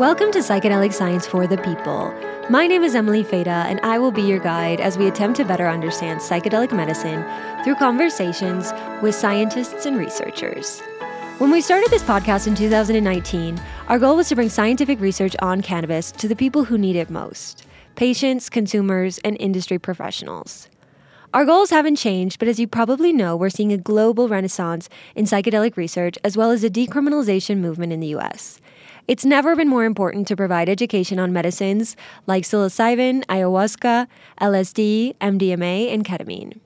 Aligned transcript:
Welcome 0.00 0.32
to 0.32 0.38
Psychedelic 0.38 0.94
Science 0.94 1.26
for 1.26 1.46
the 1.46 1.58
People. 1.58 2.14
My 2.48 2.66
name 2.66 2.82
is 2.82 2.94
Emily 2.94 3.22
Feda, 3.22 3.66
and 3.66 3.78
I 3.82 3.98
will 3.98 4.10
be 4.10 4.22
your 4.22 4.38
guide 4.38 4.80
as 4.80 4.96
we 4.96 5.06
attempt 5.06 5.36
to 5.36 5.44
better 5.44 5.68
understand 5.68 6.20
psychedelic 6.20 6.72
medicine 6.72 7.22
through 7.62 7.74
conversations 7.74 8.72
with 9.02 9.14
scientists 9.14 9.84
and 9.84 9.98
researchers. 9.98 10.80
When 11.36 11.50
we 11.50 11.60
started 11.60 11.90
this 11.90 12.02
podcast 12.02 12.46
in 12.46 12.54
2019, 12.54 13.60
our 13.88 13.98
goal 13.98 14.16
was 14.16 14.30
to 14.30 14.36
bring 14.36 14.48
scientific 14.48 14.98
research 15.00 15.36
on 15.42 15.60
cannabis 15.60 16.10
to 16.12 16.28
the 16.28 16.34
people 16.34 16.64
who 16.64 16.78
need 16.78 16.96
it 16.96 17.10
most 17.10 17.66
patients, 17.94 18.48
consumers, 18.48 19.18
and 19.18 19.36
industry 19.38 19.78
professionals. 19.78 20.70
Our 21.34 21.44
goals 21.44 21.68
haven't 21.68 21.96
changed, 21.96 22.38
but 22.38 22.48
as 22.48 22.58
you 22.58 22.66
probably 22.66 23.12
know, 23.12 23.36
we're 23.36 23.50
seeing 23.50 23.70
a 23.70 23.76
global 23.76 24.28
renaissance 24.28 24.88
in 25.14 25.26
psychedelic 25.26 25.76
research 25.76 26.16
as 26.24 26.38
well 26.38 26.50
as 26.50 26.64
a 26.64 26.70
decriminalization 26.70 27.58
movement 27.58 27.92
in 27.92 28.00
the 28.00 28.16
US. 28.16 28.62
It's 29.08 29.24
never 29.24 29.56
been 29.56 29.68
more 29.68 29.84
important 29.84 30.26
to 30.28 30.36
provide 30.36 30.68
education 30.68 31.18
on 31.18 31.32
medicines 31.32 31.96
like 32.26 32.44
psilocybin, 32.44 33.24
ayahuasca, 33.26 34.06
LSD, 34.40 35.16
MDMA, 35.20 35.92
and 35.92 36.04
ketamine. 36.04 36.60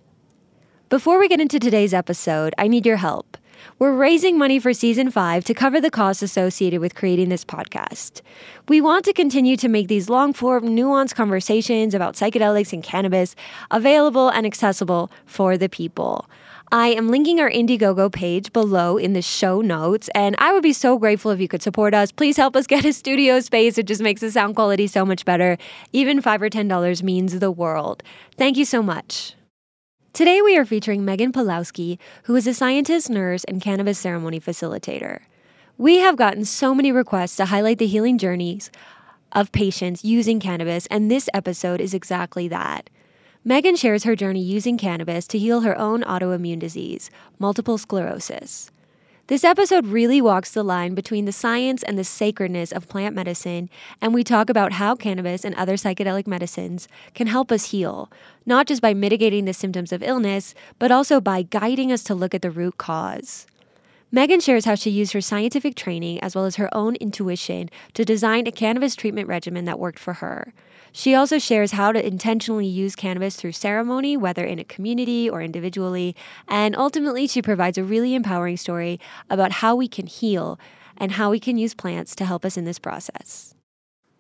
Before 0.89 1.19
we 1.19 1.29
get 1.29 1.41
into 1.41 1.59
today's 1.59 1.95
episode, 1.95 2.55
I 2.59 2.69
need 2.69 2.87
your 2.87 2.99
help. 2.99 3.37
We're 3.79 3.95
raising 3.95 4.39
money 4.39 4.59
for 4.59 4.73
season 4.73 5.11
five 5.11 5.45
to 5.45 5.55
cover 5.55 5.81
the 5.81 5.91
costs 5.91 6.23
associated 6.23 6.81
with 6.81 6.95
creating 6.95 7.31
this 7.31 7.45
podcast. 7.45 8.21
We 8.69 8.81
want 8.81 9.05
to 9.07 9.13
continue 9.13 9.57
to 9.57 9.69
make 9.69 9.89
these 9.89 10.09
long 10.09 10.33
form, 10.33 10.65
nuanced 10.65 11.15
conversations 11.15 11.95
about 11.95 12.15
psychedelics 12.15 12.73
and 12.73 12.83
cannabis 12.83 13.35
available 13.71 14.29
and 14.29 14.47
accessible 14.47 15.11
for 15.25 15.57
the 15.57 15.69
people. 15.69 16.29
I 16.75 16.89
am 16.89 17.09
linking 17.09 17.39
our 17.39 17.49
Indiegogo 17.49 18.11
page 18.11 18.53
below 18.53 18.97
in 18.97 19.13
the 19.13 19.23
show 19.23 19.61
notes, 19.61 20.11
and 20.13 20.35
I 20.41 20.53
would 20.53 20.65
be 20.65 20.73
so 20.73 20.99
grateful 20.99 21.31
if 21.31 21.39
you 21.39 21.47
could 21.47 21.63
support 21.63 21.95
us. 21.95 22.11
Please 22.11 22.37
help 22.37 22.57
us 22.57 22.67
get 22.75 22.85
a 22.85 22.93
studio 22.93 23.39
space. 23.39 23.79
It 23.79 23.87
just 23.87 24.03
makes 24.03 24.23
the 24.23 24.33
sound 24.33 24.57
quality 24.57 24.89
so 24.89 25.07
much 25.07 25.25
better. 25.25 25.57
Even 25.93 26.21
five 26.21 26.43
or 26.43 26.51
ten 26.51 26.67
dollars 26.67 27.01
means 27.01 27.39
the 27.39 27.53
world. 27.53 28.03
Thank 28.37 28.57
you 28.57 28.65
so 28.65 28.83
much. 28.83 29.37
Today 30.13 30.43
we 30.43 30.57
are 30.57 30.65
featuring 30.65 31.05
Meagan 31.05 31.31
Pilawski, 31.31 31.97
who 32.25 32.35
is 32.35 32.49
a 32.49 32.53
scientist, 32.53 33.09
nurse, 33.09 33.45
and 33.45 33.63
cannabis 33.63 34.01
ceremony 34.01 34.41
facilitator. 34.41 35.21
We 35.79 35.99
have 35.99 36.17
gotten 36.17 36.45
so 36.45 36.75
many 36.75 36.91
requests 36.91 37.37
to 37.37 37.45
highlight 37.45 37.79
the 37.79 37.87
healing 37.87 38.19
journeys 38.19 38.73
of 39.31 39.53
patients 39.53 40.05
using 40.05 40.41
cannabis, 40.41 40.87
and 40.87 41.09
this 41.09 41.29
episode 41.33 41.81
is 41.81 41.95
exactly 41.95 42.49
that. 42.49 42.91
Meagan 43.47 43.77
shares 43.77 44.05
her 44.05 44.17
journey 44.17 44.41
using 44.41 44.79
cannabis 44.79 45.27
to 45.27 45.39
heal 45.39 45.61
her 45.61 45.77
own 45.77 46.03
autoimmune 46.05 46.59
disease, 46.59 47.11
multiple 47.39 47.77
sclerosis. 47.77 48.71
This 49.27 49.45
episode 49.45 49.87
really 49.87 50.19
walks 50.23 50.51
the 50.51 50.63
line 50.63 50.95
between 50.95 51.27
the 51.27 51.33
science 51.33 51.83
and 51.83 51.99
the 51.99 52.05
sacredness 52.05 52.73
of 52.73 52.89
plant 52.89 53.15
medicine, 53.15 53.69
and 54.01 54.15
we 54.15 54.25
talk 54.25 54.49
about 54.49 54.73
how 54.73 54.95
cannabis 54.95 55.45
and 55.45 55.55
other 55.57 55.75
psychedelic 55.75 56.27
medicines 56.27 56.89
can 57.13 57.27
help 57.27 57.53
us 57.53 57.71
heal, 57.71 58.11
not 58.47 58.67
just 58.67 58.81
by 58.81 58.95
mitigating 58.95 59.45
the 59.45 59.53
symptoms 59.53 59.93
of 59.93 60.03
illness, 60.03 60.55
but 60.79 60.91
also 60.91 61.21
by 61.21 61.43
guiding 61.43 61.93
us 61.93 62.03
to 62.05 62.15
look 62.15 62.35
at 62.35 62.41
the 62.41 62.51
root 62.51 62.79
cause. 62.79 63.47
Meagan 64.11 64.41
shares 64.41 64.65
how 64.65 64.75
she 64.75 64.91
used 64.91 65.13
her 65.13 65.21
scientific 65.21 65.75
training 65.75 66.19
as 66.21 66.35
well 66.35 66.47
as 66.47 66.57
her 66.57 66.75
own 66.75 66.95
intuition 66.97 67.69
to 67.93 68.07
design 68.07 68.47
a 68.47 68.53
cannabis 68.53 68.97
treatment 68.97 69.29
regimen 69.29 69.67
that 69.67 69.79
worked 69.79 69.99
for 69.99 70.15
her. 70.15 70.55
She 70.97 71.17
also 71.17 71.41
shares 71.41 71.73
how 71.73 71.91
to 71.91 72.07
intentionally 72.07 72.69
use 72.69 72.95
cannabis 72.95 73.35
through 73.35 73.51
ceremony, 73.51 74.17
whether 74.17 74.45
in 74.45 74.61
a 74.61 74.65
community 74.65 75.29
or 75.29 75.43
individually. 75.43 76.15
And 76.47 76.77
ultimately, 76.77 77.27
she 77.27 77.43
provides 77.43 77.77
a 77.77 77.83
really 77.83 78.15
empowering 78.15 78.57
story 78.57 79.01
about 79.29 79.51
how 79.51 79.75
we 79.75 79.89
can 79.89 80.07
heal 80.07 80.57
and 80.97 81.11
how 81.11 81.33
we 81.33 81.41
can 81.41 81.59
use 81.59 81.75
plants 81.75 82.15
to 82.15 82.25
help 82.25 82.45
us 82.45 82.57
in 82.57 82.65
this 82.65 82.79
process. 82.79 83.57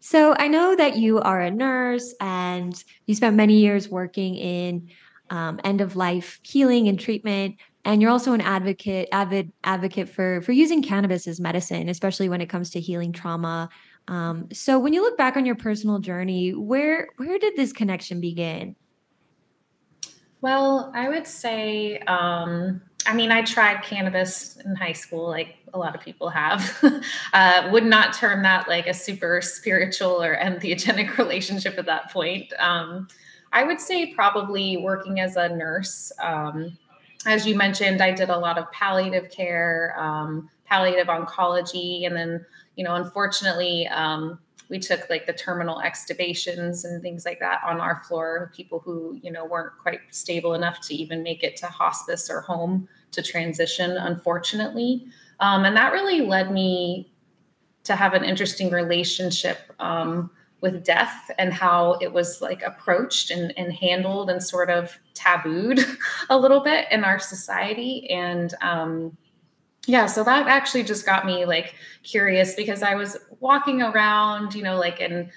So, 0.00 0.34
I 0.36 0.48
know 0.48 0.74
that 0.74 0.96
you 0.96 1.20
are 1.20 1.40
a 1.40 1.50
nurse 1.50 2.12
and 2.20 2.74
you 3.06 3.14
spent 3.14 3.36
many 3.36 3.60
years 3.60 3.88
working 3.88 4.34
in 4.34 4.90
um, 5.30 5.60
end 5.62 5.80
of 5.80 5.94
life 5.94 6.40
healing 6.42 6.88
and 6.88 6.98
treatment 6.98 7.54
and 7.84 8.00
you're 8.00 8.10
also 8.10 8.32
an 8.32 8.40
advocate 8.40 9.08
avid 9.10 9.50
advocate 9.64 10.08
for 10.08 10.42
for 10.42 10.52
using 10.52 10.82
cannabis 10.82 11.26
as 11.26 11.40
medicine 11.40 11.88
especially 11.88 12.28
when 12.28 12.42
it 12.42 12.48
comes 12.48 12.68
to 12.70 12.80
healing 12.80 13.10
trauma 13.10 13.70
um, 14.08 14.48
so 14.52 14.78
when 14.78 14.92
you 14.92 15.02
look 15.02 15.16
back 15.16 15.36
on 15.36 15.46
your 15.46 15.54
personal 15.54 15.98
journey, 15.98 16.52
where 16.52 17.08
where 17.16 17.38
did 17.38 17.56
this 17.56 17.72
connection 17.72 18.20
begin? 18.20 18.76
Well, 20.40 20.92
I 20.94 21.08
would 21.08 21.26
say, 21.26 21.98
um, 22.00 22.82
I 23.06 23.14
mean, 23.14 23.32
I 23.32 23.42
tried 23.42 23.82
cannabis 23.82 24.58
in 24.64 24.74
high 24.76 24.92
school, 24.92 25.26
like 25.26 25.56
a 25.72 25.78
lot 25.78 25.94
of 25.94 26.02
people 26.02 26.28
have. 26.28 27.02
uh, 27.32 27.68
would 27.72 27.86
not 27.86 28.12
term 28.12 28.42
that 28.42 28.68
like 28.68 28.86
a 28.86 28.92
super 28.92 29.40
spiritual 29.40 30.22
or 30.22 30.36
entheogenic 30.36 31.16
relationship 31.18 31.78
at 31.78 31.86
that 31.86 32.10
point. 32.10 32.52
Um, 32.58 33.08
I 33.52 33.64
would 33.64 33.80
say 33.80 34.12
probably 34.14 34.76
working 34.76 35.20
as 35.20 35.36
a 35.36 35.48
nurse. 35.48 36.12
Um, 36.20 36.76
as 37.24 37.46
you 37.46 37.56
mentioned, 37.56 38.02
I 38.02 38.10
did 38.10 38.28
a 38.28 38.36
lot 38.36 38.58
of 38.58 38.70
palliative 38.72 39.30
care, 39.30 39.94
um, 39.98 40.50
palliative 40.74 41.06
oncology, 41.06 42.06
and 42.06 42.16
then 42.16 42.44
you 42.76 42.84
know, 42.84 42.96
unfortunately, 42.96 43.86
um, 43.88 44.38
we 44.68 44.78
took 44.80 45.08
like 45.08 45.26
the 45.26 45.32
terminal 45.32 45.80
extubations 45.84 46.84
and 46.84 47.00
things 47.00 47.24
like 47.24 47.38
that 47.38 47.60
on 47.64 47.80
our 47.80 48.02
floor. 48.08 48.50
People 48.56 48.80
who 48.80 49.18
you 49.22 49.30
know 49.30 49.44
weren't 49.44 49.78
quite 49.80 50.00
stable 50.10 50.54
enough 50.54 50.80
to 50.88 50.94
even 50.94 51.22
make 51.22 51.44
it 51.44 51.56
to 51.58 51.66
hospice 51.66 52.28
or 52.28 52.40
home 52.40 52.88
to 53.12 53.22
transition, 53.22 53.92
unfortunately, 53.92 55.06
um, 55.38 55.64
and 55.64 55.76
that 55.76 55.92
really 55.92 56.22
led 56.22 56.50
me 56.50 57.12
to 57.84 57.94
have 57.94 58.14
an 58.14 58.24
interesting 58.24 58.70
relationship 58.70 59.58
um, 59.78 60.30
with 60.60 60.82
death 60.82 61.30
and 61.38 61.52
how 61.52 61.98
it 62.00 62.10
was 62.12 62.40
like 62.40 62.62
approached 62.62 63.30
and, 63.30 63.52
and 63.58 63.72
handled 63.72 64.30
and 64.30 64.42
sort 64.42 64.70
of 64.70 64.98
tabooed 65.12 65.84
a 66.30 66.36
little 66.36 66.60
bit 66.60 66.86
in 66.90 67.04
our 67.04 67.18
society 67.18 68.10
and 68.10 68.54
um, 68.62 69.14
yeah 69.86 70.06
so 70.06 70.24
that 70.24 70.46
actually 70.46 70.82
just 70.82 71.04
got 71.04 71.26
me 71.26 71.44
like 71.44 71.74
curious 72.02 72.54
because 72.54 72.82
i 72.82 72.94
was 72.94 73.16
walking 73.40 73.82
around 73.82 74.54
you 74.54 74.62
know 74.62 74.78
like 74.78 75.00
and 75.00 75.30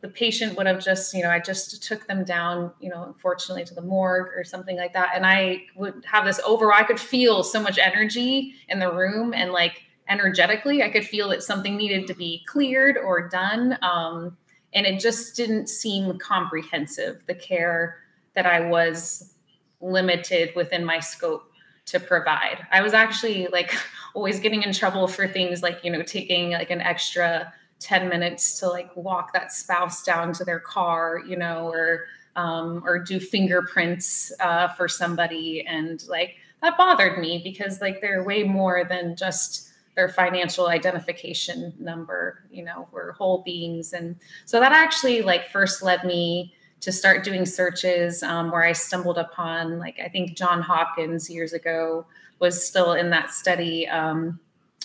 the 0.00 0.08
patient 0.08 0.56
would 0.56 0.66
have 0.66 0.82
just 0.82 1.14
you 1.14 1.22
know 1.22 1.30
i 1.30 1.38
just 1.38 1.82
took 1.82 2.06
them 2.06 2.24
down 2.24 2.70
you 2.80 2.88
know 2.88 3.04
unfortunately 3.04 3.64
to 3.64 3.74
the 3.74 3.82
morgue 3.82 4.28
or 4.36 4.44
something 4.44 4.76
like 4.76 4.92
that. 4.92 5.10
And 5.14 5.26
i 5.26 5.62
would 5.76 6.04
have 6.04 6.24
this 6.24 6.40
over 6.46 6.72
i 6.72 6.82
could 6.82 7.00
feel 7.00 7.42
so 7.42 7.60
much 7.60 7.78
energy 7.78 8.54
in 8.68 8.78
the 8.78 8.92
room 8.92 9.32
and 9.34 9.52
like 9.52 9.82
energetically 10.08 10.82
i 10.82 10.88
could 10.88 11.04
feel 11.04 11.28
that 11.30 11.42
something 11.42 11.76
needed 11.76 12.06
to 12.06 12.14
be 12.14 12.44
cleared 12.46 12.96
or 12.96 13.28
done 13.28 13.78
um, 13.82 14.36
and 14.74 14.86
it 14.86 15.00
just 15.00 15.34
didn't 15.36 15.68
seem 15.68 16.18
comprehensive 16.18 17.22
the 17.26 17.34
care 17.34 17.98
that 18.34 18.46
i 18.46 18.60
was 18.60 19.34
limited 19.80 20.50
within 20.56 20.84
my 20.84 20.98
scope 20.98 21.47
to 21.90 22.00
provide. 22.00 22.66
I 22.70 22.82
was 22.82 22.92
actually 22.92 23.48
like 23.48 23.74
always 24.14 24.40
getting 24.40 24.62
in 24.62 24.72
trouble 24.72 25.08
for 25.08 25.28
things 25.28 25.62
like, 25.62 25.84
you 25.84 25.90
know, 25.90 26.02
taking 26.02 26.52
like 26.52 26.70
an 26.70 26.80
extra 26.80 27.52
10 27.80 28.08
minutes 28.08 28.58
to 28.60 28.68
like 28.68 28.94
walk 28.96 29.32
that 29.32 29.52
spouse 29.52 30.02
down 30.02 30.32
to 30.34 30.44
their 30.44 30.60
car, 30.60 31.22
you 31.26 31.36
know, 31.36 31.68
or 31.68 32.06
um, 32.36 32.82
or 32.86 33.00
do 33.00 33.18
fingerprints 33.18 34.32
uh, 34.40 34.68
for 34.68 34.86
somebody. 34.86 35.66
And 35.66 36.06
like 36.08 36.36
that 36.62 36.78
bothered 36.78 37.18
me 37.18 37.40
because 37.42 37.80
like 37.80 38.00
they're 38.00 38.22
way 38.22 38.44
more 38.44 38.84
than 38.88 39.16
just 39.16 39.70
their 39.96 40.08
financial 40.08 40.68
identification 40.68 41.74
number, 41.80 42.44
you 42.52 42.62
know, 42.64 42.86
we're 42.92 43.10
whole 43.12 43.42
beings. 43.42 43.92
And 43.92 44.14
so 44.44 44.60
that 44.60 44.70
actually 44.70 45.22
like 45.22 45.50
first 45.50 45.82
led 45.82 46.04
me 46.04 46.54
to 46.80 46.92
start 46.92 47.24
doing 47.24 47.44
searches 47.44 48.22
um, 48.22 48.50
where 48.50 48.62
I 48.62 48.72
stumbled 48.72 49.18
upon, 49.18 49.78
like, 49.78 49.98
I 50.02 50.08
think 50.08 50.36
John 50.36 50.62
Hopkins 50.62 51.28
years 51.28 51.52
ago 51.52 52.06
was 52.38 52.64
still 52.66 52.92
in 52.92 53.10
that 53.10 53.30
study 53.30 53.88
um, 53.88 54.38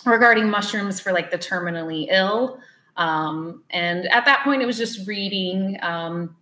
regarding 0.04 0.50
mushrooms 0.50 0.98
for 1.00 1.12
like 1.12 1.30
the 1.30 1.38
terminally 1.38 2.08
ill. 2.10 2.58
Um, 2.96 3.62
and 3.70 4.06
at 4.06 4.24
that 4.24 4.42
point, 4.44 4.62
it 4.62 4.66
was 4.66 4.76
just 4.76 5.06
reading. 5.06 5.78
Um, 5.82 6.36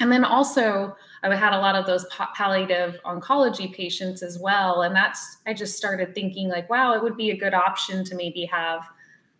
and 0.00 0.10
then 0.10 0.24
also, 0.24 0.96
I 1.22 1.34
had 1.34 1.52
a 1.52 1.58
lot 1.58 1.74
of 1.74 1.86
those 1.86 2.06
palliative 2.34 2.98
oncology 3.04 3.74
patients 3.74 4.22
as 4.22 4.38
well. 4.38 4.82
And 4.82 4.94
that's, 4.94 5.38
I 5.46 5.54
just 5.54 5.76
started 5.76 6.14
thinking, 6.14 6.48
like, 6.48 6.70
wow, 6.70 6.94
it 6.94 7.02
would 7.02 7.16
be 7.16 7.30
a 7.30 7.36
good 7.36 7.54
option 7.54 8.04
to 8.04 8.14
maybe 8.14 8.44
have 8.46 8.86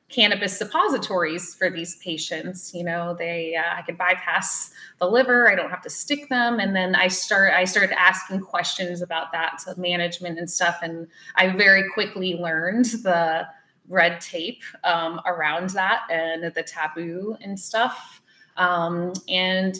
cannabis 0.08 0.56
suppositories 0.56 1.54
for 1.56 1.68
these 1.68 1.96
patients 1.96 2.72
you 2.72 2.84
know 2.84 3.14
they 3.18 3.56
uh, 3.56 3.76
i 3.76 3.82
could 3.82 3.98
bypass 3.98 4.70
the 5.00 5.10
liver 5.10 5.50
i 5.50 5.54
don't 5.54 5.70
have 5.70 5.82
to 5.82 5.90
stick 5.90 6.28
them. 6.28 6.60
And 6.60 6.74
then 6.74 6.94
i 6.94 7.08
start 7.08 7.52
i 7.52 7.64
started 7.64 7.98
asking 7.98 8.40
questions 8.40 9.02
about 9.02 9.32
that 9.32 9.58
to 9.64 9.78
management 9.80 10.38
and 10.38 10.50
stuff. 10.50 10.78
And 10.82 11.08
i 11.34 11.48
very 11.48 11.90
quickly 11.90 12.34
learned 12.34 12.86
the 12.86 13.46
red 13.88 14.20
tape 14.20 14.62
um, 14.84 15.20
around 15.26 15.70
that 15.70 16.06
and 16.10 16.52
the 16.52 16.62
taboo 16.62 17.36
and 17.40 17.58
stuff. 17.58 18.20
Um, 18.56 19.12
and 19.28 19.76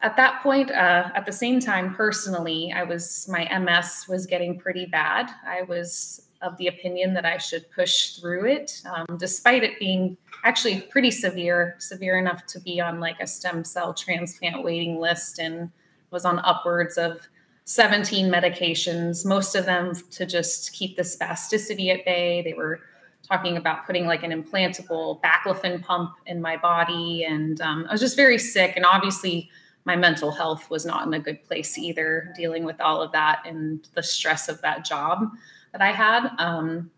at 0.00 0.16
that 0.16 0.42
point 0.42 0.70
uh, 0.70 1.10
at 1.14 1.26
the 1.26 1.32
same 1.32 1.58
time 1.58 1.92
personally 1.92 2.72
i 2.72 2.84
was 2.84 3.28
my 3.28 3.48
ms 3.58 4.06
was 4.08 4.26
getting 4.26 4.58
pretty 4.58 4.86
bad. 4.86 5.30
I 5.46 5.62
was 5.62 6.27
of 6.42 6.56
the 6.56 6.68
opinion 6.68 7.14
that 7.14 7.24
I 7.24 7.38
should 7.38 7.70
push 7.70 8.16
through 8.16 8.46
it, 8.46 8.82
um, 8.86 9.06
despite 9.18 9.64
it 9.64 9.78
being 9.78 10.16
actually 10.44 10.80
pretty 10.82 11.10
severe, 11.10 11.76
severe 11.78 12.18
enough 12.18 12.46
to 12.46 12.60
be 12.60 12.80
on 12.80 13.00
like 13.00 13.20
a 13.20 13.26
stem 13.26 13.64
cell 13.64 13.92
transplant 13.92 14.62
waiting 14.62 15.00
list 15.00 15.38
and 15.38 15.70
was 16.10 16.24
on 16.24 16.38
upwards 16.40 16.96
of 16.96 17.28
17 17.64 18.30
medications, 18.30 19.26
most 19.26 19.54
of 19.54 19.66
them 19.66 19.92
to 20.10 20.24
just 20.24 20.72
keep 20.72 20.96
the 20.96 21.02
spasticity 21.02 21.92
at 21.92 22.04
bay. 22.04 22.40
They 22.42 22.54
were 22.54 22.80
talking 23.28 23.56
about 23.56 23.84
putting 23.86 24.06
like 24.06 24.22
an 24.22 24.30
implantable 24.30 25.20
baclofen 25.20 25.82
pump 25.82 26.12
in 26.26 26.40
my 26.40 26.56
body. 26.56 27.24
And 27.24 27.60
um, 27.60 27.84
I 27.88 27.92
was 27.92 28.00
just 28.00 28.16
very 28.16 28.38
sick. 28.38 28.74
And 28.76 28.86
obviously, 28.86 29.50
my 29.84 29.96
mental 29.96 30.30
health 30.30 30.70
was 30.70 30.86
not 30.86 31.06
in 31.06 31.14
a 31.14 31.18
good 31.18 31.44
place 31.44 31.76
either, 31.76 32.32
dealing 32.36 32.64
with 32.64 32.80
all 32.80 33.02
of 33.02 33.12
that 33.12 33.42
and 33.44 33.86
the 33.94 34.02
stress 34.02 34.48
of 34.48 34.60
that 34.62 34.84
job 34.84 35.30
that 35.72 35.82
I 35.82 35.92
had. 35.92 36.30
Um, 36.38 36.90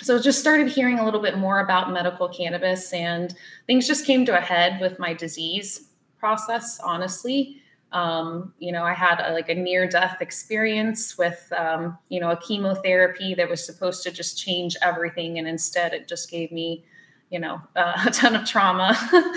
so 0.00 0.20
just 0.20 0.38
started 0.38 0.68
hearing 0.68 0.98
a 0.98 1.04
little 1.04 1.20
bit 1.20 1.38
more 1.38 1.60
about 1.60 1.92
medical 1.92 2.28
cannabis, 2.28 2.92
and 2.92 3.34
things 3.66 3.86
just 3.86 4.06
came 4.06 4.24
to 4.26 4.36
a 4.36 4.40
head 4.40 4.80
with 4.80 4.98
my 4.98 5.12
disease 5.12 5.88
process, 6.18 6.78
honestly. 6.80 7.62
Um, 7.90 8.52
you 8.58 8.70
know, 8.70 8.84
I 8.84 8.92
had 8.92 9.20
a, 9.20 9.32
like 9.32 9.48
a 9.48 9.54
near 9.54 9.88
death 9.88 10.18
experience 10.20 11.16
with, 11.16 11.50
um, 11.56 11.96
you 12.10 12.20
know, 12.20 12.30
a 12.30 12.36
chemotherapy 12.36 13.34
that 13.34 13.48
was 13.48 13.64
supposed 13.64 14.02
to 14.02 14.10
just 14.10 14.38
change 14.38 14.76
everything. 14.82 15.38
And 15.38 15.48
instead, 15.48 15.94
it 15.94 16.06
just 16.06 16.30
gave 16.30 16.52
me 16.52 16.84
you 17.30 17.38
know 17.38 17.60
uh, 17.76 17.92
a 18.06 18.10
ton 18.10 18.34
of 18.34 18.46
trauma 18.46 18.96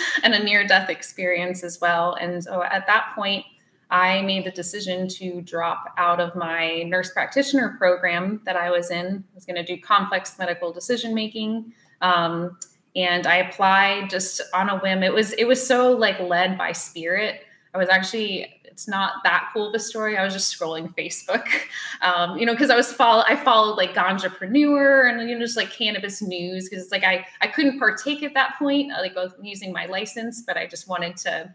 and 0.23 0.33
a 0.33 0.43
near 0.43 0.65
death 0.65 0.89
experience 0.89 1.63
as 1.63 1.79
well 1.81 2.15
and 2.19 2.43
so 2.43 2.63
at 2.63 2.87
that 2.87 3.11
point 3.15 3.45
i 3.91 4.21
made 4.21 4.45
the 4.45 4.51
decision 4.51 5.07
to 5.07 5.41
drop 5.41 5.93
out 5.97 6.19
of 6.19 6.35
my 6.35 6.83
nurse 6.83 7.11
practitioner 7.11 7.75
program 7.77 8.41
that 8.45 8.55
i 8.55 8.71
was 8.71 8.91
in. 8.91 9.23
I 9.31 9.35
was 9.35 9.45
going 9.45 9.63
to 9.63 9.63
do 9.63 9.81
complex 9.81 10.38
medical 10.39 10.71
decision 10.71 11.13
making 11.13 11.73
um, 12.01 12.57
and 12.95 13.27
i 13.27 13.38
applied 13.38 14.09
just 14.09 14.41
on 14.53 14.69
a 14.69 14.79
whim. 14.79 15.03
It 15.03 15.13
was 15.13 15.33
it 15.33 15.45
was 15.45 15.65
so 15.65 15.91
like 15.91 16.19
led 16.19 16.57
by 16.57 16.71
spirit. 16.71 17.41
I 17.73 17.77
was 17.77 17.89
actually 17.89 18.61
it's 18.71 18.88
not 18.88 19.15
that 19.23 19.49
cool 19.53 19.67
of 19.67 19.75
a 19.75 19.79
story. 19.79 20.17
I 20.17 20.23
was 20.23 20.33
just 20.33 20.57
scrolling 20.57 20.95
Facebook, 20.95 21.45
um, 22.01 22.38
you 22.38 22.45
know, 22.45 22.53
because 22.53 22.69
I 22.69 22.75
was 22.75 22.91
follow 22.91 23.23
I 23.27 23.35
followed 23.35 23.75
like 23.75 23.93
Ganjapreneur 23.93 25.09
and 25.09 25.29
you 25.29 25.35
know 25.35 25.41
just 25.41 25.57
like 25.57 25.71
cannabis 25.71 26.21
news 26.21 26.67
because 26.67 26.83
it's 26.83 26.91
like 26.91 27.03
I 27.03 27.25
I 27.41 27.47
couldn't 27.47 27.79
partake 27.79 28.23
at 28.23 28.33
that 28.33 28.55
point, 28.57 28.89
like 28.89 29.13
both 29.13 29.35
using 29.41 29.71
my 29.71 29.85
license, 29.85 30.41
but 30.41 30.57
I 30.57 30.65
just 30.65 30.88
wanted 30.88 31.17
to 31.17 31.53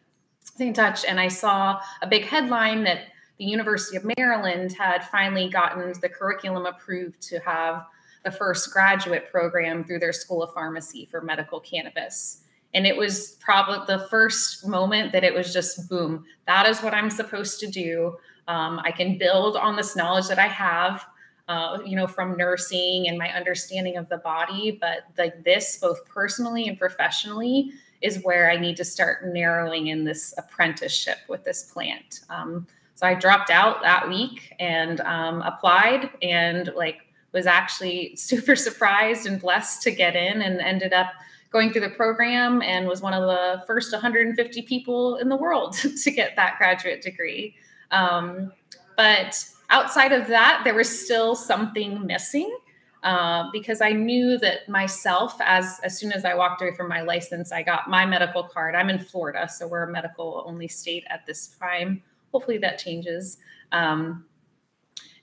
stay 0.54 0.68
in 0.68 0.74
touch. 0.74 1.04
And 1.04 1.20
I 1.20 1.28
saw 1.28 1.80
a 2.02 2.06
big 2.06 2.24
headline 2.24 2.84
that 2.84 3.08
the 3.38 3.44
University 3.44 3.96
of 3.96 4.10
Maryland 4.16 4.72
had 4.72 5.04
finally 5.04 5.48
gotten 5.48 5.92
the 6.00 6.08
curriculum 6.08 6.66
approved 6.66 7.20
to 7.22 7.38
have 7.40 7.84
the 8.24 8.30
first 8.30 8.72
graduate 8.72 9.30
program 9.30 9.84
through 9.84 9.98
their 9.98 10.12
School 10.12 10.42
of 10.42 10.52
Pharmacy 10.52 11.06
for 11.10 11.20
medical 11.20 11.60
cannabis. 11.60 12.42
And 12.74 12.86
it 12.86 12.96
was 12.96 13.36
probably 13.40 13.84
the 13.86 14.06
first 14.08 14.66
moment 14.66 15.12
that 15.12 15.22
it 15.22 15.32
was 15.32 15.52
just 15.52 15.88
boom, 15.88 16.24
that 16.46 16.66
is 16.66 16.82
what 16.82 16.92
I'm 16.92 17.10
supposed 17.10 17.60
to 17.60 17.66
do. 17.70 18.16
Um, 18.48 18.80
I 18.84 18.90
can 18.90 19.18
build 19.18 19.56
on 19.56 19.76
this 19.76 19.96
knowledge 19.96 20.28
that 20.28 20.38
I 20.38 20.48
have, 20.48 21.06
uh, 21.48 21.78
you 21.84 21.96
know, 21.96 22.06
from 22.06 22.36
nursing 22.36 23.08
and 23.08 23.16
my 23.16 23.30
understanding 23.32 23.96
of 23.96 24.08
the 24.08 24.18
body. 24.18 24.76
But 24.80 25.04
like 25.16 25.44
this, 25.44 25.78
both 25.80 26.04
personally 26.06 26.68
and 26.68 26.78
professionally, 26.78 27.72
is 28.02 28.22
where 28.22 28.50
I 28.50 28.56
need 28.56 28.76
to 28.76 28.84
start 28.84 29.26
narrowing 29.26 29.88
in 29.88 30.04
this 30.04 30.34
apprenticeship 30.38 31.18
with 31.28 31.44
this 31.44 31.64
plant. 31.64 32.20
Um, 32.30 32.66
so 32.94 33.06
I 33.06 33.14
dropped 33.14 33.50
out 33.50 33.82
that 33.82 34.08
week 34.08 34.54
and 34.58 35.00
um, 35.00 35.42
applied 35.42 36.10
and 36.22 36.72
like 36.74 37.00
was 37.32 37.46
actually 37.46 38.16
super 38.16 38.56
surprised 38.56 39.26
and 39.26 39.40
blessed 39.40 39.82
to 39.82 39.90
get 39.90 40.16
in 40.16 40.42
and 40.42 40.60
ended 40.60 40.92
up 40.92 41.12
going 41.52 41.70
through 41.70 41.82
the 41.82 41.90
program 41.90 42.60
and 42.62 42.88
was 42.88 43.00
one 43.00 43.14
of 43.14 43.22
the 43.22 43.62
first 43.66 43.92
150 43.92 44.62
people 44.62 45.16
in 45.16 45.28
the 45.28 45.36
world 45.36 45.72
to 46.02 46.10
get 46.10 46.36
that 46.36 46.58
graduate 46.58 47.02
degree. 47.02 47.54
Um, 47.90 48.52
but 48.96 49.44
outside 49.70 50.12
of 50.12 50.26
that, 50.28 50.62
there 50.64 50.74
was 50.74 51.04
still 51.04 51.34
something 51.34 52.04
missing. 52.06 52.56
Uh, 53.06 53.48
because 53.52 53.80
I 53.80 53.90
knew 53.90 54.36
that 54.38 54.68
myself, 54.68 55.36
as 55.40 55.78
as 55.84 55.96
soon 55.96 56.10
as 56.10 56.24
I 56.24 56.34
walked 56.34 56.60
away 56.60 56.74
from 56.74 56.88
my 56.88 57.02
license, 57.02 57.52
I 57.52 57.62
got 57.62 57.88
my 57.88 58.04
medical 58.04 58.42
card. 58.42 58.74
I'm 58.74 58.90
in 58.90 58.98
Florida, 58.98 59.48
so 59.48 59.68
we're 59.68 59.84
a 59.84 59.92
medical 59.92 60.42
only 60.44 60.66
state 60.66 61.04
at 61.08 61.24
this 61.24 61.46
time. 61.46 62.02
Hopefully 62.32 62.58
that 62.58 62.80
changes. 62.80 63.38
Um, 63.70 64.24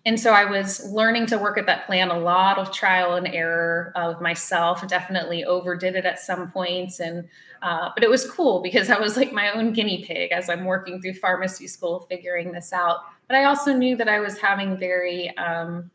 and 0.05 0.17
so 0.17 0.31
I 0.31 0.45
was 0.45 0.89
learning 0.91 1.25
to 1.27 1.37
work 1.37 1.57
at 1.57 1.65
that 1.65 1.85
plan, 1.85 2.09
a 2.09 2.17
lot 2.17 2.57
of 2.57 2.71
trial 2.71 3.15
and 3.15 3.27
error 3.27 3.91
uh, 3.95 4.13
with 4.13 4.21
myself. 4.21 4.87
Definitely 4.87 5.43
overdid 5.43 5.97
it 5.97 6.05
at 6.05 6.19
some 6.19 6.51
points, 6.51 7.01
and 7.01 7.27
uh, 7.63 7.89
but 7.93 8.01
it 8.01 8.09
was 8.09 8.31
cool 8.31 8.61
because 8.61 8.89
I 8.89 8.97
was 8.97 9.17
like 9.17 9.33
my 9.33 9.51
own 9.51 9.73
guinea 9.73 10.05
pig 10.05 10.31
as 10.31 10.49
I'm 10.49 10.63
working 10.63 11.01
through 11.01 11.15
pharmacy 11.15 11.67
school, 11.67 12.05
figuring 12.07 12.53
this 12.53 12.71
out. 12.71 12.99
But 13.27 13.35
I 13.35 13.43
also 13.43 13.73
knew 13.73 13.97
that 13.97 14.07
I 14.07 14.21
was 14.21 14.37
having 14.37 14.77
very 14.77 15.35
um, 15.37 15.91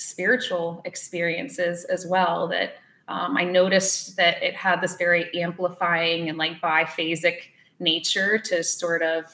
spiritual 0.00 0.82
experiences 0.84 1.84
as 1.84 2.06
well. 2.06 2.48
That 2.48 2.74
um, 3.08 3.36
I 3.36 3.44
noticed 3.44 4.16
that 4.16 4.42
it 4.42 4.54
had 4.54 4.80
this 4.80 4.96
very 4.96 5.32
amplifying 5.40 6.28
and 6.28 6.38
like 6.38 6.60
biphasic 6.60 7.42
nature 7.78 8.38
to 8.38 8.62
sort 8.62 9.02
of 9.02 9.24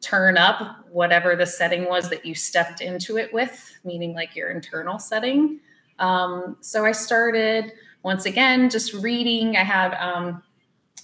turn 0.00 0.36
up 0.36 0.86
whatever 0.90 1.34
the 1.36 1.46
setting 1.46 1.88
was 1.88 2.08
that 2.10 2.24
you 2.24 2.34
stepped 2.34 2.80
into 2.80 3.16
it 3.16 3.32
with, 3.32 3.78
meaning 3.84 4.14
like 4.14 4.36
your 4.36 4.50
internal 4.50 4.98
setting. 4.98 5.60
Um, 5.98 6.56
so 6.60 6.84
I 6.84 6.92
started 6.92 7.72
once 8.02 8.26
again 8.26 8.70
just 8.70 8.94
reading. 8.94 9.56
I 9.56 9.64
had 9.64 9.94
um, 9.94 10.42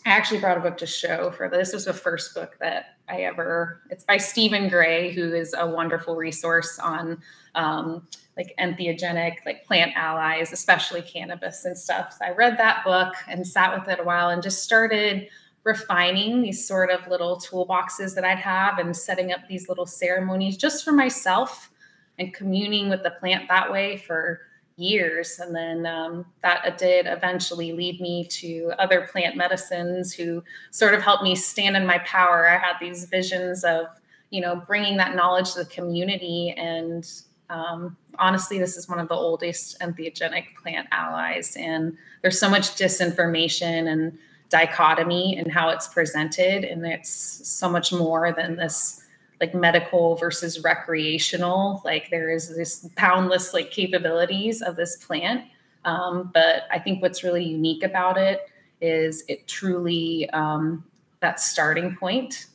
I 0.04 0.10
actually 0.10 0.40
brought 0.40 0.58
a 0.58 0.60
book 0.60 0.76
to 0.78 0.86
show 0.86 1.30
for 1.30 1.48
this. 1.48 1.68
this 1.68 1.74
was 1.74 1.84
the 1.84 1.92
first 1.92 2.34
book 2.34 2.56
that 2.60 2.96
I 3.08 3.22
ever. 3.22 3.82
It's 3.90 4.04
by 4.04 4.16
Stephen 4.16 4.68
Gray, 4.68 5.12
who 5.12 5.32
is 5.32 5.54
a 5.56 5.66
wonderful 5.66 6.16
resource 6.16 6.78
on 6.78 7.22
um, 7.54 8.06
like 8.36 8.54
entheogenic, 8.58 9.36
like 9.44 9.64
plant 9.64 9.92
allies, 9.94 10.52
especially 10.52 11.02
cannabis 11.02 11.64
and 11.64 11.76
stuff. 11.76 12.16
So 12.18 12.24
I 12.24 12.30
read 12.30 12.58
that 12.58 12.84
book 12.84 13.14
and 13.28 13.46
sat 13.46 13.78
with 13.78 13.88
it 13.88 14.00
a 14.00 14.04
while 14.04 14.30
and 14.30 14.42
just 14.42 14.62
started 14.62 15.28
refining 15.64 16.42
these 16.42 16.66
sort 16.66 16.90
of 16.90 17.06
little 17.08 17.36
toolboxes 17.36 18.14
that 18.14 18.24
I'd 18.24 18.38
have 18.38 18.78
and 18.78 18.96
setting 18.96 19.32
up 19.32 19.40
these 19.48 19.68
little 19.68 19.86
ceremonies 19.86 20.56
just 20.56 20.84
for 20.84 20.92
myself 20.92 21.70
and 22.18 22.34
communing 22.34 22.88
with 22.88 23.02
the 23.02 23.10
plant 23.10 23.48
that 23.48 23.70
way 23.70 23.98
for 23.98 24.40
years. 24.76 25.38
And 25.38 25.54
then 25.54 25.86
um, 25.86 26.26
that 26.42 26.78
did 26.78 27.06
eventually 27.06 27.72
lead 27.72 28.00
me 28.00 28.24
to 28.24 28.72
other 28.78 29.06
plant 29.12 29.36
medicines 29.36 30.12
who 30.12 30.42
sort 30.70 30.94
of 30.94 31.02
helped 31.02 31.22
me 31.22 31.34
stand 31.34 31.76
in 31.76 31.86
my 31.86 31.98
power. 31.98 32.48
I 32.48 32.58
had 32.58 32.76
these 32.80 33.04
visions 33.04 33.62
of, 33.64 33.86
you 34.30 34.40
know, 34.40 34.56
bringing 34.66 34.96
that 34.96 35.14
knowledge 35.14 35.52
to 35.52 35.60
the 35.60 35.66
community. 35.66 36.54
And 36.56 37.08
um, 37.52 37.96
honestly, 38.18 38.58
this 38.58 38.76
is 38.76 38.88
one 38.88 38.98
of 38.98 39.08
the 39.08 39.14
oldest 39.14 39.78
entheogenic 39.80 40.54
plant 40.60 40.88
allies. 40.90 41.54
And 41.56 41.96
there's 42.22 42.40
so 42.40 42.48
much 42.48 42.70
disinformation 42.70 43.92
and 43.92 44.18
dichotomy 44.48 45.36
in 45.36 45.48
how 45.48 45.70
it's 45.70 45.88
presented 45.88 46.64
and 46.64 46.84
it's 46.84 47.10
so 47.10 47.70
much 47.70 47.90
more 47.90 48.32
than 48.32 48.56
this 48.56 49.02
like 49.40 49.54
medical 49.54 50.14
versus 50.16 50.62
recreational 50.62 51.80
like 51.86 52.10
there 52.10 52.28
is 52.28 52.54
this 52.54 52.86
boundless 52.98 53.54
like 53.54 53.70
capabilities 53.70 54.60
of 54.60 54.76
this 54.76 54.98
plant 54.98 55.46
um, 55.86 56.30
but 56.34 56.64
i 56.70 56.78
think 56.78 57.00
what's 57.00 57.24
really 57.24 57.42
unique 57.42 57.82
about 57.82 58.18
it 58.18 58.42
is 58.82 59.24
it 59.26 59.48
truly 59.48 60.28
um, 60.34 60.84
that 61.20 61.40
starting 61.40 61.96
point 61.96 62.48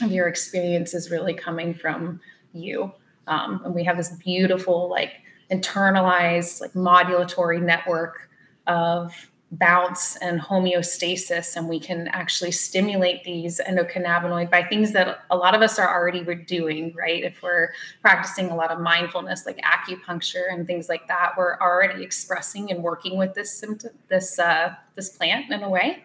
of 0.00 0.10
your 0.10 0.26
experience 0.26 0.94
is 0.94 1.10
really 1.10 1.34
coming 1.34 1.74
from 1.74 2.18
you 2.54 2.90
um, 3.26 3.60
and 3.64 3.74
we 3.74 3.84
have 3.84 3.96
this 3.96 4.10
beautiful 4.10 4.88
like 4.88 5.12
internalized 5.50 6.60
like 6.60 6.72
modulatory 6.72 7.62
network 7.62 8.28
of 8.66 9.12
bounce 9.52 10.16
and 10.16 10.40
homeostasis 10.40 11.54
and 11.54 11.68
we 11.68 11.78
can 11.78 12.08
actually 12.08 12.50
stimulate 12.50 13.22
these 13.22 13.60
endocannabinoid 13.60 14.50
by 14.50 14.62
things 14.62 14.92
that 14.92 15.20
a 15.30 15.36
lot 15.36 15.54
of 15.54 15.62
us 15.62 15.78
are 15.78 15.88
already 15.88 16.24
doing 16.46 16.92
right? 16.94 17.22
If 17.22 17.42
we're 17.42 17.70
practicing 18.02 18.50
a 18.50 18.56
lot 18.56 18.72
of 18.72 18.80
mindfulness 18.80 19.46
like 19.46 19.58
acupuncture 19.58 20.52
and 20.52 20.66
things 20.66 20.88
like 20.88 21.06
that 21.06 21.32
we're 21.38 21.58
already 21.60 22.02
expressing 22.02 22.72
and 22.72 22.82
working 22.82 23.16
with 23.16 23.34
this 23.34 23.56
symptom 23.56 23.92
this 24.08 24.38
uh, 24.38 24.74
this 24.96 25.10
plant 25.10 25.50
in 25.52 25.62
a 25.62 25.68
way. 25.68 26.02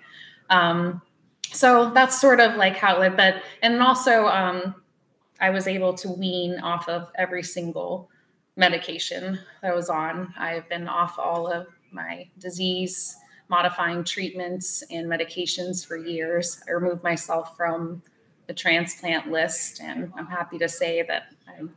Um, 0.51 1.01
so 1.51 1.91
that's 1.91 2.21
sort 2.21 2.39
of 2.39 2.55
like 2.57 2.77
how 2.77 3.01
it 3.01 3.17
but 3.17 3.41
and 3.63 3.81
also 3.81 4.27
um, 4.27 4.75
i 5.41 5.50
was 5.50 5.67
able 5.67 5.93
to 5.93 6.10
wean 6.10 6.60
off 6.60 6.88
of 6.88 7.12
every 7.15 7.43
single 7.43 8.10
medication 8.57 9.39
that 9.62 9.71
I 9.71 9.75
was 9.75 9.89
on 9.89 10.33
i've 10.38 10.67
been 10.69 10.88
off 10.88 11.17
all 11.19 11.48
of 11.48 11.67
my 11.91 12.29
disease 12.38 13.17
modifying 13.51 14.01
treatments 14.05 14.81
and 14.89 15.07
medications 15.07 15.86
for 15.86 15.98
years. 15.98 16.63
I 16.67 16.71
removed 16.71 17.03
myself 17.03 17.57
from 17.57 18.01
the 18.48 18.53
transplant 18.53 19.29
list, 19.29 19.81
and 19.81 20.12
I'm 20.17 20.25
happy 20.25 20.57
to 20.57 20.69
say 20.69 21.03
that 21.03 21.24
I'm 21.48 21.75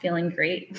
feeling 0.00 0.30
great. 0.30 0.78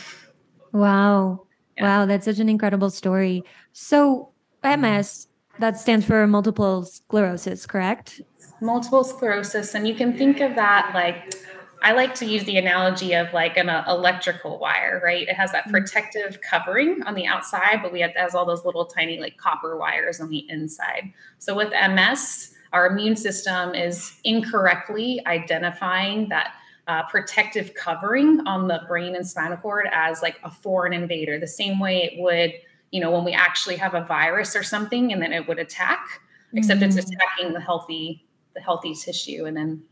Wow. 0.71 1.45
Yeah. 1.77 1.83
Wow, 1.83 2.05
that's 2.07 2.25
such 2.25 2.39
an 2.39 2.49
incredible 2.49 2.89
story. 2.89 3.43
So, 3.73 4.31
MS, 4.63 5.27
that 5.59 5.79
stands 5.79 6.03
for 6.03 6.25
multiple 6.25 6.83
sclerosis, 6.83 7.67
correct? 7.67 8.21
Multiple 8.59 9.03
sclerosis. 9.03 9.75
And 9.75 9.87
you 9.87 9.93
can 9.93 10.17
think 10.17 10.39
of 10.39 10.55
that 10.55 10.91
like, 10.95 11.35
I 11.83 11.91
like 11.91 12.15
to 12.15 12.25
use 12.25 12.45
the 12.45 12.57
analogy 12.57 13.13
of 13.13 13.31
like 13.33 13.57
an 13.57 13.67
uh, 13.67 13.83
electrical 13.89 14.57
wire, 14.57 15.01
right? 15.03 15.27
It 15.27 15.35
has 15.35 15.51
that 15.51 15.65
mm-hmm. 15.65 15.71
protective 15.71 16.39
covering 16.41 17.03
on 17.03 17.13
the 17.13 17.27
outside, 17.27 17.81
but 17.83 17.91
we 17.91 17.99
have 17.99 18.11
has 18.15 18.33
all 18.33 18.45
those 18.45 18.63
little 18.63 18.85
tiny 18.85 19.19
like 19.19 19.35
copper 19.35 19.77
wires 19.77 20.21
on 20.21 20.29
the 20.29 20.45
inside. 20.49 21.11
So 21.39 21.53
with 21.53 21.71
MS, 21.71 22.55
our 22.71 22.87
immune 22.87 23.17
system 23.17 23.75
is 23.75 24.17
incorrectly 24.23 25.21
identifying 25.27 26.29
that 26.29 26.55
uh, 26.87 27.03
protective 27.03 27.73
covering 27.73 28.45
on 28.47 28.67
the 28.67 28.81
brain 28.87 29.15
and 29.15 29.27
spinal 29.27 29.57
cord 29.57 29.87
as 29.91 30.21
like 30.21 30.37
a 30.43 30.51
foreign 30.51 30.93
invader, 30.93 31.37
the 31.37 31.47
same 31.47 31.79
way 31.79 32.03
it 32.03 32.21
would, 32.21 32.53
you 32.91 33.01
know, 33.01 33.11
when 33.11 33.25
we 33.25 33.33
actually 33.33 33.75
have 33.75 33.93
a 33.93 34.03
virus 34.05 34.55
or 34.55 34.63
something 34.63 35.11
and 35.11 35.21
then 35.21 35.33
it 35.33 35.47
would 35.47 35.59
attack, 35.59 35.99
mm-hmm. 36.47 36.59
except 36.59 36.81
it's 36.81 36.95
mm-hmm. 36.95 37.09
attacking 37.09 37.53
the 37.53 37.61
healthy, 37.61 38.25
the 38.53 38.61
healthy 38.61 38.95
tissue. 38.95 39.45
And 39.45 39.55
then 39.55 39.83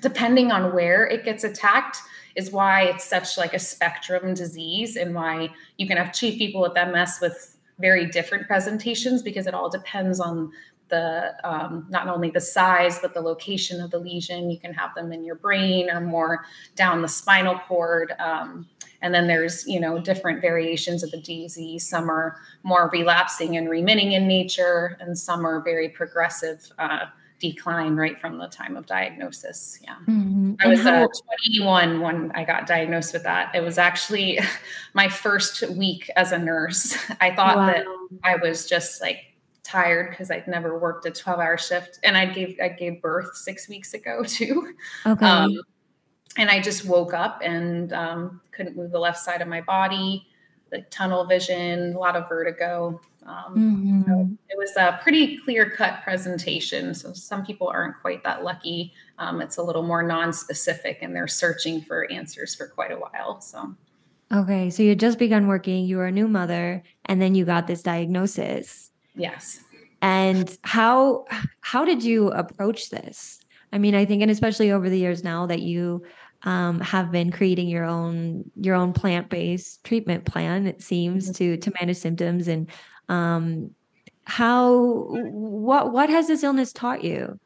depending 0.00 0.52
on 0.52 0.74
where 0.74 1.06
it 1.06 1.24
gets 1.24 1.44
attacked 1.44 1.98
is 2.34 2.50
why 2.50 2.82
it's 2.82 3.04
such 3.04 3.38
like 3.38 3.54
a 3.54 3.58
spectrum 3.58 4.34
disease 4.34 4.96
and 4.96 5.14
why 5.14 5.48
you 5.78 5.86
can 5.86 5.96
have 5.96 6.12
two 6.12 6.32
people 6.32 6.60
with 6.60 6.74
ms 6.74 7.18
with 7.20 7.56
very 7.78 8.06
different 8.06 8.46
presentations 8.46 9.22
because 9.22 9.46
it 9.46 9.54
all 9.54 9.68
depends 9.68 10.20
on 10.20 10.50
the 10.88 11.34
um, 11.44 11.86
not 11.88 12.08
only 12.08 12.30
the 12.30 12.40
size 12.40 12.98
but 13.00 13.14
the 13.14 13.20
location 13.20 13.80
of 13.80 13.90
the 13.90 13.98
lesion. 13.98 14.50
You 14.50 14.58
can 14.58 14.72
have 14.72 14.94
them 14.94 15.12
in 15.12 15.24
your 15.24 15.34
brain 15.34 15.90
or 15.90 16.00
more 16.00 16.44
down 16.74 17.02
the 17.02 17.08
spinal 17.08 17.58
cord 17.58 18.12
um, 18.18 18.66
and 19.02 19.12
then 19.12 19.26
there's 19.26 19.66
you 19.66 19.80
know 19.80 19.98
different 19.98 20.40
variations 20.40 21.02
of 21.02 21.10
the 21.10 21.20
disease. 21.20 21.88
Some 21.88 22.10
are 22.10 22.36
more 22.62 22.88
relapsing 22.92 23.56
and 23.56 23.68
remitting 23.68 24.12
in 24.12 24.26
nature 24.26 24.96
and 25.00 25.18
some 25.18 25.44
are 25.46 25.60
very 25.60 25.88
progressive 25.88 26.60
uh, 26.78 27.06
decline 27.38 27.96
right 27.96 28.18
from 28.18 28.38
the 28.38 28.48
time 28.48 28.76
of 28.76 28.86
diagnosis. 28.86 29.78
Yeah. 29.82 29.96
Mm-hmm. 30.06 30.54
I 30.60 30.68
was 30.68 30.82
how- 30.82 31.04
uh, 31.04 31.08
21 31.44 32.00
when 32.00 32.32
I 32.32 32.44
got 32.44 32.66
diagnosed 32.66 33.12
with 33.12 33.24
that. 33.24 33.54
It 33.54 33.62
was 33.62 33.78
actually 33.78 34.38
my 34.94 35.08
first 35.08 35.68
week 35.70 36.10
as 36.16 36.32
a 36.32 36.38
nurse. 36.38 36.96
I 37.20 37.34
thought 37.34 37.56
wow. 37.56 37.66
that 37.66 37.84
I 38.24 38.36
was 38.36 38.66
just 38.66 39.00
like 39.00 39.18
tired 39.62 40.10
because 40.10 40.30
I'd 40.30 40.46
never 40.46 40.78
worked 40.78 41.06
a 41.06 41.10
12 41.10 41.40
hour 41.40 41.58
shift 41.58 41.98
and 42.04 42.16
I 42.16 42.26
gave, 42.26 42.56
I 42.62 42.68
gave 42.68 43.02
birth 43.02 43.36
six 43.36 43.68
weeks 43.68 43.94
ago 43.94 44.22
too. 44.26 44.74
Okay. 45.04 45.26
Um, 45.26 45.60
and 46.38 46.50
I 46.50 46.60
just 46.60 46.84
woke 46.84 47.14
up 47.14 47.40
and 47.42 47.92
um, 47.92 48.40
couldn't 48.52 48.76
move 48.76 48.92
the 48.92 48.98
left 48.98 49.18
side 49.18 49.40
of 49.40 49.48
my 49.48 49.62
body, 49.62 50.26
the 50.70 50.82
tunnel 50.90 51.24
vision, 51.24 51.94
a 51.94 51.98
lot 51.98 52.14
of 52.14 52.28
vertigo. 52.28 53.00
Um, 53.26 53.54
mm-hmm. 53.56 54.02
so 54.06 54.30
it 54.48 54.56
was 54.56 54.76
a 54.76 54.98
pretty 55.02 55.38
clear 55.38 55.68
cut 55.68 56.02
presentation. 56.02 56.94
So 56.94 57.12
some 57.12 57.44
people 57.44 57.68
aren't 57.68 58.00
quite 58.00 58.22
that 58.24 58.44
lucky. 58.44 58.92
Um, 59.18 59.40
it's 59.40 59.56
a 59.56 59.62
little 59.62 59.82
more 59.82 60.02
non-specific 60.02 60.98
and 61.02 61.14
they're 61.14 61.26
searching 61.26 61.80
for 61.80 62.10
answers 62.10 62.54
for 62.54 62.68
quite 62.68 62.92
a 62.92 62.96
while. 62.96 63.40
So. 63.40 63.74
Okay. 64.32 64.70
So 64.70 64.82
you 64.82 64.94
just 64.94 65.18
begun 65.18 65.48
working, 65.48 65.84
you 65.84 65.96
were 65.96 66.06
a 66.06 66.12
new 66.12 66.28
mother, 66.28 66.82
and 67.04 67.20
then 67.20 67.34
you 67.34 67.44
got 67.44 67.66
this 67.66 67.82
diagnosis. 67.82 68.90
Yes. 69.14 69.60
And 70.02 70.56
how, 70.62 71.24
how 71.60 71.84
did 71.84 72.02
you 72.02 72.28
approach 72.28 72.90
this? 72.90 73.40
I 73.72 73.78
mean, 73.78 73.94
I 73.94 74.04
think, 74.04 74.22
and 74.22 74.30
especially 74.30 74.70
over 74.70 74.88
the 74.88 74.98
years 74.98 75.24
now 75.24 75.46
that 75.46 75.62
you 75.62 76.04
um, 76.42 76.80
have 76.80 77.10
been 77.10 77.32
creating 77.32 77.68
your 77.68 77.84
own 77.84 78.48
your 78.60 78.74
own 78.76 78.92
plant 78.92 79.28
based 79.28 79.82
treatment 79.84 80.24
plan. 80.24 80.66
It 80.66 80.82
seems 80.82 81.24
mm-hmm. 81.24 81.32
to 81.32 81.56
to 81.56 81.72
manage 81.80 81.96
symptoms 81.96 82.48
and 82.48 82.70
um, 83.08 83.70
how 84.24 85.06
what 85.10 85.92
what 85.92 86.10
has 86.10 86.26
this 86.26 86.42
illness 86.42 86.72
taught 86.72 87.04
you? 87.04 87.38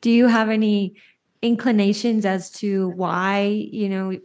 Do 0.00 0.10
you 0.10 0.26
have 0.26 0.48
any 0.48 0.94
inclinations 1.42 2.24
as 2.24 2.50
to 2.50 2.88
why 2.90 3.40
you 3.42 3.88
know 3.88 4.18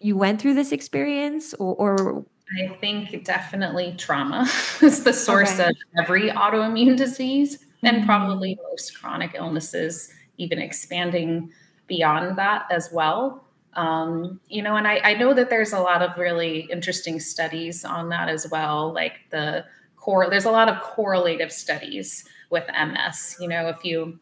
you 0.00 0.16
went 0.16 0.40
through 0.40 0.54
this 0.54 0.72
experience 0.72 1.54
or, 1.54 1.74
or 1.74 2.24
I 2.58 2.68
think 2.80 3.24
definitely 3.24 3.94
trauma 3.96 4.42
is 4.82 5.02
the 5.02 5.12
source 5.12 5.58
okay. 5.58 5.68
of 5.68 5.76
every 5.98 6.30
autoimmune 6.30 6.96
disease 6.96 7.66
and 7.82 7.98
mm-hmm. 7.98 8.06
probably 8.06 8.58
most 8.70 8.98
chronic 8.98 9.32
illnesses, 9.34 10.12
even 10.36 10.58
expanding 10.58 11.50
beyond 11.86 12.36
that 12.38 12.66
as 12.70 12.90
well. 12.92 13.44
Um, 13.74 14.40
you 14.48 14.62
know, 14.62 14.76
and 14.76 14.86
I, 14.86 15.00
I 15.02 15.14
know 15.14 15.34
that 15.34 15.50
there's 15.50 15.72
a 15.72 15.80
lot 15.80 16.02
of 16.02 16.16
really 16.16 16.60
interesting 16.70 17.20
studies 17.20 17.84
on 17.84 18.08
that 18.08 18.28
as 18.28 18.48
well, 18.50 18.92
like 18.92 19.14
the 19.30 19.64
core 20.06 20.30
there's 20.30 20.44
a 20.44 20.50
lot 20.50 20.68
of 20.68 20.80
correlative 20.80 21.50
studies 21.50 22.24
with 22.50 22.64
ms 22.68 23.36
you 23.40 23.48
know 23.48 23.66
if 23.66 23.84
you 23.84 24.18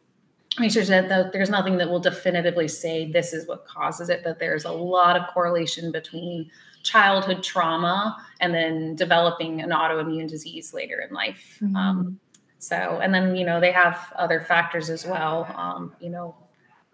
research 0.58 0.88
that 0.88 1.32
there's 1.32 1.50
nothing 1.50 1.76
that 1.76 1.88
will 1.88 2.00
definitively 2.00 2.66
say 2.66 3.10
this 3.12 3.34
is 3.34 3.46
what 3.46 3.66
causes 3.66 4.08
it 4.08 4.22
but 4.24 4.38
there's 4.38 4.64
a 4.64 4.72
lot 4.72 5.14
of 5.14 5.26
correlation 5.34 5.92
between 5.92 6.50
childhood 6.82 7.42
trauma 7.42 8.16
and 8.40 8.54
then 8.54 8.94
developing 8.94 9.60
an 9.60 9.70
autoimmune 9.70 10.28
disease 10.28 10.72
later 10.72 11.00
in 11.06 11.14
life 11.14 11.58
mm-hmm. 11.60 11.76
um, 11.76 12.18
so 12.58 12.98
and 13.02 13.12
then 13.12 13.36
you 13.36 13.44
know 13.44 13.60
they 13.60 13.72
have 13.72 14.10
other 14.16 14.40
factors 14.40 14.88
as 14.88 15.04
well 15.04 15.52
um, 15.54 15.92
you 16.00 16.08
know 16.08 16.34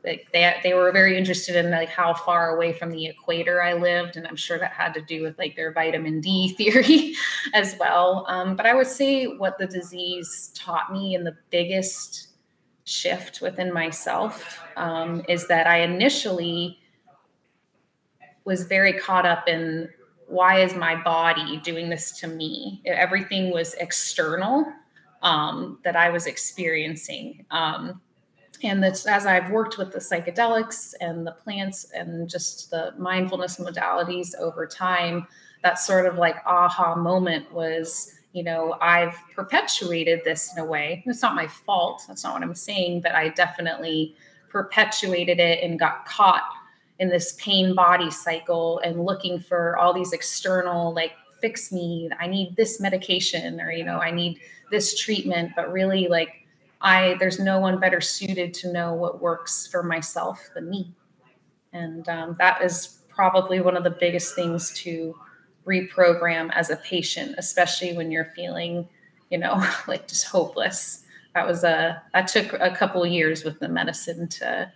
they, 0.02 0.26
they, 0.32 0.54
they 0.62 0.74
were 0.74 0.92
very 0.92 1.16
interested 1.16 1.56
in 1.56 1.70
like 1.70 1.88
how 1.88 2.14
far 2.14 2.54
away 2.54 2.72
from 2.72 2.90
the 2.90 3.06
equator 3.06 3.62
I 3.62 3.74
lived, 3.74 4.16
and 4.16 4.26
I'm 4.26 4.36
sure 4.36 4.58
that 4.58 4.72
had 4.72 4.94
to 4.94 5.02
do 5.02 5.22
with 5.22 5.38
like 5.38 5.56
their 5.56 5.72
vitamin 5.72 6.20
D 6.20 6.48
theory 6.56 7.14
as 7.54 7.76
well. 7.78 8.24
Um, 8.28 8.56
but 8.56 8.66
I 8.66 8.74
would 8.74 8.86
say 8.86 9.26
what 9.26 9.58
the 9.58 9.66
disease 9.66 10.52
taught 10.54 10.92
me, 10.92 11.14
and 11.14 11.26
the 11.26 11.36
biggest 11.50 12.28
shift 12.84 13.40
within 13.40 13.72
myself 13.72 14.60
um, 14.76 15.22
is 15.28 15.46
that 15.48 15.66
I 15.66 15.82
initially 15.82 16.78
was 18.44 18.64
very 18.64 18.92
caught 18.92 19.26
up 19.26 19.48
in 19.48 19.88
why 20.26 20.60
is 20.60 20.74
my 20.74 21.00
body 21.02 21.58
doing 21.58 21.88
this 21.88 22.18
to 22.20 22.28
me? 22.28 22.82
Everything 22.86 23.50
was 23.50 23.74
external 23.74 24.64
um, 25.22 25.78
that 25.84 25.96
I 25.96 26.10
was 26.10 26.26
experiencing. 26.26 27.44
Um, 27.50 28.00
and 28.62 28.84
as 28.84 29.06
I've 29.06 29.50
worked 29.50 29.78
with 29.78 29.92
the 29.92 29.98
psychedelics 29.98 30.94
and 31.00 31.26
the 31.26 31.32
plants 31.32 31.90
and 31.94 32.28
just 32.28 32.70
the 32.70 32.92
mindfulness 32.98 33.56
modalities 33.56 34.34
over 34.38 34.66
time, 34.66 35.26
that 35.62 35.78
sort 35.78 36.06
of 36.06 36.16
like 36.16 36.36
aha 36.46 36.94
moment 36.94 37.50
was, 37.52 38.14
you 38.32 38.42
know, 38.42 38.76
I've 38.80 39.16
perpetuated 39.34 40.20
this 40.24 40.52
in 40.54 40.62
a 40.62 40.64
way. 40.64 41.02
It's 41.06 41.22
not 41.22 41.34
my 41.34 41.46
fault. 41.46 42.02
That's 42.06 42.24
not 42.24 42.34
what 42.34 42.42
I'm 42.42 42.54
saying, 42.54 43.00
but 43.00 43.14
I 43.14 43.28
definitely 43.30 44.14
perpetuated 44.50 45.38
it 45.38 45.62
and 45.62 45.78
got 45.78 46.04
caught 46.04 46.44
in 46.98 47.08
this 47.08 47.32
pain 47.38 47.74
body 47.74 48.10
cycle 48.10 48.78
and 48.84 49.04
looking 49.04 49.40
for 49.40 49.76
all 49.78 49.92
these 49.92 50.12
external 50.12 50.92
like 50.92 51.12
fix 51.40 51.72
me 51.72 52.10
i 52.20 52.26
need 52.26 52.54
this 52.56 52.78
medication 52.78 53.58
or 53.60 53.72
you 53.72 53.82
know 53.82 53.98
i 53.98 54.10
need 54.10 54.38
this 54.70 54.98
treatment 55.00 55.50
but 55.56 55.72
really 55.72 56.06
like 56.08 56.39
I 56.80 57.16
there's 57.18 57.38
no 57.38 57.58
one 57.58 57.78
better 57.78 58.00
suited 58.00 58.54
to 58.54 58.72
know 58.72 58.94
what 58.94 59.20
works 59.20 59.66
for 59.66 59.82
myself 59.82 60.50
than 60.54 60.70
me, 60.70 60.94
and 61.72 62.08
um, 62.08 62.36
that 62.38 62.62
is 62.62 63.00
probably 63.08 63.60
one 63.60 63.76
of 63.76 63.84
the 63.84 63.90
biggest 63.90 64.34
things 64.34 64.72
to 64.72 65.14
reprogram 65.66 66.50
as 66.54 66.70
a 66.70 66.76
patient, 66.76 67.34
especially 67.38 67.92
when 67.94 68.10
you're 68.10 68.32
feeling, 68.36 68.88
you 69.30 69.38
know, 69.38 69.62
like 69.88 70.08
just 70.08 70.26
hopeless. 70.26 71.04
That 71.34 71.46
was 71.46 71.62
a 71.64 72.02
that 72.12 72.28
took 72.28 72.52
a 72.54 72.74
couple 72.74 73.06
years 73.06 73.44
with 73.44 73.60
the 73.60 73.68
medicine 73.68 74.28
to 74.28 74.72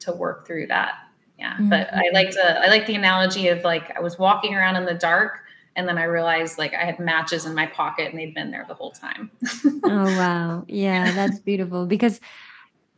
to 0.00 0.12
work 0.12 0.46
through 0.46 0.68
that. 0.68 0.94
Yeah, 1.38 1.54
mm-hmm. 1.54 1.68
but 1.68 1.92
I 1.92 2.02
like 2.12 2.30
to 2.30 2.60
I 2.60 2.68
like 2.68 2.86
the 2.86 2.94
analogy 2.94 3.48
of 3.48 3.64
like 3.64 3.94
I 3.96 4.00
was 4.00 4.18
walking 4.18 4.54
around 4.54 4.76
in 4.76 4.84
the 4.84 4.94
dark 4.94 5.40
and 5.80 5.88
then 5.88 5.96
I 5.96 6.04
realized 6.04 6.58
like 6.58 6.74
I 6.74 6.84
had 6.84 7.00
matches 7.00 7.46
in 7.46 7.54
my 7.54 7.66
pocket 7.66 8.10
and 8.10 8.18
they'd 8.18 8.34
been 8.34 8.50
there 8.50 8.66
the 8.68 8.74
whole 8.74 8.92
time. 8.92 9.30
oh 9.84 10.04
wow. 10.04 10.64
Yeah, 10.68 11.10
that's 11.12 11.38
beautiful 11.38 11.86
because 11.86 12.20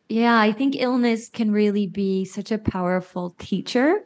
yeah, 0.09 0.39
I 0.39 0.51
think 0.51 0.75
illness 0.77 1.29
can 1.29 1.53
really 1.53 1.87
be 1.87 2.25
such 2.25 2.51
a 2.51 2.59
powerful 2.59 3.37
teacher. 3.39 4.01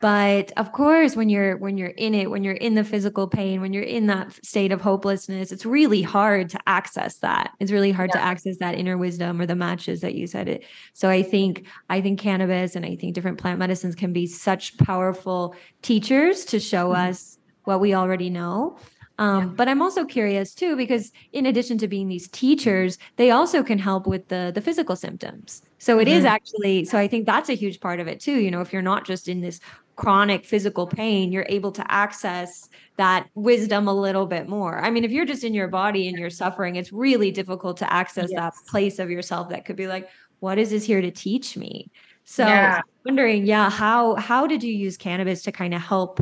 But 0.00 0.50
of 0.56 0.72
course, 0.72 1.14
when 1.14 1.28
you're 1.28 1.58
when 1.58 1.76
you're 1.76 1.90
in 1.90 2.14
it, 2.14 2.30
when 2.30 2.42
you're 2.42 2.54
in 2.54 2.74
the 2.74 2.82
physical 2.82 3.28
pain, 3.28 3.60
when 3.60 3.74
you're 3.74 3.84
in 3.84 4.06
that 4.06 4.32
state 4.44 4.72
of 4.72 4.80
hopelessness, 4.80 5.52
it's 5.52 5.66
really 5.66 6.02
hard 6.02 6.48
to 6.48 6.58
access 6.66 7.18
that. 7.18 7.52
It's 7.60 7.70
really 7.70 7.92
hard 7.92 8.10
yeah. 8.14 8.20
to 8.20 8.26
access 8.26 8.56
that 8.56 8.74
inner 8.74 8.96
wisdom 8.96 9.40
or 9.40 9.46
the 9.46 9.54
matches 9.54 10.00
that 10.00 10.14
you 10.14 10.26
said 10.26 10.48
it. 10.48 10.64
So 10.94 11.10
I 11.10 11.22
think 11.22 11.66
I 11.90 12.00
think 12.00 12.18
cannabis 12.18 12.74
and 12.74 12.84
I 12.84 12.96
think 12.96 13.14
different 13.14 13.38
plant 13.38 13.58
medicines 13.58 13.94
can 13.94 14.12
be 14.12 14.26
such 14.26 14.76
powerful 14.78 15.54
teachers 15.82 16.46
to 16.46 16.58
show 16.58 16.88
mm-hmm. 16.88 17.10
us 17.10 17.38
what 17.64 17.80
we 17.80 17.94
already 17.94 18.30
know. 18.30 18.78
Um, 19.18 19.40
yeah. 19.40 19.46
But 19.54 19.68
I'm 19.68 19.82
also 19.82 20.04
curious 20.04 20.54
too, 20.54 20.74
because 20.74 21.12
in 21.32 21.46
addition 21.46 21.78
to 21.78 21.88
being 21.88 22.08
these 22.08 22.28
teachers, 22.28 22.98
they 23.16 23.30
also 23.30 23.62
can 23.62 23.78
help 23.78 24.06
with 24.06 24.28
the 24.28 24.52
the 24.54 24.60
physical 24.60 24.96
symptoms. 24.96 25.62
So 25.78 25.98
it 25.98 26.08
mm-hmm. 26.08 26.18
is 26.18 26.24
actually, 26.24 26.84
so 26.84 26.98
I 26.98 27.08
think 27.08 27.26
that's 27.26 27.48
a 27.48 27.54
huge 27.54 27.80
part 27.80 28.00
of 28.00 28.08
it 28.08 28.20
too. 28.20 28.38
You 28.40 28.50
know, 28.50 28.60
if 28.60 28.72
you're 28.72 28.82
not 28.82 29.04
just 29.04 29.28
in 29.28 29.40
this 29.40 29.60
chronic 29.96 30.44
physical 30.46 30.86
pain, 30.86 31.30
you're 31.30 31.46
able 31.48 31.72
to 31.72 31.92
access 31.92 32.68
that 32.96 33.28
wisdom 33.34 33.86
a 33.86 33.94
little 33.94 34.26
bit 34.26 34.48
more. 34.48 34.78
I 34.78 34.90
mean, 34.90 35.04
if 35.04 35.10
you're 35.10 35.26
just 35.26 35.44
in 35.44 35.54
your 35.54 35.68
body 35.68 36.08
and 36.08 36.18
you're 36.18 36.30
suffering, 36.30 36.76
it's 36.76 36.92
really 36.92 37.30
difficult 37.30 37.76
to 37.78 37.92
access 37.92 38.30
yes. 38.30 38.38
that 38.40 38.54
place 38.70 38.98
of 38.98 39.10
yourself 39.10 39.50
that 39.50 39.64
could 39.66 39.76
be 39.76 39.86
like, 39.86 40.08
what 40.40 40.58
is 40.58 40.70
this 40.70 40.84
here 40.84 41.00
to 41.00 41.10
teach 41.10 41.56
me? 41.56 41.90
So 42.24 42.46
yeah. 42.46 42.80
wondering, 43.04 43.46
yeah, 43.46 43.68
how 43.70 44.14
how 44.14 44.46
did 44.46 44.62
you 44.62 44.72
use 44.72 44.96
cannabis 44.96 45.42
to 45.42 45.52
kind 45.52 45.74
of 45.74 45.80
help 45.80 46.20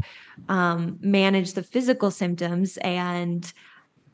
um, 0.49 0.99
manage 1.01 1.53
the 1.53 1.63
physical 1.63 2.11
symptoms 2.11 2.79
and 2.79 3.53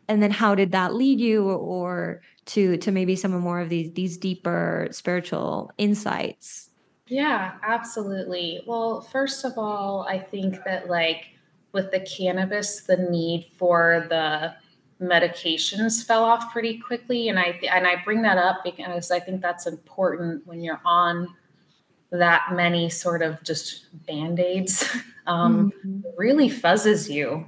and 0.08 0.22
then 0.22 0.30
how 0.30 0.54
did 0.54 0.72
that 0.72 0.94
lead 0.94 1.20
you 1.20 1.48
or 1.48 2.22
to 2.46 2.76
to 2.78 2.92
maybe 2.92 3.16
some 3.16 3.32
of 3.32 3.40
more 3.40 3.60
of 3.60 3.68
these 3.68 3.92
these 3.92 4.16
deeper 4.16 4.88
spiritual 4.90 5.72
insights? 5.78 6.70
Yeah, 7.08 7.52
absolutely. 7.62 8.62
Well, 8.66 9.00
first 9.00 9.44
of 9.44 9.52
all, 9.56 10.06
I 10.08 10.18
think 10.18 10.64
that 10.64 10.88
like 10.88 11.28
with 11.72 11.92
the 11.92 12.00
cannabis, 12.00 12.82
the 12.82 12.96
need 12.96 13.50
for 13.56 14.06
the 14.08 14.54
medications 15.00 16.04
fell 16.04 16.24
off 16.24 16.52
pretty 16.52 16.78
quickly, 16.78 17.28
and 17.28 17.38
I 17.38 17.60
and 17.70 17.86
I 17.86 18.02
bring 18.04 18.22
that 18.22 18.38
up 18.38 18.64
because 18.64 19.10
I 19.10 19.20
think 19.20 19.40
that's 19.40 19.66
important 19.66 20.46
when 20.46 20.62
you're 20.62 20.80
on 20.84 21.28
that 22.10 22.52
many 22.52 22.88
sort 22.88 23.22
of 23.22 23.42
just 23.42 23.86
band 24.06 24.40
aids. 24.40 24.88
Um, 25.28 25.72
mm-hmm. 25.84 26.02
Really 26.16 26.48
fuzzes 26.48 27.12
you 27.12 27.46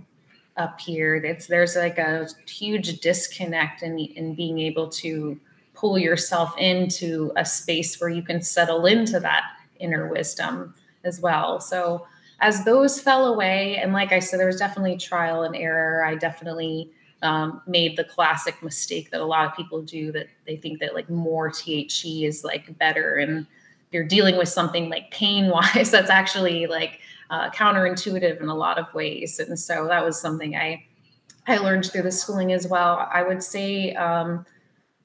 up 0.57 0.81
here. 0.81 1.15
It's 1.15 1.47
there's 1.47 1.77
like 1.77 1.97
a 1.97 2.29
huge 2.45 2.99
disconnect 2.99 3.85
in 3.85 3.97
in 3.97 4.35
being 4.35 4.59
able 4.59 4.88
to 4.88 5.38
pull 5.75 5.97
yourself 5.97 6.59
into 6.59 7.31
a 7.37 7.45
space 7.45 8.00
where 8.00 8.11
you 8.11 8.23
can 8.23 8.43
settle 8.43 8.85
into 8.87 9.21
that 9.21 9.45
inner 9.79 10.09
wisdom 10.09 10.75
as 11.05 11.21
well. 11.21 11.61
So 11.61 12.05
as 12.41 12.65
those 12.65 13.00
fell 13.00 13.27
away, 13.27 13.77
and 13.77 13.93
like 13.93 14.12
I 14.12 14.19
said, 14.19 14.41
there 14.41 14.47
was 14.47 14.59
definitely 14.59 14.97
trial 14.97 15.45
and 15.45 15.55
error. 15.55 16.05
I 16.05 16.17
definitely 16.17 16.91
um, 17.23 17.62
made 17.67 17.97
the 17.97 18.05
classic 18.05 18.62
mistake 18.62 19.11
that 19.11 19.21
a 19.21 19.25
lot 19.25 19.47
of 19.47 19.57
people 19.57 19.83
do 19.83 20.12
that 20.12 20.29
they 20.47 20.57
think 20.57 20.81
that 20.81 20.95
like 20.95 21.09
more 21.11 21.50
THC 21.50 22.25
is 22.25 22.45
like 22.45 22.77
better, 22.79 23.17
and 23.17 23.47
you're 23.90 24.04
dealing 24.04 24.37
with 24.37 24.49
something 24.49 24.88
like 24.88 25.11
pain 25.11 25.49
wise 25.49 25.90
that's 25.92 26.11
actually 26.11 26.66
like 26.66 27.00
uh, 27.30 27.50
counterintuitive 27.50 28.40
in 28.40 28.49
a 28.49 28.54
lot 28.54 28.78
of 28.78 28.92
ways. 28.95 29.38
And 29.38 29.59
so 29.59 29.87
that 29.88 30.04
was 30.04 30.21
something 30.21 30.57
I 30.57 30.85
I 31.47 31.57
learned 31.57 31.87
through 31.87 32.02
the 32.02 32.12
schooling 32.12 32.52
as 32.52 32.66
well. 32.66 33.09
I 33.12 33.23
would 33.23 33.42
say. 33.42 33.95
Um, 33.95 34.47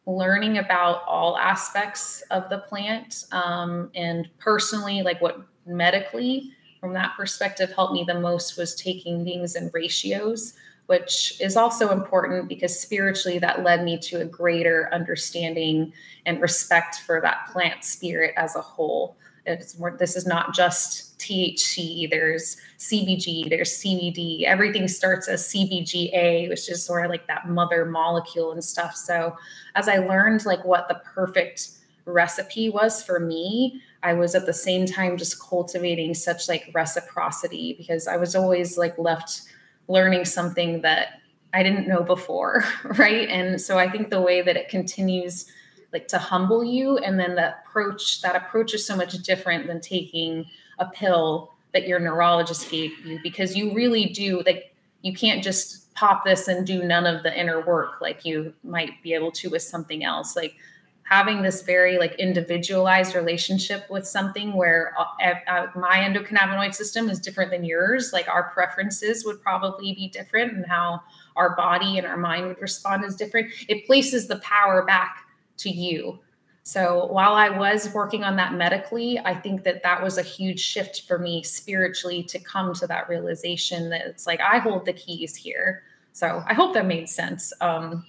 learning 0.06 0.58
about 0.58 1.04
all 1.08 1.38
aspects 1.38 2.22
of 2.32 2.50
the 2.50 2.60
plant 2.60 3.26
um, 3.32 3.90
and 3.96 4.28
personally 4.38 5.02
like 5.02 5.22
what 5.22 5.46
medically 5.66 6.52
from 6.82 6.94
that 6.94 7.14
perspective 7.16 7.72
helped 7.74 7.94
me 7.94 8.04
the 8.06 8.20
most 8.20 8.58
was 8.58 8.76
taking 8.76 9.24
things 9.24 9.56
in 9.56 9.70
ratios 9.74 10.54
which 10.88 11.40
is 11.40 11.56
also 11.56 11.92
important 11.92 12.50
because 12.50 12.78
spiritually 12.78 13.40
that 13.40 13.64
led 13.64 13.84
me 13.84 13.98
to 13.98 14.22
a 14.22 14.26
greater 14.26 14.90
understanding 14.94 15.94
and 16.26 16.42
respect 16.42 16.98
for 17.06 17.22
that 17.22 17.48
plant 17.52 17.84
spirit 17.84 18.34
as 18.38 18.56
a 18.56 18.62
whole 18.62 19.16
it's 19.46 19.78
more, 19.78 19.96
this 19.98 20.16
is 20.16 20.26
not 20.26 20.54
just 20.54 21.20
THC. 21.20 22.10
There's 22.10 22.58
CBG. 22.80 23.50
There's 23.50 23.72
CBD. 23.72 24.44
Everything 24.44 24.88
starts 24.88 25.28
as 25.28 25.48
CBGA, 25.48 26.50
which 26.50 26.70
is 26.70 26.84
sort 26.84 27.06
of 27.06 27.12
like 27.12 27.28
that 27.28 27.50
mother 27.50 27.86
molecule 27.86 28.52
and 28.54 28.64
stuff. 28.64 28.96
So 28.96 29.36
as 29.76 29.88
I 29.88 29.98
learned 29.98 30.46
like 30.46 30.64
what 30.64 30.88
the 30.88 31.02
perfect 31.04 31.72
recipe 32.06 32.70
was 32.70 33.04
for 33.04 33.20
me, 33.20 33.82
I 34.02 34.14
was 34.14 34.36
at 34.36 34.46
the 34.46 34.54
same 34.54 34.86
time 34.86 35.18
just 35.18 35.42
cultivating 35.42 36.14
such 36.14 36.48
like 36.48 36.70
reciprocity 36.74 37.76
because 37.78 38.08
I 38.08 38.18
was 38.18 38.36
always 38.36 38.78
like 38.78 38.98
left 38.98 39.44
learning 39.88 40.26
something 40.26 40.82
that 40.82 41.20
I 41.54 41.62
didn't 41.64 41.88
know 41.88 42.04
before, 42.04 42.64
right? 42.84 43.30
And 43.30 43.60
so 43.60 43.78
I 43.78 43.90
think 43.90 44.10
the 44.10 44.22
way 44.22 44.42
that 44.42 44.58
it 44.58 44.70
continues 44.70 45.46
like 45.94 46.08
to 46.08 46.18
humble 46.18 46.64
you 46.64 46.98
and 46.98 47.20
then 47.20 47.36
the 47.36 47.56
approach 47.60 48.22
that 48.22 48.36
approach 48.36 48.74
is 48.74 48.86
so 48.86 48.98
much 48.98 49.14
different 49.20 49.68
than 49.68 49.80
taking 49.80 50.46
a 50.80 50.86
pill 50.88 51.54
that 51.72 51.88
your 51.88 52.00
neurologist 52.00 52.70
gave 52.70 52.92
you 53.06 53.20
because 53.22 53.56
you 53.56 53.74
really 53.74 54.08
do 54.08 54.42
like 54.46 54.76
you 55.04 55.14
can't 55.14 55.44
just 55.44 55.94
pop 55.94 56.26
this 56.26 56.48
and 56.48 56.66
do 56.66 56.84
none 56.84 57.06
of 57.06 57.22
the 57.22 57.40
inner 57.40 57.64
work 57.66 58.02
like 58.02 58.26
you 58.26 58.52
might 58.64 59.02
be 59.04 59.14
able 59.14 59.32
to 59.32 59.50
with 59.52 59.62
something 59.62 60.04
else 60.04 60.36
like 60.36 60.56
having 61.04 61.42
this 61.42 61.62
very 61.62 61.98
like 61.98 62.16
individualized 62.16 63.14
relationship 63.14 63.90
with 63.90 64.08
something 64.08 64.54
where 64.54 64.94
uh, 64.98 65.34
uh, 65.48 65.68
my 65.76 65.98
endocannabinoid 65.98 66.74
system 66.74 67.10
is 67.10 67.20
different 67.20 67.52
than 67.52 67.64
yours 67.64 68.12
like 68.14 68.28
our 68.30 68.52
preferences 68.52 69.26
would 69.26 69.42
probably 69.42 69.94
be 69.94 70.08
different 70.08 70.54
and 70.54 70.66
how 70.66 71.02
our 71.36 71.56
body 71.56 71.98
and 71.98 72.08
our 72.08 72.18
mind 72.18 72.48
would 72.48 72.62
respond 72.62 73.04
is 73.04 73.16
different 73.16 73.52
it 73.68 73.86
places 73.86 74.28
the 74.28 74.38
power 74.38 74.86
back 74.86 75.24
to 75.58 75.70
you. 75.70 76.20
So 76.64 77.08
while 77.08 77.34
I 77.34 77.50
was 77.50 77.94
working 77.94 78.24
on 78.24 78.38
that 78.38 78.54
medically, 78.54 79.20
I 79.20 79.34
think 79.34 79.64
that 79.64 79.84
that 79.84 80.02
was 80.02 80.18
a 80.18 80.22
huge 80.22 80.62
shift 80.62 81.02
for 81.02 81.20
me 81.20 81.44
spiritually 81.44 82.24
to 82.24 82.40
come 82.40 82.74
to 82.76 82.88
that 82.88 83.10
realization 83.10 83.90
that 83.90 84.06
it's 84.06 84.26
like 84.26 84.40
I 84.40 84.60
hold 84.60 84.86
the 84.86 84.94
keys 84.94 85.36
here. 85.36 85.84
So 86.14 86.42
I 86.48 86.54
hope 86.54 86.74
that 86.76 86.86
made 86.86 87.10
sense. 87.10 87.52
Um, 87.60 88.06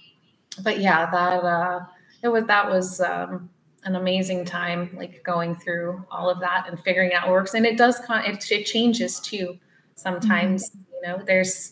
but 0.63 0.79
yeah, 0.79 1.09
that 1.11 1.43
uh, 1.43 1.85
it 2.25 2.31
was 2.31 2.45
that 2.45 2.67
was 2.69 2.99
um, 2.99 3.49
an 3.83 3.95
amazing 3.95 4.45
time, 4.45 4.89
like 4.97 5.23
going 5.23 5.55
through 5.55 6.03
all 6.09 6.29
of 6.29 6.39
that 6.39 6.65
and 6.67 6.79
figuring 6.79 7.13
out 7.13 7.29
works. 7.29 7.53
And 7.53 7.65
it 7.65 7.77
does 7.77 7.99
con- 7.99 8.25
it, 8.25 8.51
it 8.51 8.65
changes 8.65 9.19
too. 9.19 9.57
Sometimes 9.93 10.71
mm-hmm. 10.71 10.81
you 10.93 11.01
know 11.07 11.23
there's 11.25 11.71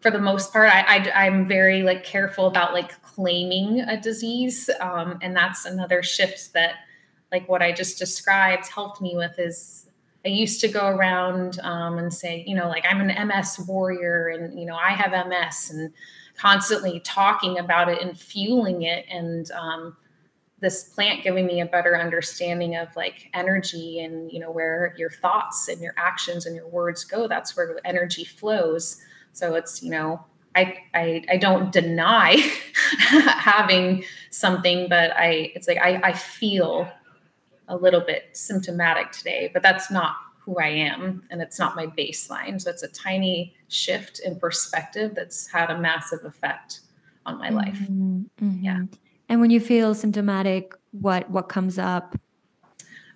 for 0.00 0.10
the 0.10 0.18
most 0.20 0.52
part 0.52 0.68
I, 0.68 0.98
I 0.98 1.24
i'm 1.24 1.48
very 1.48 1.82
like 1.82 2.04
careful 2.04 2.46
about 2.46 2.74
like 2.74 3.00
claiming 3.00 3.80
a 3.80 3.98
disease 3.98 4.68
um, 4.80 5.18
and 5.22 5.34
that's 5.34 5.64
another 5.64 6.02
shift 6.02 6.52
that 6.52 6.74
like 7.32 7.48
what 7.48 7.62
i 7.62 7.72
just 7.72 7.98
described 7.98 8.68
helped 8.68 9.00
me 9.00 9.16
with 9.16 9.38
is 9.38 9.86
i 10.24 10.28
used 10.28 10.60
to 10.60 10.68
go 10.68 10.86
around 10.86 11.58
um, 11.60 11.98
and 11.98 12.12
say 12.12 12.44
you 12.46 12.54
know 12.54 12.68
like 12.68 12.84
i'm 12.88 13.00
an 13.00 13.28
ms 13.28 13.60
warrior 13.66 14.28
and 14.28 14.58
you 14.58 14.66
know 14.66 14.76
i 14.76 14.90
have 14.90 15.12
ms 15.28 15.70
and 15.70 15.92
constantly 16.36 17.00
talking 17.00 17.58
about 17.58 17.88
it 17.88 18.02
and 18.02 18.18
fueling 18.18 18.82
it 18.82 19.06
and 19.08 19.50
um, 19.52 19.96
this 20.60 20.84
plant 20.84 21.22
giving 21.22 21.46
me 21.46 21.60
a 21.60 21.66
better 21.66 21.96
understanding 21.96 22.74
of 22.74 22.88
like 22.96 23.30
energy 23.34 24.00
and 24.00 24.32
you 24.32 24.40
know 24.40 24.50
where 24.50 24.94
your 24.96 25.10
thoughts 25.10 25.68
and 25.68 25.80
your 25.80 25.94
actions 25.96 26.46
and 26.46 26.56
your 26.56 26.66
words 26.66 27.04
go 27.04 27.28
that's 27.28 27.56
where 27.56 27.78
energy 27.84 28.24
flows. 28.24 29.00
So 29.34 29.54
it's, 29.54 29.82
you 29.82 29.90
know, 29.90 30.24
I, 30.54 30.78
I, 30.94 31.24
I 31.28 31.36
don't 31.36 31.72
deny 31.72 32.36
having 32.98 34.04
something, 34.30 34.88
but 34.88 35.10
I, 35.16 35.52
it's 35.54 35.66
like, 35.66 35.78
I, 35.78 36.00
I 36.02 36.12
feel 36.12 36.88
a 37.68 37.76
little 37.76 38.00
bit 38.00 38.30
symptomatic 38.32 39.12
today, 39.12 39.50
but 39.52 39.62
that's 39.62 39.90
not 39.90 40.16
who 40.38 40.58
I 40.58 40.68
am 40.68 41.22
and 41.30 41.40
it's 41.40 41.58
not 41.58 41.74
my 41.74 41.86
baseline. 41.86 42.60
So 42.60 42.70
it's 42.70 42.82
a 42.82 42.88
tiny 42.88 43.54
shift 43.68 44.20
in 44.20 44.38
perspective 44.38 45.14
that's 45.14 45.50
had 45.50 45.70
a 45.70 45.78
massive 45.78 46.24
effect 46.24 46.80
on 47.24 47.38
my 47.38 47.48
life. 47.48 47.78
Mm-hmm, 47.78 48.22
mm-hmm. 48.44 48.64
Yeah. 48.64 48.82
And 49.28 49.40
when 49.40 49.50
you 49.50 49.60
feel 49.60 49.94
symptomatic, 49.94 50.74
what 50.92 51.30
what 51.30 51.48
comes 51.48 51.78
up? 51.78 52.16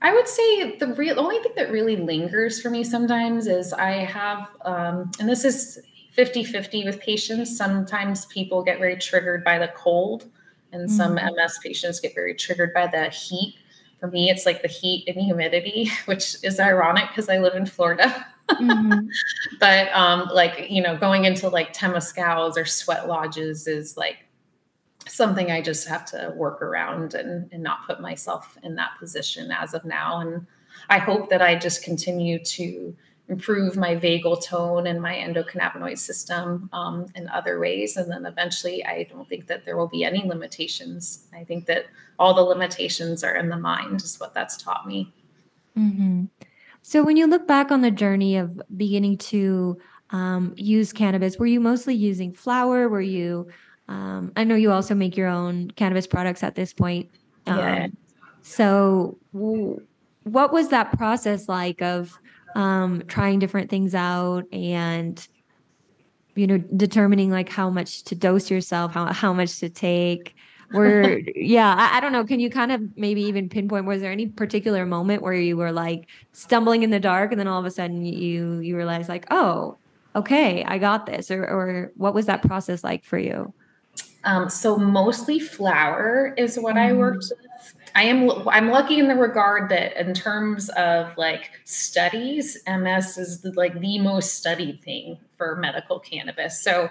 I 0.00 0.14
would 0.14 0.28
say 0.28 0.76
the 0.78 0.94
real 0.94 1.18
only 1.18 1.38
thing 1.40 1.52
that 1.56 1.70
really 1.70 1.96
lingers 1.96 2.62
for 2.62 2.70
me 2.70 2.84
sometimes 2.84 3.46
is 3.46 3.72
I 3.72 3.90
have 3.90 4.48
um, 4.62 5.10
and 5.20 5.28
this 5.28 5.44
is 5.44 5.80
50 6.12 6.44
50 6.44 6.84
with 6.84 7.00
patients. 7.00 7.56
Sometimes 7.56 8.26
people 8.26 8.62
get 8.62 8.78
very 8.78 8.96
triggered 8.96 9.44
by 9.44 9.58
the 9.58 9.68
cold, 9.68 10.24
and 10.72 10.88
mm-hmm. 10.88 10.96
some 10.96 11.14
MS 11.14 11.58
patients 11.62 12.00
get 12.00 12.14
very 12.14 12.34
triggered 12.34 12.72
by 12.72 12.86
the 12.86 13.08
heat. 13.10 13.56
For 14.00 14.08
me, 14.08 14.30
it's 14.30 14.46
like 14.46 14.62
the 14.62 14.68
heat 14.68 15.04
and 15.08 15.16
humidity, 15.16 15.90
which 16.06 16.36
is 16.42 16.60
ironic 16.60 17.08
because 17.08 17.28
I 17.28 17.38
live 17.38 17.54
in 17.54 17.66
Florida. 17.66 18.26
mm-hmm. 18.48 19.08
But 19.60 19.92
um, 19.92 20.28
like 20.32 20.70
you 20.70 20.82
know, 20.82 20.96
going 20.96 21.24
into 21.24 21.48
like 21.48 21.74
temazcals 21.74 22.56
or 22.56 22.64
sweat 22.64 23.08
lodges 23.08 23.66
is 23.66 23.96
like 23.96 24.18
something 25.06 25.50
I 25.50 25.62
just 25.62 25.88
have 25.88 26.04
to 26.06 26.32
work 26.36 26.62
around 26.62 27.14
and, 27.14 27.48
and 27.52 27.62
not 27.62 27.86
put 27.86 28.00
myself 28.00 28.56
in 28.62 28.74
that 28.76 28.92
position 28.98 29.50
as 29.50 29.74
of 29.74 29.84
now. 29.84 30.20
And 30.20 30.46
I 30.90 30.98
hope 30.98 31.30
that 31.30 31.42
I 31.42 31.56
just 31.56 31.82
continue 31.82 32.42
to 32.44 32.94
improve 33.28 33.76
my 33.76 33.94
vagal 33.94 34.42
tone 34.42 34.86
and 34.86 35.00
my 35.00 35.14
endocannabinoid 35.14 35.98
system 35.98 36.68
um, 36.72 37.06
in 37.14 37.28
other 37.28 37.60
ways. 37.60 37.96
And 37.96 38.10
then 38.10 38.24
eventually, 38.24 38.84
I 38.84 39.04
don't 39.04 39.28
think 39.28 39.46
that 39.48 39.64
there 39.64 39.76
will 39.76 39.88
be 39.88 40.04
any 40.04 40.26
limitations. 40.26 41.26
I 41.34 41.44
think 41.44 41.66
that 41.66 41.86
all 42.18 42.34
the 42.34 42.42
limitations 42.42 43.22
are 43.22 43.36
in 43.36 43.48
the 43.48 43.58
mind, 43.58 44.02
is 44.02 44.18
what 44.18 44.34
that's 44.34 44.56
taught 44.56 44.86
me. 44.86 45.12
Mm-hmm. 45.76 46.24
So, 46.82 47.02
when 47.02 47.16
you 47.16 47.26
look 47.26 47.46
back 47.46 47.70
on 47.70 47.82
the 47.82 47.90
journey 47.90 48.36
of 48.36 48.60
beginning 48.76 49.18
to 49.18 49.78
um, 50.10 50.54
use 50.56 50.92
cannabis, 50.92 51.38
were 51.38 51.46
you 51.46 51.60
mostly 51.60 51.94
using 51.94 52.32
flower? 52.32 52.88
Were 52.88 53.02
you, 53.02 53.48
um, 53.88 54.32
I 54.36 54.44
know 54.44 54.54
you 54.54 54.72
also 54.72 54.94
make 54.94 55.16
your 55.16 55.28
own 55.28 55.70
cannabis 55.72 56.06
products 56.06 56.42
at 56.42 56.54
this 56.54 56.72
point. 56.72 57.10
yeah. 57.46 57.84
Um, 57.84 57.96
so, 58.40 59.18
w- 59.34 59.82
what 60.24 60.52
was 60.52 60.68
that 60.68 60.96
process 60.96 61.48
like 61.48 61.82
of 61.82 62.18
um, 62.58 63.04
trying 63.06 63.38
different 63.38 63.70
things 63.70 63.94
out 63.94 64.42
and 64.52 65.26
you 66.34 66.46
know 66.46 66.58
determining 66.58 67.30
like 67.30 67.48
how 67.48 67.70
much 67.70 68.02
to 68.02 68.16
dose 68.16 68.50
yourself 68.50 68.92
how, 68.92 69.06
how 69.12 69.32
much 69.32 69.60
to 69.60 69.70
take. 69.70 70.34
Were 70.72 71.20
yeah 71.36 71.74
I, 71.78 71.96
I, 71.96 72.00
don't 72.00 72.12
know. 72.12 72.24
Can 72.24 72.40
you 72.40 72.50
kind 72.50 72.72
of 72.72 72.82
maybe 72.96 73.22
even 73.22 73.48
pinpoint 73.48 73.86
was 73.86 74.02
there 74.02 74.10
any 74.10 74.26
particular 74.26 74.84
moment 74.84 75.22
where 75.22 75.32
you 75.32 75.56
were 75.56 75.70
like 75.70 76.08
stumbling 76.32 76.82
in 76.82 76.90
the 76.90 77.00
dark 77.00 77.30
and 77.30 77.38
then 77.38 77.46
all 77.46 77.60
of 77.60 77.64
a 77.64 77.70
sudden 77.70 78.04
you 78.04 78.58
you 78.58 78.76
realize 78.76 79.08
like 79.08 79.26
oh 79.30 79.78
okay 80.16 80.64
i 80.64 80.78
got 80.78 81.06
this 81.06 81.30
or 81.30 81.42
or 81.44 81.92
what 81.96 82.12
was 82.12 82.26
that 82.26 82.42
process 82.42 82.82
like 82.82 83.04
for 83.04 83.18
you? 83.18 83.54
Um, 84.24 84.50
so 84.50 84.76
mostly 84.76 85.38
flower 85.38 86.34
is 86.36 86.56
what 86.56 86.74
mm. 86.74 86.80
i 86.80 86.92
worked 86.92 87.24
with 87.30 87.74
I 87.98 88.02
am 88.02 88.30
I'm 88.46 88.70
lucky 88.70 89.00
in 89.00 89.08
the 89.08 89.16
regard 89.16 89.70
that 89.70 89.96
in 89.96 90.14
terms 90.14 90.68
of 90.76 91.18
like 91.18 91.50
studies, 91.64 92.56
MS 92.64 93.18
is 93.18 93.40
the, 93.40 93.50
like 93.54 93.80
the 93.80 93.98
most 93.98 94.34
studied 94.34 94.80
thing 94.84 95.18
for 95.36 95.56
medical 95.56 95.98
cannabis. 95.98 96.62
So 96.62 96.90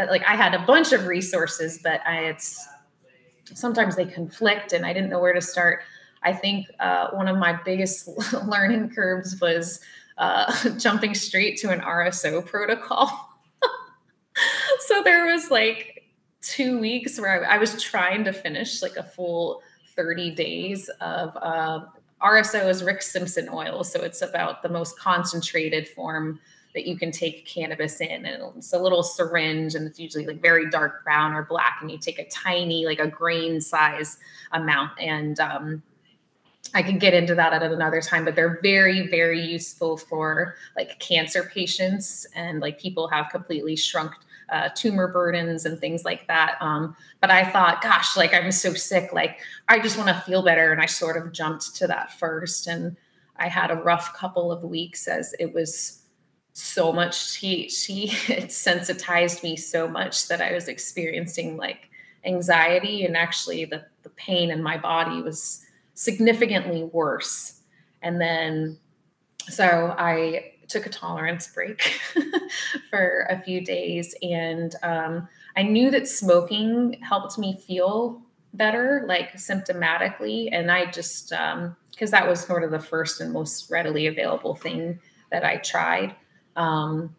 uh, 0.00 0.06
like 0.08 0.24
I 0.26 0.34
had 0.34 0.54
a 0.54 0.58
bunch 0.66 0.92
of 0.92 1.06
resources, 1.06 1.78
but 1.80 2.00
I 2.04 2.14
had 2.16 2.40
sometimes 3.44 3.94
they 3.94 4.04
conflict 4.04 4.72
and 4.72 4.84
I 4.84 4.92
didn't 4.92 5.10
know 5.10 5.20
where 5.20 5.32
to 5.32 5.40
start. 5.40 5.82
I 6.24 6.32
think 6.32 6.66
uh, 6.80 7.10
one 7.10 7.28
of 7.28 7.38
my 7.38 7.52
biggest 7.64 8.08
learning 8.48 8.90
curves 8.90 9.40
was 9.40 9.78
uh, 10.16 10.70
jumping 10.76 11.14
straight 11.14 11.56
to 11.58 11.70
an 11.70 11.82
RSO 11.82 12.44
protocol. 12.44 13.30
so 14.80 15.04
there 15.04 15.24
was 15.32 15.52
like 15.52 16.02
two 16.40 16.80
weeks 16.80 17.20
where 17.20 17.46
I, 17.46 17.54
I 17.54 17.58
was 17.58 17.80
trying 17.80 18.24
to 18.24 18.32
finish 18.32 18.82
like 18.82 18.96
a 18.96 19.04
full 19.04 19.62
30 19.98 20.30
days 20.30 20.88
of 21.00 21.36
uh, 21.42 21.80
RSO 22.22 22.68
is 22.70 22.84
Rick 22.84 23.02
Simpson 23.02 23.48
oil. 23.52 23.82
So 23.82 24.00
it's 24.00 24.22
about 24.22 24.62
the 24.62 24.68
most 24.68 24.96
concentrated 24.96 25.88
form 25.88 26.38
that 26.72 26.86
you 26.86 26.96
can 26.96 27.10
take 27.10 27.44
cannabis 27.46 28.00
in. 28.00 28.24
And 28.24 28.42
it's 28.56 28.72
a 28.72 28.78
little 28.78 29.02
syringe 29.02 29.74
and 29.74 29.88
it's 29.88 29.98
usually 29.98 30.24
like 30.24 30.40
very 30.40 30.70
dark 30.70 31.02
brown 31.02 31.32
or 31.32 31.42
black. 31.42 31.78
And 31.80 31.90
you 31.90 31.98
take 31.98 32.20
a 32.20 32.28
tiny, 32.28 32.86
like 32.86 33.00
a 33.00 33.08
grain 33.08 33.60
size 33.60 34.18
amount. 34.52 34.92
And 35.00 35.40
um, 35.40 35.82
I 36.74 36.82
can 36.82 36.98
get 36.98 37.12
into 37.12 37.34
that 37.34 37.52
at 37.52 37.62
another 37.64 38.00
time, 38.00 38.24
but 38.24 38.36
they're 38.36 38.60
very, 38.62 39.08
very 39.08 39.40
useful 39.40 39.96
for 39.96 40.54
like 40.76 40.96
cancer 41.00 41.50
patients 41.52 42.24
and 42.36 42.60
like 42.60 42.78
people 42.78 43.08
have 43.08 43.30
completely 43.30 43.74
shrunk 43.74 44.12
uh, 44.50 44.70
tumor 44.74 45.08
burdens 45.08 45.64
and 45.64 45.78
things 45.78 46.04
like 46.04 46.26
that. 46.28 46.56
Um, 46.60 46.96
but 47.20 47.30
I 47.30 47.50
thought, 47.50 47.82
gosh, 47.82 48.16
like 48.16 48.34
I'm 48.34 48.52
so 48.52 48.72
sick, 48.72 49.12
like 49.12 49.38
I 49.68 49.78
just 49.78 49.96
want 49.96 50.08
to 50.08 50.22
feel 50.26 50.42
better. 50.42 50.72
And 50.72 50.80
I 50.80 50.86
sort 50.86 51.16
of 51.16 51.32
jumped 51.32 51.74
to 51.76 51.86
that 51.86 52.18
first. 52.18 52.66
And 52.66 52.96
I 53.36 53.48
had 53.48 53.70
a 53.70 53.76
rough 53.76 54.14
couple 54.14 54.50
of 54.50 54.62
weeks 54.62 55.06
as 55.06 55.34
it 55.38 55.52
was 55.54 56.02
so 56.52 56.92
much 56.92 57.14
THC. 57.14 58.30
It 58.30 58.52
sensitized 58.52 59.42
me 59.42 59.56
so 59.56 59.86
much 59.86 60.28
that 60.28 60.40
I 60.40 60.52
was 60.52 60.68
experiencing 60.68 61.56
like 61.56 61.90
anxiety 62.24 63.04
and 63.04 63.16
actually 63.16 63.64
the, 63.64 63.84
the 64.02 64.10
pain 64.10 64.50
in 64.50 64.62
my 64.62 64.76
body 64.76 65.22
was 65.22 65.64
significantly 65.94 66.84
worse. 66.84 67.60
And 68.02 68.20
then 68.20 68.78
so 69.48 69.94
I 69.98 70.52
took 70.68 70.86
a 70.86 70.90
tolerance 70.90 71.46
break 71.48 72.00
for 72.90 73.26
a 73.30 73.40
few 73.42 73.64
days. 73.64 74.14
And 74.22 74.74
um, 74.82 75.28
I 75.56 75.62
knew 75.62 75.90
that 75.90 76.06
smoking 76.06 77.00
helped 77.02 77.38
me 77.38 77.56
feel 77.66 78.22
better, 78.54 79.04
like 79.06 79.34
symptomatically. 79.34 80.48
And 80.52 80.70
I 80.70 80.90
just, 80.90 81.30
because 81.30 82.12
um, 82.12 82.20
that 82.20 82.28
was 82.28 82.40
sort 82.40 82.64
of 82.64 82.70
the 82.70 82.78
first 82.78 83.20
and 83.20 83.32
most 83.32 83.70
readily 83.70 84.06
available 84.06 84.54
thing 84.54 85.00
that 85.30 85.44
I 85.44 85.56
tried. 85.56 86.14
Um, 86.56 87.14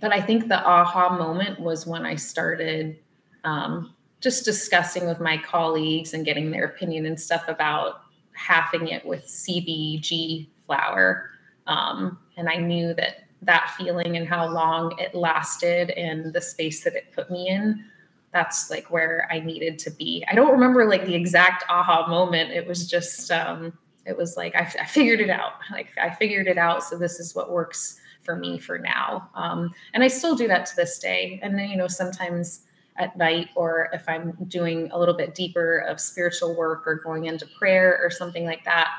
but 0.00 0.12
I 0.12 0.20
think 0.20 0.48
the 0.48 0.64
aha 0.64 1.16
moment 1.16 1.60
was 1.60 1.86
when 1.86 2.06
I 2.06 2.14
started 2.14 2.98
um, 3.44 3.94
just 4.20 4.44
discussing 4.44 5.06
with 5.06 5.20
my 5.20 5.38
colleagues 5.38 6.14
and 6.14 6.24
getting 6.24 6.50
their 6.50 6.64
opinion 6.64 7.06
and 7.06 7.18
stuff 7.18 7.44
about 7.48 8.02
halving 8.32 8.88
it 8.88 9.04
with 9.04 9.24
CBG 9.26 10.48
flower. 10.66 11.30
Um, 11.66 12.18
and 12.38 12.48
I 12.48 12.56
knew 12.56 12.94
that 12.94 13.24
that 13.42 13.74
feeling 13.76 14.16
and 14.16 14.26
how 14.26 14.48
long 14.48 14.98
it 14.98 15.14
lasted 15.14 15.90
and 15.90 16.32
the 16.32 16.40
space 16.40 16.82
that 16.84 16.94
it 16.94 17.12
put 17.14 17.30
me 17.30 17.48
in, 17.48 17.84
that's 18.32 18.70
like 18.70 18.90
where 18.90 19.28
I 19.30 19.40
needed 19.40 19.78
to 19.80 19.90
be. 19.90 20.24
I 20.30 20.34
don't 20.34 20.50
remember 20.50 20.86
like 20.88 21.06
the 21.06 21.14
exact 21.14 21.64
aha 21.68 22.08
moment. 22.08 22.50
It 22.50 22.66
was 22.66 22.88
just, 22.88 23.30
um, 23.30 23.72
it 24.06 24.16
was 24.16 24.36
like, 24.36 24.54
I, 24.56 24.60
I 24.80 24.84
figured 24.84 25.20
it 25.20 25.30
out. 25.30 25.52
Like 25.70 25.90
I 26.00 26.10
figured 26.10 26.46
it 26.48 26.58
out. 26.58 26.82
So 26.82 26.98
this 26.98 27.20
is 27.20 27.34
what 27.34 27.50
works 27.50 28.00
for 28.22 28.36
me 28.36 28.58
for 28.58 28.78
now. 28.78 29.30
Um, 29.34 29.72
and 29.94 30.02
I 30.02 30.08
still 30.08 30.34
do 30.34 30.48
that 30.48 30.66
to 30.66 30.76
this 30.76 30.98
day. 30.98 31.38
And 31.42 31.56
then, 31.56 31.70
you 31.70 31.76
know, 31.76 31.88
sometimes 31.88 32.62
at 32.96 33.16
night 33.16 33.48
or 33.54 33.88
if 33.92 34.08
I'm 34.08 34.32
doing 34.48 34.90
a 34.92 34.98
little 34.98 35.14
bit 35.14 35.34
deeper 35.34 35.78
of 35.78 36.00
spiritual 36.00 36.56
work 36.56 36.86
or 36.86 36.96
going 36.96 37.26
into 37.26 37.46
prayer 37.58 38.00
or 38.02 38.10
something 38.10 38.44
like 38.44 38.64
that, 38.64 38.90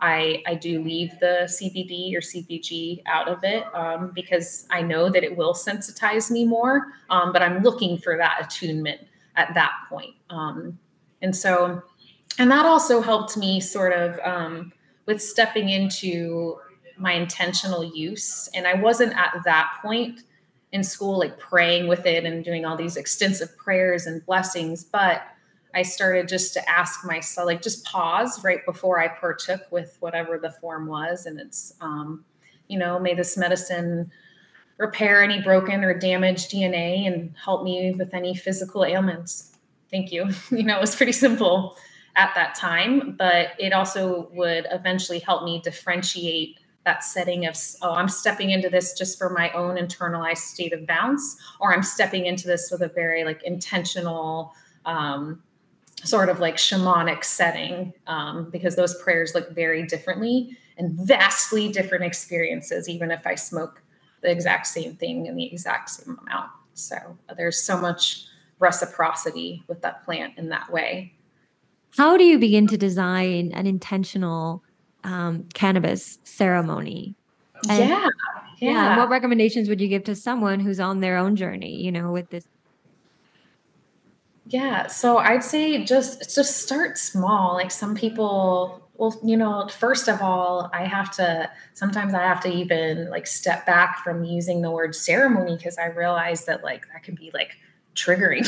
I, 0.00 0.42
I 0.46 0.54
do 0.54 0.82
leave 0.82 1.18
the 1.18 1.48
CBD 1.48 2.14
or 2.14 2.20
CBG 2.20 3.02
out 3.06 3.28
of 3.28 3.42
it 3.42 3.64
um, 3.74 4.12
because 4.14 4.66
I 4.70 4.82
know 4.82 5.10
that 5.10 5.24
it 5.24 5.36
will 5.36 5.54
sensitize 5.54 6.30
me 6.30 6.44
more, 6.44 6.86
um, 7.10 7.32
but 7.32 7.42
I'm 7.42 7.62
looking 7.62 7.98
for 7.98 8.16
that 8.16 8.38
attunement 8.40 9.00
at 9.36 9.54
that 9.54 9.72
point. 9.88 10.14
Um, 10.30 10.78
and 11.20 11.34
so, 11.34 11.82
and 12.38 12.50
that 12.50 12.64
also 12.64 13.00
helped 13.00 13.36
me 13.36 13.60
sort 13.60 13.92
of 13.92 14.20
um, 14.22 14.72
with 15.06 15.20
stepping 15.20 15.68
into 15.68 16.58
my 16.96 17.12
intentional 17.12 17.82
use. 17.82 18.48
And 18.54 18.66
I 18.66 18.74
wasn't 18.74 19.16
at 19.16 19.34
that 19.44 19.78
point 19.82 20.20
in 20.70 20.84
school, 20.84 21.18
like 21.18 21.38
praying 21.38 21.88
with 21.88 22.06
it 22.06 22.24
and 22.24 22.44
doing 22.44 22.64
all 22.64 22.76
these 22.76 22.96
extensive 22.96 23.56
prayers 23.56 24.06
and 24.06 24.24
blessings, 24.26 24.84
but 24.84 25.22
I 25.74 25.82
started 25.82 26.28
just 26.28 26.54
to 26.54 26.68
ask 26.68 27.04
myself, 27.04 27.46
like, 27.46 27.62
just 27.62 27.84
pause 27.84 28.42
right 28.42 28.64
before 28.64 29.00
I 29.00 29.08
partook 29.08 29.62
with 29.70 29.96
whatever 30.00 30.38
the 30.38 30.50
form 30.50 30.86
was. 30.86 31.26
And 31.26 31.38
it's, 31.38 31.74
um, 31.80 32.24
you 32.68 32.78
know, 32.78 32.98
may 32.98 33.14
this 33.14 33.36
medicine 33.36 34.10
repair 34.78 35.22
any 35.22 35.40
broken 35.42 35.84
or 35.84 35.92
damaged 35.98 36.50
DNA 36.50 37.06
and 37.06 37.34
help 37.42 37.64
me 37.64 37.92
with 37.92 38.14
any 38.14 38.34
physical 38.34 38.84
ailments. 38.84 39.52
Thank 39.90 40.12
you. 40.12 40.28
you 40.50 40.62
know, 40.62 40.76
it 40.76 40.80
was 40.80 40.96
pretty 40.96 41.12
simple 41.12 41.76
at 42.16 42.34
that 42.34 42.54
time, 42.54 43.14
but 43.18 43.50
it 43.58 43.72
also 43.72 44.28
would 44.32 44.66
eventually 44.70 45.18
help 45.18 45.44
me 45.44 45.60
differentiate 45.62 46.58
that 46.84 47.04
setting 47.04 47.46
of, 47.46 47.56
oh, 47.82 47.92
I'm 47.92 48.08
stepping 48.08 48.50
into 48.50 48.70
this 48.70 48.94
just 48.94 49.18
for 49.18 49.30
my 49.30 49.50
own 49.50 49.76
internalized 49.76 50.38
state 50.38 50.72
of 50.72 50.86
bounce, 50.86 51.36
or 51.60 51.74
I'm 51.74 51.82
stepping 51.82 52.26
into 52.26 52.46
this 52.46 52.70
with 52.70 52.82
a 52.82 52.88
very 52.88 53.24
like 53.24 53.42
intentional, 53.42 54.52
um, 54.86 55.42
sort 56.04 56.28
of 56.28 56.40
like 56.40 56.56
shamanic 56.56 57.24
setting 57.24 57.92
um, 58.06 58.50
because 58.50 58.76
those 58.76 59.00
prayers 59.02 59.34
look 59.34 59.50
very 59.50 59.84
differently 59.86 60.56
and 60.76 60.92
vastly 60.92 61.70
different 61.70 62.04
experiences, 62.04 62.88
even 62.88 63.10
if 63.10 63.26
I 63.26 63.34
smoke 63.34 63.82
the 64.20 64.30
exact 64.30 64.66
same 64.66 64.94
thing 64.96 65.26
in 65.26 65.36
the 65.36 65.46
exact 65.46 65.90
same 65.90 66.18
amount. 66.22 66.50
So 66.74 66.96
there's 67.36 67.60
so 67.60 67.76
much 67.76 68.24
reciprocity 68.58 69.64
with 69.68 69.82
that 69.82 70.04
plant 70.04 70.34
in 70.36 70.48
that 70.50 70.70
way. 70.72 71.14
How 71.96 72.16
do 72.16 72.24
you 72.24 72.38
begin 72.38 72.66
to 72.68 72.76
design 72.76 73.52
an 73.54 73.66
intentional 73.66 74.62
um, 75.04 75.44
cannabis 75.54 76.18
ceremony? 76.24 77.14
And, 77.68 77.88
yeah, 77.88 78.08
yeah. 78.58 78.70
Yeah. 78.72 78.98
What 78.98 79.08
recommendations 79.08 79.68
would 79.68 79.80
you 79.80 79.88
give 79.88 80.04
to 80.04 80.14
someone 80.14 80.60
who's 80.60 80.80
on 80.80 81.00
their 81.00 81.16
own 81.16 81.36
journey, 81.36 81.80
you 81.80 81.90
know, 81.90 82.12
with 82.12 82.30
this 82.30 82.46
yeah, 84.50 84.86
so 84.86 85.18
I'd 85.18 85.44
say 85.44 85.84
just 85.84 86.34
just 86.34 86.62
start 86.62 86.96
small. 86.96 87.52
Like 87.52 87.70
some 87.70 87.94
people, 87.94 88.88
well, 88.94 89.14
you 89.22 89.36
know, 89.36 89.68
first 89.68 90.08
of 90.08 90.22
all, 90.22 90.70
I 90.72 90.84
have 90.84 91.10
to 91.16 91.50
sometimes 91.74 92.14
I 92.14 92.22
have 92.22 92.40
to 92.44 92.48
even 92.48 93.10
like 93.10 93.26
step 93.26 93.66
back 93.66 94.02
from 94.02 94.24
using 94.24 94.62
the 94.62 94.70
word 94.70 94.94
ceremony 94.94 95.56
because 95.56 95.76
I 95.76 95.86
realize 95.86 96.46
that 96.46 96.64
like 96.64 96.86
that 96.92 97.02
can 97.02 97.14
be 97.14 97.30
like 97.34 97.58
triggering 97.94 98.46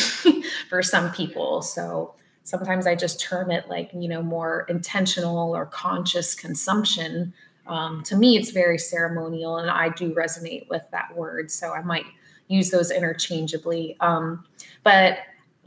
for 0.70 0.82
some 0.82 1.12
people. 1.12 1.60
So 1.60 2.14
sometimes 2.44 2.86
I 2.86 2.94
just 2.94 3.20
term 3.20 3.50
it 3.50 3.68
like, 3.68 3.90
you 3.92 4.08
know, 4.08 4.22
more 4.22 4.64
intentional 4.70 5.54
or 5.54 5.66
conscious 5.66 6.34
consumption. 6.34 7.34
Um, 7.66 8.02
to 8.04 8.16
me, 8.16 8.38
it's 8.38 8.52
very 8.52 8.78
ceremonial, 8.78 9.58
and 9.58 9.70
I 9.70 9.90
do 9.90 10.14
resonate 10.14 10.66
with 10.70 10.82
that 10.92 11.14
word. 11.14 11.50
So 11.50 11.74
I 11.74 11.82
might 11.82 12.06
use 12.48 12.70
those 12.70 12.90
interchangeably. 12.90 13.98
Um, 14.00 14.44
but 14.82 15.18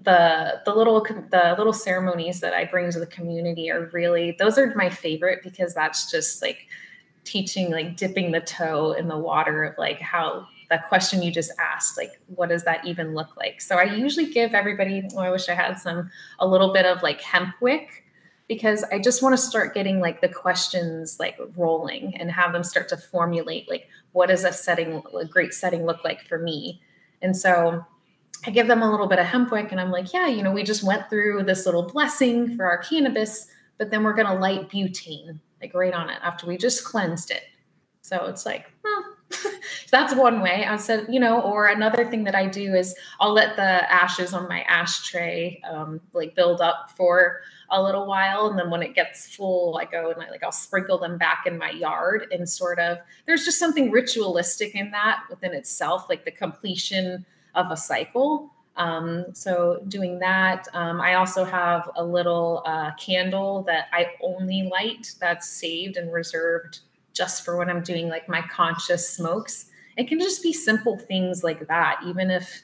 the 0.04 0.62
the 0.66 0.74
little 0.74 1.02
the 1.02 1.56
little 1.58 1.74
ceremonies 1.74 2.40
that 2.42 2.54
I 2.54 2.66
bring 2.66 2.92
to 2.92 3.00
the 3.00 3.08
community 3.08 3.72
are 3.72 3.90
really 3.94 4.36
those 4.38 4.58
are 4.58 4.74
my 4.76 4.90
favorite 4.90 5.44
because 5.44 5.74
that's 5.74 6.12
just 6.12 6.42
like 6.42 6.68
teaching 7.24 7.72
like 7.72 7.96
dipping 7.96 8.32
the 8.32 8.42
toe 8.42 8.92
in 8.94 9.08
the 9.08 9.18
water 9.18 9.64
of 9.64 9.78
like 9.78 10.00
how 10.00 10.48
that 10.70 10.90
question 10.90 11.22
you 11.22 11.32
just 11.32 11.52
asked 11.60 11.98
like 11.98 12.20
what 12.36 12.50
does 12.50 12.64
that 12.64 12.86
even 12.86 13.14
look 13.14 13.38
like 13.38 13.62
so 13.62 13.78
i 13.78 13.84
usually 13.84 14.26
give 14.26 14.54
everybody 14.54 15.08
oh, 15.16 15.20
i 15.20 15.30
wish 15.30 15.48
i 15.48 15.54
had 15.54 15.80
some 15.80 16.10
a 16.40 16.48
little 16.48 16.74
bit 16.74 16.86
of 16.86 17.02
like 17.02 17.22
hemp 17.22 17.54
wick 17.62 18.04
because 18.48 18.84
I 18.92 19.00
just 19.00 19.24
want 19.24 19.34
to 19.34 19.42
start 19.42 19.74
getting 19.74 20.00
like 20.00 20.22
the 20.22 20.28
questions 20.28 21.18
like 21.20 21.38
rolling 21.56 22.16
and 22.18 22.30
have 22.32 22.54
them 22.54 22.64
start 22.64 22.90
to 22.90 22.98
formulate 22.98 23.70
like 23.70 23.88
what 24.12 24.28
does 24.28 24.44
a 24.44 24.52
setting 24.52 25.02
a 25.18 25.26
great 25.26 25.54
setting 25.54 25.86
look 25.86 26.04
like 26.04 26.22
for 26.28 26.38
me. 26.38 26.82
And 27.22 27.36
so 27.36 27.86
I 28.46 28.52
give 28.52 28.68
them 28.68 28.82
a 28.82 28.92
little 28.92 29.08
bit 29.08 29.20
of 29.20 29.26
hemp 29.26 29.52
wick 29.52 29.72
and 29.72 29.80
I'm 29.80 29.92
like, 29.92 30.14
yeah, 30.14 30.28
you 30.28 30.44
know, 30.44 30.52
we 30.52 30.64
just 30.64 30.84
went 30.84 31.10
through 31.10 31.44
this 31.44 31.66
little 31.66 31.84
blessing 31.84 32.56
for 32.56 32.66
our 32.66 32.78
cannabis, 32.78 33.48
but 33.78 33.90
then 33.90 34.04
we're 34.04 34.14
going 34.14 34.28
to 34.28 34.34
light 34.34 34.70
butane 34.70 35.40
like 35.62 35.74
right 35.74 35.94
on 35.94 36.10
it 36.10 36.20
after 36.22 36.46
we 36.46 36.58
just 36.58 36.84
cleansed 36.84 37.32
it. 37.32 37.44
So 38.02 38.26
it's 38.26 38.46
like, 38.46 38.70
well, 38.84 39.16
that's 39.92 40.14
one 40.14 40.42
way. 40.42 40.66
I 40.66 40.76
said, 40.76 41.08
you 41.10 41.22
know, 41.22 41.40
or 41.40 41.68
another 41.68 42.06
thing 42.06 42.26
that 42.26 42.36
I 42.36 42.48
do 42.48 42.76
is 42.76 42.94
I'll 43.22 43.32
let 43.32 43.56
the 43.56 43.92
ashes 43.92 44.34
on 44.34 44.50
my 44.50 44.64
ashtray 44.64 45.62
um, 45.68 46.02
like 46.12 46.36
build 46.36 46.60
up 46.60 46.92
for 46.98 47.40
a 47.70 47.82
little 47.82 48.06
while, 48.06 48.48
and 48.48 48.60
then 48.60 48.70
when 48.70 48.84
it 48.84 48.94
gets 48.94 49.34
full, 49.34 49.80
I 49.82 49.86
go 49.86 50.12
and 50.12 50.22
I 50.22 50.30
like 50.30 50.44
I'll 50.44 50.52
sprinkle 50.52 50.98
them 50.98 51.18
back 51.18 51.46
in 51.48 51.58
my 51.58 51.72
yard 51.72 52.28
and 52.32 52.48
sort 52.48 52.78
of. 52.78 52.98
There's 53.26 53.46
just 53.46 53.58
something 53.58 53.90
ritualistic 53.90 54.76
in 54.76 54.92
that 54.92 55.24
within 55.30 55.54
itself, 55.54 56.08
like 56.10 56.26
the 56.26 56.32
completion 56.32 57.26
of 57.56 57.72
a 57.72 57.78
cycle. 57.78 58.52
Um, 58.76 59.26
so 59.34 59.84
doing 59.88 60.20
that, 60.20 60.68
um, 60.74 61.00
I 61.00 61.14
also 61.16 61.44
have 61.44 61.90
a 61.96 62.04
little 62.04 62.64
uh, 62.66 62.92
candle 62.96 63.62
that 63.64 63.86
I 63.94 64.08
only 64.22 64.64
light 64.64 65.14
that's 65.20 65.48
saved 65.48 65.98
and 65.98 66.12
reserved 66.12 66.80
just 67.14 67.46
for 67.46 67.58
when 67.58 67.70
I'm 67.70 67.84
doing 67.84 68.10
like 68.10 68.28
my 68.28 68.42
conscious 68.42 69.08
smokes. 69.08 69.68
It 69.96 70.08
can 70.08 70.20
just 70.20 70.42
be 70.42 70.52
simple 70.52 70.98
things 70.98 71.44
like 71.44 71.68
that, 71.68 72.00
even 72.08 72.32
if 72.32 72.64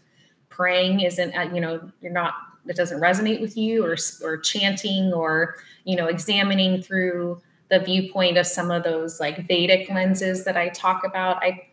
praying 0.49 1.01
isn't, 1.01 1.37
uh, 1.37 1.53
you 1.53 1.61
know, 1.61 1.91
you're 2.01 2.11
not, 2.11 2.33
it 2.65 2.75
doesn't 2.75 2.99
resonate 2.99 3.39
with 3.39 3.55
you 3.55 3.85
or, 3.85 3.95
or 4.23 4.37
chanting 4.37 5.13
or, 5.13 5.55
you 5.83 5.95
know, 5.95 6.07
examining 6.07 6.81
through 6.81 7.39
the 7.69 7.79
viewpoint 7.79 8.37
of 8.37 8.47
some 8.47 8.71
of 8.71 8.83
those 8.83 9.19
like 9.19 9.47
Vedic 9.47 9.87
lenses 9.91 10.43
that 10.43 10.57
I 10.57 10.69
talk 10.69 11.03
about. 11.05 11.37
I 11.43 11.68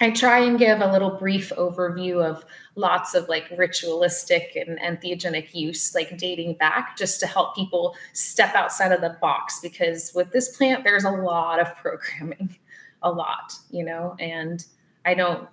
I 0.00 0.10
try 0.10 0.38
and 0.38 0.58
give 0.58 0.80
a 0.80 0.90
little 0.90 1.10
brief 1.10 1.50
overview 1.56 2.24
of 2.24 2.44
lots 2.76 3.14
of 3.14 3.28
like 3.28 3.52
ritualistic 3.56 4.56
and 4.56 4.78
entheogenic 4.78 5.52
use, 5.54 5.94
like 5.94 6.16
dating 6.16 6.54
back, 6.54 6.96
just 6.96 7.18
to 7.20 7.26
help 7.26 7.56
people 7.56 7.96
step 8.12 8.54
outside 8.54 8.92
of 8.92 9.00
the 9.00 9.16
box. 9.20 9.58
Because 9.60 10.12
with 10.14 10.30
this 10.30 10.56
plant, 10.56 10.84
there's 10.84 11.04
a 11.04 11.10
lot 11.10 11.58
of 11.58 11.74
programming, 11.82 12.56
a 13.02 13.10
lot, 13.10 13.54
you 13.70 13.84
know, 13.84 14.14
and 14.20 14.64
I 15.04 15.14
don't 15.14 15.48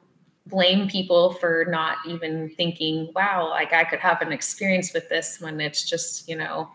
blame 0.47 0.87
people 0.87 1.33
for 1.33 1.65
not 1.69 1.97
even 2.07 2.49
thinking, 2.49 3.11
wow, 3.15 3.49
like 3.49 3.73
I 3.73 3.83
could 3.83 3.99
have 3.99 4.21
an 4.21 4.31
experience 4.31 4.93
with 4.93 5.09
this 5.09 5.39
when 5.41 5.59
it's 5.59 5.89
just, 5.89 6.29
you 6.29 6.35
know, 6.35 6.69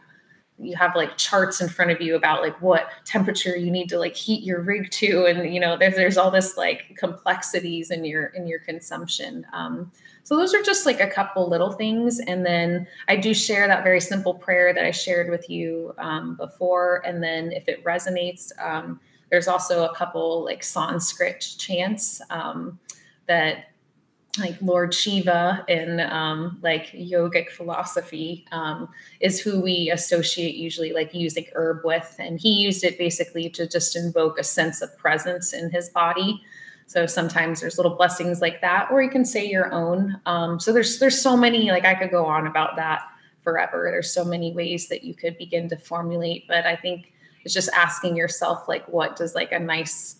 you 0.60 0.76
have 0.76 0.94
like 0.94 1.16
charts 1.16 1.60
in 1.60 1.68
front 1.68 1.90
of 1.90 2.00
you 2.00 2.16
about 2.16 2.42
like 2.42 2.60
what 2.60 2.90
temperature 3.04 3.56
you 3.56 3.70
need 3.70 3.88
to 3.88 3.98
like 3.98 4.14
heat 4.14 4.42
your 4.42 4.60
rig 4.60 4.90
to 4.90 5.26
and 5.26 5.52
you 5.52 5.60
know 5.60 5.76
there's 5.76 5.96
there's 5.96 6.18
all 6.18 6.30
this 6.30 6.56
like 6.56 6.96
complexities 6.96 7.90
in 7.90 8.04
your 8.04 8.26
in 8.26 8.46
your 8.46 8.58
consumption. 8.60 9.46
Um, 9.52 9.90
so 10.22 10.36
those 10.36 10.54
are 10.54 10.62
just 10.62 10.86
like 10.86 11.00
a 11.00 11.08
couple 11.08 11.48
little 11.48 11.72
things 11.72 12.20
and 12.20 12.44
then 12.44 12.86
i 13.08 13.16
do 13.16 13.34
share 13.34 13.66
that 13.66 13.82
very 13.82 14.00
simple 14.00 14.34
prayer 14.34 14.72
that 14.72 14.84
i 14.84 14.90
shared 14.90 15.30
with 15.30 15.48
you 15.50 15.92
um, 15.98 16.36
before 16.36 17.02
and 17.04 17.22
then 17.22 17.50
if 17.52 17.68
it 17.68 17.82
resonates 17.84 18.52
um, 18.64 19.00
there's 19.30 19.48
also 19.48 19.84
a 19.84 19.94
couple 19.94 20.44
like 20.44 20.62
sanskrit 20.62 21.40
chants 21.58 22.20
um, 22.30 22.78
that 23.26 23.69
like 24.38 24.56
Lord 24.62 24.94
Shiva 24.94 25.64
in 25.66 26.00
um, 26.00 26.58
like 26.62 26.92
yogic 26.92 27.50
philosophy 27.50 28.46
um, 28.52 28.88
is 29.18 29.40
who 29.40 29.60
we 29.60 29.90
associate 29.90 30.54
usually 30.54 30.92
like 30.92 31.12
using 31.12 31.46
herb 31.54 31.80
with, 31.84 32.14
and 32.18 32.38
he 32.38 32.52
used 32.52 32.84
it 32.84 32.96
basically 32.96 33.50
to 33.50 33.66
just 33.66 33.96
invoke 33.96 34.38
a 34.38 34.44
sense 34.44 34.82
of 34.82 34.96
presence 34.96 35.52
in 35.52 35.70
his 35.70 35.88
body. 35.88 36.42
So 36.86 37.06
sometimes 37.06 37.60
there's 37.60 37.76
little 37.76 37.96
blessings 37.96 38.40
like 38.40 38.60
that, 38.60 38.88
or 38.90 39.02
you 39.02 39.10
can 39.10 39.24
say 39.24 39.48
your 39.48 39.72
own. 39.72 40.20
Um, 40.26 40.60
so 40.60 40.72
there's 40.72 41.00
there's 41.00 41.20
so 41.20 41.36
many 41.36 41.70
like 41.70 41.84
I 41.84 41.94
could 41.94 42.10
go 42.10 42.26
on 42.26 42.46
about 42.46 42.76
that 42.76 43.02
forever. 43.42 43.88
There's 43.90 44.12
so 44.12 44.24
many 44.24 44.52
ways 44.52 44.88
that 44.88 45.02
you 45.02 45.14
could 45.14 45.38
begin 45.38 45.68
to 45.70 45.76
formulate, 45.76 46.46
but 46.46 46.66
I 46.66 46.76
think 46.76 47.12
it's 47.44 47.54
just 47.54 47.70
asking 47.70 48.16
yourself 48.16 48.68
like 48.68 48.86
what 48.86 49.16
does 49.16 49.34
like 49.34 49.50
a 49.50 49.58
nice 49.58 50.16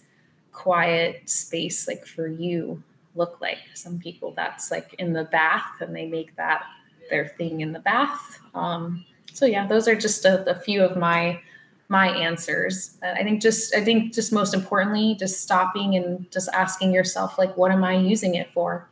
quiet 0.52 1.28
space 1.28 1.86
like 1.86 2.04
for 2.04 2.26
you 2.26 2.82
look 3.14 3.40
like. 3.40 3.58
Some 3.74 3.98
people 3.98 4.32
that's 4.36 4.70
like 4.70 4.94
in 4.98 5.12
the 5.12 5.24
bath 5.24 5.80
and 5.80 5.94
they 5.94 6.06
make 6.06 6.36
that 6.36 6.62
their 7.08 7.26
thing 7.26 7.60
in 7.60 7.72
the 7.72 7.80
bath. 7.80 8.40
Um, 8.54 9.04
so 9.32 9.46
yeah, 9.46 9.66
those 9.66 9.88
are 9.88 9.94
just 9.94 10.24
a, 10.24 10.48
a 10.48 10.54
few 10.54 10.82
of 10.82 10.96
my 10.96 11.40
my 11.88 12.08
answers. 12.08 12.96
I 13.02 13.24
think 13.24 13.42
just 13.42 13.74
I 13.74 13.84
think 13.84 14.14
just 14.14 14.32
most 14.32 14.54
importantly, 14.54 15.16
just 15.18 15.42
stopping 15.42 15.96
and 15.96 16.30
just 16.30 16.48
asking 16.52 16.92
yourself 16.92 17.36
like, 17.36 17.56
what 17.56 17.72
am 17.72 17.84
I 17.84 17.96
using 17.96 18.36
it 18.36 18.52
for? 18.52 18.88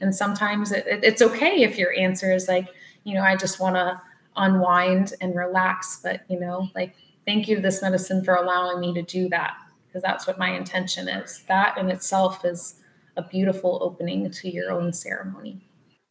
And 0.00 0.14
sometimes 0.14 0.72
it, 0.72 0.86
it, 0.86 1.00
it's 1.02 1.22
okay 1.22 1.62
if 1.62 1.76
your 1.76 1.94
answer 1.94 2.32
is 2.32 2.48
like, 2.48 2.68
you 3.04 3.14
know, 3.14 3.22
I 3.22 3.36
just 3.36 3.60
want 3.60 3.76
to 3.76 4.00
unwind 4.36 5.14
and 5.20 5.34
relax. 5.36 6.00
But 6.02 6.22
you 6.28 6.40
know, 6.40 6.70
like, 6.74 6.94
thank 7.26 7.48
you 7.48 7.56
to 7.56 7.62
this 7.62 7.82
medicine 7.82 8.24
for 8.24 8.34
allowing 8.34 8.80
me 8.80 8.94
to 8.94 9.02
do 9.02 9.28
that 9.28 9.54
because 9.86 10.02
that's 10.02 10.26
what 10.26 10.38
my 10.38 10.50
intention 10.50 11.08
is. 11.08 11.44
That 11.48 11.76
in 11.76 11.90
itself 11.90 12.44
is 12.44 12.76
a 13.18 13.22
beautiful 13.22 13.78
opening 13.82 14.30
to 14.30 14.50
your 14.50 14.72
own 14.72 14.92
ceremony. 14.92 15.60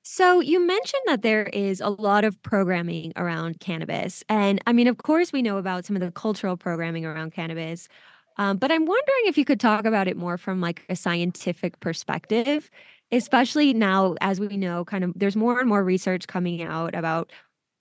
So, 0.04 0.40
you 0.40 0.66
mentioned 0.66 1.02
that 1.08 1.22
there 1.22 1.48
is 1.48 1.82
a 1.82 1.90
lot 1.90 2.24
of 2.24 2.42
programming 2.42 3.12
around 3.18 3.60
cannabis. 3.60 4.24
And 4.30 4.62
I 4.66 4.72
mean, 4.72 4.88
of 4.88 4.98
course, 5.00 5.34
we 5.34 5.42
know 5.42 5.58
about 5.58 5.86
some 5.86 5.98
of 5.98 6.02
the 6.02 6.12
cultural 6.12 6.56
programming 6.56 7.06
around 7.06 7.34
cannabis. 7.34 7.90
Um, 8.38 8.58
but 8.58 8.72
I'm 8.72 8.86
wondering 8.86 9.24
if 9.26 9.38
you 9.38 9.44
could 9.46 9.60
talk 9.60 9.86
about 9.86 10.08
it 10.08 10.16
more 10.16 10.38
from 10.38 10.62
like 10.62 10.86
a 10.90 10.96
scientific 10.96 11.80
perspective, 11.82 12.70
especially 13.12 13.74
now, 13.74 14.16
as 14.22 14.40
we 14.40 14.56
know, 14.56 14.86
kind 14.86 15.04
of 15.04 15.12
there's 15.16 15.36
more 15.36 15.60
and 15.60 15.68
more 15.68 15.84
research 15.84 16.28
coming 16.28 16.62
out 16.62 16.96
about 16.96 17.32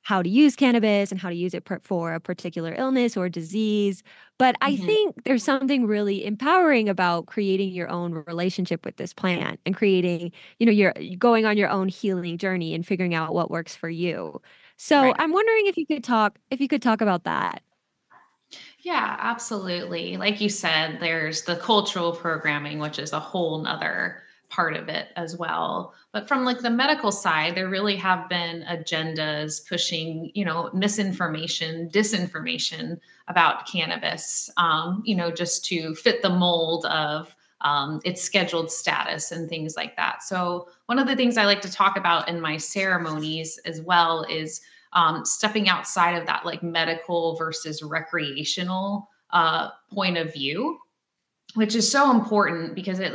how 0.06 0.22
to 0.22 0.28
use 0.28 0.54
cannabis 0.54 1.10
and 1.10 1.20
how 1.20 1.28
to 1.28 1.34
use 1.34 1.52
it 1.52 1.68
for 1.82 2.14
a 2.14 2.20
particular 2.20 2.72
illness 2.78 3.16
or 3.16 3.28
disease. 3.28 4.04
But 4.38 4.54
I 4.60 4.74
mm-hmm. 4.74 4.86
think 4.86 5.24
there's 5.24 5.42
something 5.42 5.84
really 5.84 6.24
empowering 6.24 6.88
about 6.88 7.26
creating 7.26 7.70
your 7.72 7.88
own 7.88 8.12
relationship 8.12 8.84
with 8.84 8.98
this 8.98 9.12
plant 9.12 9.58
and 9.66 9.74
creating, 9.74 10.30
you 10.60 10.66
know, 10.66 10.70
you're 10.70 10.94
going 11.18 11.44
on 11.44 11.56
your 11.56 11.68
own 11.68 11.88
healing 11.88 12.38
journey 12.38 12.72
and 12.72 12.86
figuring 12.86 13.16
out 13.16 13.34
what 13.34 13.50
works 13.50 13.74
for 13.74 13.88
you. 13.90 14.40
So 14.76 15.02
right. 15.02 15.16
I'm 15.18 15.32
wondering 15.32 15.66
if 15.66 15.76
you 15.76 15.84
could 15.84 16.04
talk 16.04 16.38
if 16.52 16.60
you 16.60 16.68
could 16.68 16.82
talk 16.82 17.00
about 17.00 17.24
that. 17.24 17.64
Yeah, 18.78 19.16
absolutely. 19.18 20.18
Like 20.18 20.40
you 20.40 20.48
said, 20.48 20.98
there's 21.00 21.42
the 21.42 21.56
cultural 21.56 22.12
programming, 22.12 22.78
which 22.78 23.00
is 23.00 23.12
a 23.12 23.18
whole 23.18 23.58
nother 23.58 24.22
part 24.56 24.74
of 24.74 24.88
it 24.88 25.08
as 25.16 25.36
well. 25.36 25.92
But 26.12 26.26
from 26.26 26.46
like 26.46 26.60
the 26.60 26.70
medical 26.70 27.12
side, 27.12 27.54
there 27.54 27.68
really 27.68 27.94
have 27.96 28.26
been 28.30 28.64
agendas 28.66 29.68
pushing, 29.68 30.30
you 30.34 30.46
know, 30.46 30.70
misinformation, 30.72 31.90
disinformation 31.90 32.98
about 33.28 33.68
cannabis, 33.70 34.48
um, 34.56 35.02
you 35.04 35.14
know, 35.14 35.30
just 35.30 35.66
to 35.66 35.94
fit 35.94 36.22
the 36.22 36.30
mold 36.30 36.86
of 36.86 37.36
um, 37.60 38.00
its 38.04 38.22
scheduled 38.22 38.72
status 38.72 39.30
and 39.30 39.46
things 39.48 39.76
like 39.76 39.94
that. 39.96 40.22
So 40.22 40.68
one 40.86 40.98
of 40.98 41.06
the 41.06 41.16
things 41.16 41.36
I 41.36 41.44
like 41.44 41.60
to 41.60 41.70
talk 41.70 41.98
about 41.98 42.28
in 42.30 42.40
my 42.40 42.56
ceremonies 42.56 43.58
as 43.66 43.82
well 43.82 44.24
is 44.24 44.62
um, 44.94 45.26
stepping 45.26 45.68
outside 45.68 46.12
of 46.12 46.26
that 46.26 46.46
like 46.46 46.62
medical 46.62 47.36
versus 47.36 47.82
recreational 47.82 49.10
uh, 49.32 49.68
point 49.92 50.16
of 50.16 50.32
view, 50.32 50.78
which 51.54 51.74
is 51.74 51.90
so 51.90 52.10
important 52.10 52.74
because 52.74 53.00
it 53.00 53.12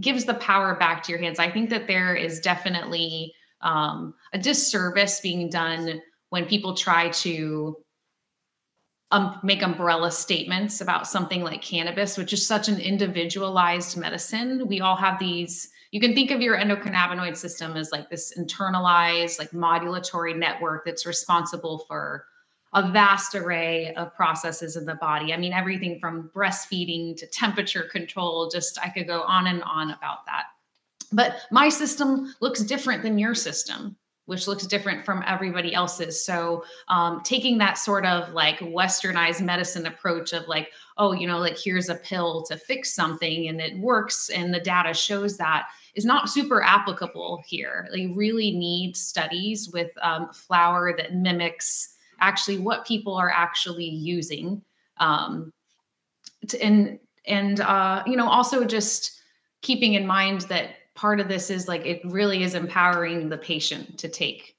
gives 0.00 0.24
the 0.24 0.34
power 0.34 0.74
back 0.76 1.02
to 1.04 1.12
your 1.12 1.20
hands. 1.20 1.38
I 1.38 1.50
think 1.50 1.70
that 1.70 1.86
there 1.86 2.14
is 2.14 2.40
definitely 2.40 3.34
um, 3.60 4.14
a 4.32 4.38
disservice 4.38 5.20
being 5.20 5.48
done 5.50 6.00
when 6.30 6.46
people 6.46 6.74
try 6.74 7.10
to 7.10 7.76
um, 9.10 9.38
make 9.42 9.62
umbrella 9.62 10.10
statements 10.10 10.80
about 10.80 11.06
something 11.06 11.42
like 11.42 11.60
cannabis, 11.60 12.16
which 12.16 12.32
is 12.32 12.46
such 12.46 12.68
an 12.68 12.80
individualized 12.80 13.96
medicine. 13.98 14.66
We 14.66 14.80
all 14.80 14.96
have 14.96 15.18
these. 15.18 15.68
You 15.90 16.00
can 16.00 16.14
think 16.14 16.30
of 16.30 16.40
your 16.40 16.56
endocannabinoid 16.56 17.36
system 17.36 17.76
as 17.76 17.92
like 17.92 18.08
this 18.08 18.32
internalized, 18.38 19.38
like 19.38 19.50
modulatory 19.50 20.34
network 20.36 20.86
that's 20.86 21.04
responsible 21.04 21.84
for 21.86 22.24
a 22.74 22.90
vast 22.90 23.34
array 23.34 23.92
of 23.94 24.14
processes 24.14 24.76
in 24.76 24.86
the 24.86 24.94
body. 24.94 25.32
I 25.32 25.36
mean, 25.36 25.52
everything 25.52 25.98
from 26.00 26.30
breastfeeding 26.34 27.16
to 27.18 27.26
temperature 27.26 27.82
control, 27.82 28.48
just 28.50 28.78
I 28.80 28.88
could 28.88 29.06
go 29.06 29.22
on 29.22 29.46
and 29.46 29.62
on 29.64 29.90
about 29.90 30.24
that. 30.26 30.44
But 31.12 31.36
my 31.50 31.68
system 31.68 32.34
looks 32.40 32.62
different 32.62 33.02
than 33.02 33.18
your 33.18 33.34
system, 33.34 33.96
which 34.24 34.46
looks 34.46 34.66
different 34.66 35.04
from 35.04 35.22
everybody 35.26 35.74
else's. 35.74 36.24
So, 36.24 36.64
um, 36.88 37.20
taking 37.22 37.58
that 37.58 37.76
sort 37.76 38.06
of 38.06 38.32
like 38.32 38.58
westernized 38.60 39.42
medicine 39.42 39.84
approach 39.84 40.32
of 40.32 40.48
like, 40.48 40.70
oh, 40.96 41.12
you 41.12 41.26
know, 41.26 41.38
like 41.38 41.58
here's 41.58 41.90
a 41.90 41.96
pill 41.96 42.42
to 42.44 42.56
fix 42.56 42.94
something 42.94 43.48
and 43.48 43.60
it 43.60 43.78
works 43.78 44.30
and 44.30 44.54
the 44.54 44.60
data 44.60 44.94
shows 44.94 45.36
that 45.36 45.66
is 45.94 46.06
not 46.06 46.30
super 46.30 46.62
applicable 46.62 47.42
here. 47.46 47.88
They 47.92 48.06
really 48.06 48.52
need 48.52 48.96
studies 48.96 49.68
with 49.70 49.90
um, 50.00 50.32
flower 50.32 50.96
that 50.96 51.14
mimics 51.14 51.91
actually 52.22 52.58
what 52.58 52.86
people 52.86 53.14
are 53.14 53.30
actually 53.30 53.84
using 53.84 54.62
um, 54.98 55.52
to, 56.48 56.62
and 56.62 56.98
and 57.26 57.60
uh, 57.60 58.02
you 58.06 58.16
know 58.16 58.28
also 58.28 58.64
just 58.64 59.20
keeping 59.60 59.94
in 59.94 60.06
mind 60.06 60.42
that 60.42 60.70
part 60.94 61.20
of 61.20 61.28
this 61.28 61.50
is 61.50 61.68
like 61.68 61.84
it 61.84 62.00
really 62.04 62.42
is 62.42 62.54
empowering 62.54 63.28
the 63.28 63.38
patient 63.38 63.98
to 63.98 64.08
take 64.08 64.56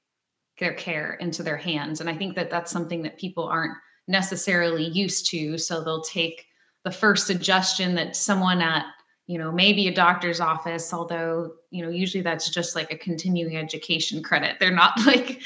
their 0.58 0.74
care 0.74 1.14
into 1.14 1.42
their 1.42 1.56
hands. 1.56 2.00
And 2.00 2.08
i 2.08 2.16
think 2.16 2.36
that 2.36 2.50
that's 2.50 2.70
something 2.70 3.02
that 3.02 3.18
people 3.18 3.44
aren't 3.44 3.76
necessarily 4.06 4.84
used 4.84 5.30
to. 5.30 5.58
So 5.58 5.82
they'll 5.82 6.02
take 6.02 6.46
the 6.84 6.90
first 6.90 7.26
suggestion 7.26 7.94
that 7.94 8.16
someone 8.16 8.60
at 8.60 8.86
you 9.26 9.38
know 9.38 9.50
maybe 9.50 9.88
a 9.88 9.94
doctor's 9.94 10.38
office 10.38 10.92
although 10.92 11.54
you 11.70 11.82
know 11.82 11.88
usually 11.88 12.22
that's 12.22 12.50
just 12.50 12.74
like 12.74 12.92
a 12.92 12.98
continuing 12.98 13.56
education 13.56 14.22
credit. 14.22 14.56
They're 14.60 14.70
not 14.70 14.92
like 15.06 15.40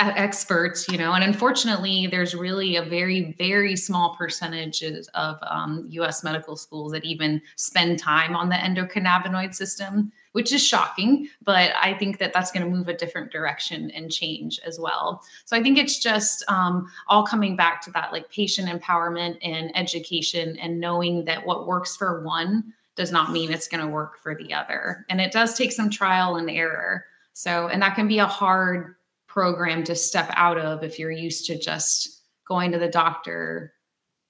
experts 0.00 0.88
you 0.88 0.96
know 0.98 1.12
and 1.12 1.22
unfortunately 1.24 2.06
there's 2.06 2.34
really 2.34 2.76
a 2.76 2.82
very 2.82 3.32
very 3.38 3.76
small 3.76 4.16
percentage 4.16 4.82
of 4.82 5.38
um, 5.42 5.88
us 5.92 6.24
medical 6.24 6.56
schools 6.56 6.92
that 6.92 7.04
even 7.04 7.40
spend 7.56 7.98
time 7.98 8.34
on 8.34 8.48
the 8.48 8.54
endocannabinoid 8.54 9.54
system 9.54 10.10
which 10.32 10.52
is 10.52 10.64
shocking 10.64 11.28
but 11.42 11.72
i 11.80 11.92
think 11.94 12.18
that 12.18 12.32
that's 12.32 12.50
going 12.50 12.64
to 12.64 12.70
move 12.70 12.88
a 12.88 12.96
different 12.96 13.30
direction 13.30 13.90
and 13.90 14.10
change 14.10 14.60
as 14.66 14.78
well. 14.78 15.22
So 15.44 15.56
i 15.56 15.62
think 15.62 15.78
it's 15.78 15.98
just 15.98 16.44
um, 16.48 16.90
all 17.08 17.26
coming 17.26 17.56
back 17.56 17.82
to 17.82 17.90
that 17.92 18.12
like 18.12 18.30
patient 18.30 18.68
empowerment 18.68 19.38
and 19.42 19.76
education 19.76 20.56
and 20.58 20.80
knowing 20.80 21.24
that 21.26 21.44
what 21.44 21.66
works 21.66 21.96
for 21.96 22.22
one 22.22 22.72
does 22.96 23.12
not 23.12 23.32
mean 23.32 23.52
it's 23.52 23.68
going 23.68 23.80
to 23.80 23.90
work 23.90 24.18
for 24.18 24.34
the 24.34 24.52
other. 24.52 25.06
And 25.08 25.20
it 25.20 25.32
does 25.32 25.56
take 25.56 25.72
some 25.72 25.88
trial 25.88 26.36
and 26.36 26.50
error. 26.50 27.04
So 27.32 27.68
and 27.68 27.80
that 27.82 27.94
can 27.94 28.08
be 28.08 28.18
a 28.18 28.26
hard 28.26 28.96
program 29.30 29.84
to 29.84 29.94
step 29.94 30.28
out 30.34 30.58
of 30.58 30.82
if 30.82 30.98
you're 30.98 31.10
used 31.10 31.46
to 31.46 31.56
just 31.56 32.24
going 32.48 32.72
to 32.72 32.78
the 32.78 32.88
doctor 32.88 33.72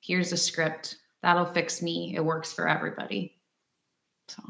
here's 0.03 0.33
a 0.33 0.37
script 0.37 0.97
that'll 1.23 1.47
fix 1.47 1.83
me 1.83 2.15
it 2.15 2.25
works 2.25 2.53
for 2.53 2.69
everybody. 2.69 3.37
So. 4.29 4.43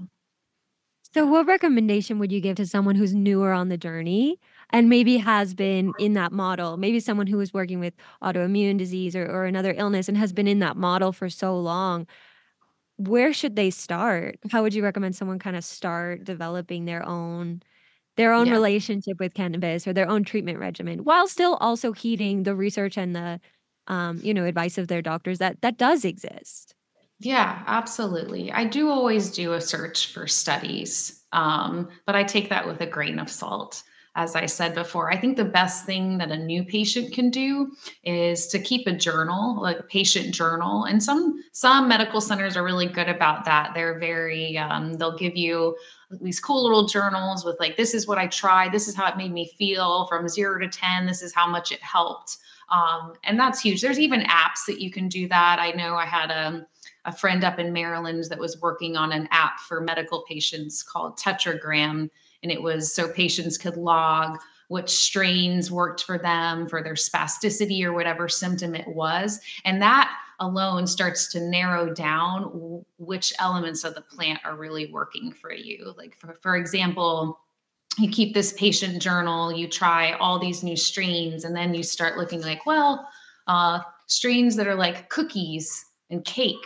So 1.12 1.26
what 1.26 1.48
recommendation 1.48 2.20
would 2.20 2.30
you 2.30 2.40
give 2.40 2.56
to 2.56 2.66
someone 2.66 2.94
who's 2.94 3.12
newer 3.12 3.52
on 3.52 3.68
the 3.68 3.76
journey 3.76 4.38
and 4.70 4.88
maybe 4.88 5.16
has 5.16 5.54
been 5.54 5.92
in 5.98 6.12
that 6.12 6.30
model? 6.30 6.76
Maybe 6.76 7.00
someone 7.00 7.26
who 7.26 7.40
is 7.40 7.52
working 7.52 7.80
with 7.80 7.94
autoimmune 8.22 8.78
disease 8.78 9.16
or, 9.16 9.26
or 9.26 9.44
another 9.44 9.74
illness 9.76 10.08
and 10.08 10.16
has 10.16 10.32
been 10.32 10.46
in 10.46 10.60
that 10.60 10.76
model 10.76 11.10
for 11.10 11.28
so 11.28 11.58
long. 11.58 12.06
Where 12.96 13.32
should 13.32 13.56
they 13.56 13.70
start? 13.70 14.38
How 14.52 14.62
would 14.62 14.72
you 14.72 14.84
recommend 14.84 15.16
someone 15.16 15.40
kind 15.40 15.56
of 15.56 15.64
start 15.64 16.22
developing 16.22 16.84
their 16.84 17.04
own 17.04 17.62
their 18.16 18.32
own 18.32 18.46
yeah. 18.46 18.52
relationship 18.52 19.18
with 19.18 19.34
cannabis 19.34 19.86
or 19.86 19.92
their 19.92 20.08
own 20.08 20.24
treatment 20.24 20.58
regimen 20.58 21.04
while 21.04 21.26
still 21.26 21.56
also 21.56 21.92
heeding 21.92 22.42
the 22.42 22.54
research 22.54 22.98
and 22.98 23.14
the 23.14 23.40
um, 23.86 24.20
you 24.22 24.34
know 24.34 24.44
advice 24.44 24.78
of 24.78 24.88
their 24.88 25.02
doctors 25.02 25.38
that 25.38 25.60
that 25.62 25.78
does 25.78 26.04
exist. 26.04 26.74
Yeah 27.18 27.62
absolutely. 27.66 28.50
I 28.52 28.64
do 28.64 28.88
always 28.88 29.30
do 29.30 29.52
a 29.52 29.60
search 29.60 30.12
for 30.12 30.26
studies 30.26 31.20
um, 31.32 31.88
but 32.06 32.14
i 32.14 32.24
take 32.24 32.48
that 32.48 32.66
with 32.66 32.80
a 32.80 32.86
grain 32.86 33.18
of 33.18 33.30
salt 33.30 33.82
as 34.16 34.34
I 34.34 34.46
said 34.46 34.74
before, 34.74 35.12
I 35.12 35.16
think 35.16 35.36
the 35.36 35.44
best 35.44 35.86
thing 35.86 36.18
that 36.18 36.32
a 36.32 36.36
new 36.36 36.64
patient 36.64 37.12
can 37.12 37.30
do 37.30 37.70
is 38.02 38.48
to 38.48 38.58
keep 38.58 38.86
a 38.86 38.92
journal, 38.92 39.60
like 39.62 39.78
a 39.78 39.84
patient 39.84 40.34
journal. 40.34 40.84
And 40.84 41.02
some 41.02 41.44
some 41.52 41.88
medical 41.88 42.20
centers 42.20 42.56
are 42.56 42.64
really 42.64 42.88
good 42.88 43.08
about 43.08 43.44
that. 43.44 43.72
They're 43.72 43.98
very 44.00 44.58
um, 44.58 44.94
they'll 44.94 45.16
give 45.16 45.36
you 45.36 45.76
these 46.20 46.40
cool 46.40 46.64
little 46.64 46.86
journals 46.86 47.44
with 47.44 47.58
like 47.60 47.76
this 47.76 47.94
is 47.94 48.08
what 48.08 48.18
I 48.18 48.26
tried, 48.26 48.72
this 48.72 48.88
is 48.88 48.96
how 48.96 49.06
it 49.06 49.16
made 49.16 49.32
me 49.32 49.52
feel 49.56 50.06
from 50.08 50.28
zero 50.28 50.58
to 50.58 50.68
ten, 50.68 51.06
this 51.06 51.22
is 51.22 51.32
how 51.32 51.48
much 51.48 51.70
it 51.70 51.80
helped. 51.80 52.38
Um, 52.70 53.14
and 53.24 53.38
that's 53.38 53.60
huge. 53.60 53.80
There's 53.80 53.98
even 53.98 54.22
apps 54.22 54.66
that 54.66 54.80
you 54.80 54.90
can 54.90 55.08
do 55.08 55.28
that. 55.28 55.58
I 55.60 55.70
know 55.72 55.94
I 55.94 56.06
had 56.06 56.30
a 56.30 56.66
a 57.06 57.12
friend 57.12 57.44
up 57.44 57.58
in 57.58 57.72
Maryland 57.72 58.24
that 58.28 58.38
was 58.38 58.60
working 58.60 58.96
on 58.96 59.12
an 59.12 59.28
app 59.30 59.60
for 59.60 59.80
medical 59.80 60.22
patients 60.28 60.82
called 60.82 61.16
Tetragram 61.16 62.10
and 62.42 62.50
it 62.50 62.62
was 62.62 62.92
so 62.92 63.08
patients 63.08 63.58
could 63.58 63.76
log 63.76 64.38
which 64.68 64.88
strains 64.88 65.68
worked 65.68 66.04
for 66.04 66.16
them 66.16 66.68
for 66.68 66.80
their 66.80 66.94
spasticity 66.94 67.82
or 67.82 67.92
whatever 67.92 68.28
symptom 68.28 68.72
it 68.76 68.86
was. 68.86 69.40
And 69.64 69.82
that 69.82 70.16
alone 70.38 70.86
starts 70.86 71.26
to 71.32 71.40
narrow 71.40 71.92
down 71.92 72.84
which 72.96 73.34
elements 73.40 73.82
of 73.82 73.96
the 73.96 74.00
plant 74.00 74.38
are 74.44 74.54
really 74.54 74.86
working 74.92 75.32
for 75.32 75.52
you. 75.52 75.92
Like 75.98 76.14
for, 76.16 76.38
for 76.40 76.56
example 76.56 77.40
you 77.98 78.08
keep 78.08 78.32
this 78.32 78.52
patient 78.52 79.02
journal 79.02 79.52
you 79.52 79.66
try 79.66 80.12
all 80.12 80.38
these 80.38 80.62
new 80.62 80.76
strains 80.76 81.44
and 81.44 81.56
then 81.56 81.74
you 81.74 81.82
start 81.82 82.16
looking 82.16 82.40
like 82.40 82.64
well 82.64 83.08
uh, 83.48 83.80
strains 84.06 84.54
that 84.54 84.68
are 84.68 84.76
like 84.76 85.08
cookies 85.08 85.84
and 86.10 86.24
cake 86.24 86.64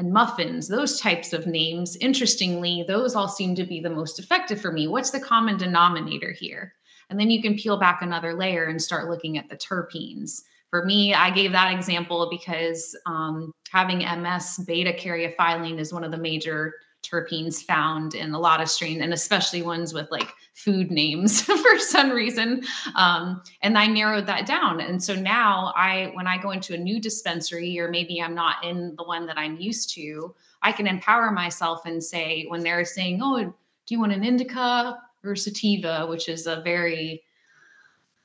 and 0.00 0.14
muffins, 0.14 0.66
those 0.66 0.98
types 0.98 1.34
of 1.34 1.46
names, 1.46 1.94
interestingly, 1.96 2.82
those 2.88 3.14
all 3.14 3.28
seem 3.28 3.54
to 3.54 3.64
be 3.64 3.80
the 3.80 3.90
most 3.90 4.18
effective 4.18 4.58
for 4.58 4.72
me. 4.72 4.88
What's 4.88 5.10
the 5.10 5.20
common 5.20 5.58
denominator 5.58 6.32
here? 6.32 6.72
And 7.10 7.20
then 7.20 7.30
you 7.30 7.42
can 7.42 7.54
peel 7.54 7.76
back 7.78 8.00
another 8.00 8.32
layer 8.32 8.64
and 8.64 8.80
start 8.80 9.10
looking 9.10 9.36
at 9.36 9.50
the 9.50 9.58
terpenes. 9.58 10.40
For 10.70 10.86
me, 10.86 11.12
I 11.12 11.28
gave 11.30 11.52
that 11.52 11.74
example 11.74 12.28
because 12.30 12.96
um, 13.04 13.52
having 13.70 13.98
MS 13.98 14.64
beta 14.66 14.92
caryophyllene 14.92 15.78
is 15.78 15.92
one 15.92 16.02
of 16.02 16.12
the 16.12 16.16
major 16.16 16.72
terpenes 17.02 17.62
found 17.62 18.14
in 18.14 18.32
a 18.32 18.38
lot 18.38 18.60
of 18.60 18.70
strains, 18.70 19.00
and 19.02 19.12
especially 19.12 19.62
ones 19.62 19.94
with 19.94 20.10
like 20.10 20.32
food 20.54 20.90
names 20.90 21.40
for 21.42 21.78
some 21.78 22.10
reason. 22.10 22.62
Um, 22.94 23.42
and 23.62 23.78
I 23.78 23.86
narrowed 23.86 24.26
that 24.26 24.46
down. 24.46 24.80
And 24.80 25.02
so 25.02 25.14
now 25.14 25.72
I, 25.76 26.10
when 26.14 26.26
I 26.26 26.38
go 26.38 26.50
into 26.50 26.74
a 26.74 26.78
new 26.78 27.00
dispensary, 27.00 27.78
or 27.78 27.88
maybe 27.88 28.20
I'm 28.20 28.34
not 28.34 28.64
in 28.64 28.94
the 28.96 29.04
one 29.04 29.26
that 29.26 29.38
I'm 29.38 29.56
used 29.56 29.94
to, 29.94 30.34
I 30.62 30.72
can 30.72 30.86
empower 30.86 31.30
myself 31.30 31.86
and 31.86 32.02
say, 32.02 32.44
when 32.48 32.62
they're 32.62 32.84
saying, 32.84 33.20
Oh, 33.22 33.42
do 33.42 33.54
you 33.94 34.00
want 34.00 34.12
an 34.12 34.24
indica 34.24 34.98
or 35.24 35.36
sativa, 35.36 36.06
which 36.06 36.28
is 36.28 36.46
a 36.46 36.60
very 36.62 37.22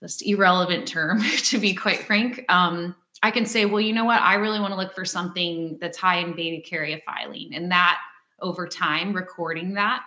just 0.02 0.26
irrelevant 0.26 0.88
term, 0.88 1.22
to 1.38 1.58
be 1.58 1.74
quite 1.74 2.00
frank. 2.00 2.46
Um, 2.50 2.96
I 3.24 3.32
can 3.32 3.46
say, 3.46 3.66
well, 3.66 3.82
you 3.82 3.94
know 3.94 4.06
what? 4.06 4.22
I 4.22 4.36
really 4.36 4.60
want 4.60 4.72
to 4.72 4.78
look 4.78 4.94
for 4.94 5.06
something 5.06 5.78
that's 5.82 5.98
high 5.98 6.20
in 6.20 6.36
beta 6.36 6.62
caryophyllene. 6.68 7.56
And 7.56 7.72
that 7.72 7.98
over 8.42 8.68
time, 8.68 9.14
recording 9.14 9.74
that 9.74 10.04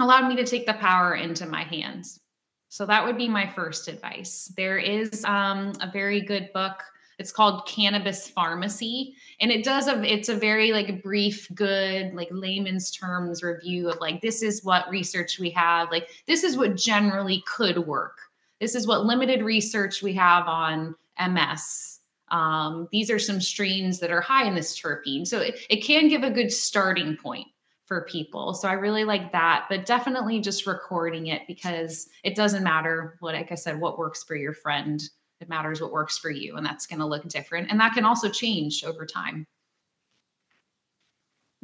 allowed 0.00 0.28
me 0.28 0.36
to 0.36 0.44
take 0.44 0.66
the 0.66 0.74
power 0.74 1.14
into 1.14 1.46
my 1.46 1.62
hands. 1.62 2.20
So 2.68 2.84
that 2.86 3.04
would 3.04 3.16
be 3.16 3.28
my 3.28 3.46
first 3.46 3.88
advice. 3.88 4.52
There 4.56 4.78
is 4.78 5.24
um, 5.24 5.72
a 5.80 5.90
very 5.90 6.20
good 6.20 6.52
book. 6.52 6.82
It's 7.18 7.32
called 7.32 7.66
Cannabis 7.66 8.28
Pharmacy, 8.28 9.14
and 9.40 9.50
it 9.50 9.64
does 9.64 9.88
a. 9.88 10.02
It's 10.02 10.28
a 10.28 10.36
very 10.36 10.72
like 10.72 11.02
brief, 11.02 11.48
good 11.54 12.12
like 12.12 12.28
layman's 12.30 12.90
terms 12.90 13.42
review 13.42 13.88
of 13.88 13.98
like 14.00 14.20
this 14.20 14.42
is 14.42 14.62
what 14.62 14.90
research 14.90 15.38
we 15.38 15.48
have. 15.50 15.90
Like 15.90 16.10
this 16.26 16.44
is 16.44 16.58
what 16.58 16.76
generally 16.76 17.42
could 17.46 17.78
work. 17.78 18.18
This 18.60 18.74
is 18.74 18.86
what 18.86 19.06
limited 19.06 19.42
research 19.42 20.02
we 20.02 20.12
have 20.12 20.46
on 20.46 20.94
MS. 21.18 22.00
Um, 22.28 22.86
these 22.92 23.10
are 23.10 23.18
some 23.18 23.40
strains 23.40 23.98
that 24.00 24.10
are 24.10 24.20
high 24.20 24.46
in 24.46 24.54
this 24.54 24.78
terpene, 24.78 25.26
so 25.26 25.40
it, 25.40 25.60
it 25.70 25.84
can 25.84 26.08
give 26.08 26.22
a 26.22 26.30
good 26.30 26.52
starting 26.52 27.16
point 27.16 27.46
for 27.86 28.02
people. 28.02 28.52
So 28.52 28.68
I 28.68 28.72
really 28.72 29.04
like 29.04 29.32
that, 29.32 29.66
but 29.68 29.86
definitely 29.86 30.40
just 30.40 30.66
recording 30.66 31.28
it 31.28 31.42
because 31.46 32.08
it 32.24 32.34
doesn't 32.34 32.64
matter 32.64 33.16
what, 33.20 33.34
like 33.34 33.52
I 33.52 33.54
said, 33.54 33.80
what 33.80 33.98
works 33.98 34.24
for 34.24 34.34
your 34.36 34.52
friend. 34.52 35.00
It 35.40 35.48
matters 35.48 35.80
what 35.80 35.92
works 35.92 36.18
for 36.18 36.30
you, 36.30 36.56
and 36.56 36.66
that's 36.66 36.86
going 36.86 36.98
to 36.98 37.06
look 37.06 37.28
different. 37.28 37.70
And 37.70 37.78
that 37.80 37.92
can 37.92 38.04
also 38.04 38.28
change 38.28 38.82
over 38.84 39.06
time. 39.06 39.46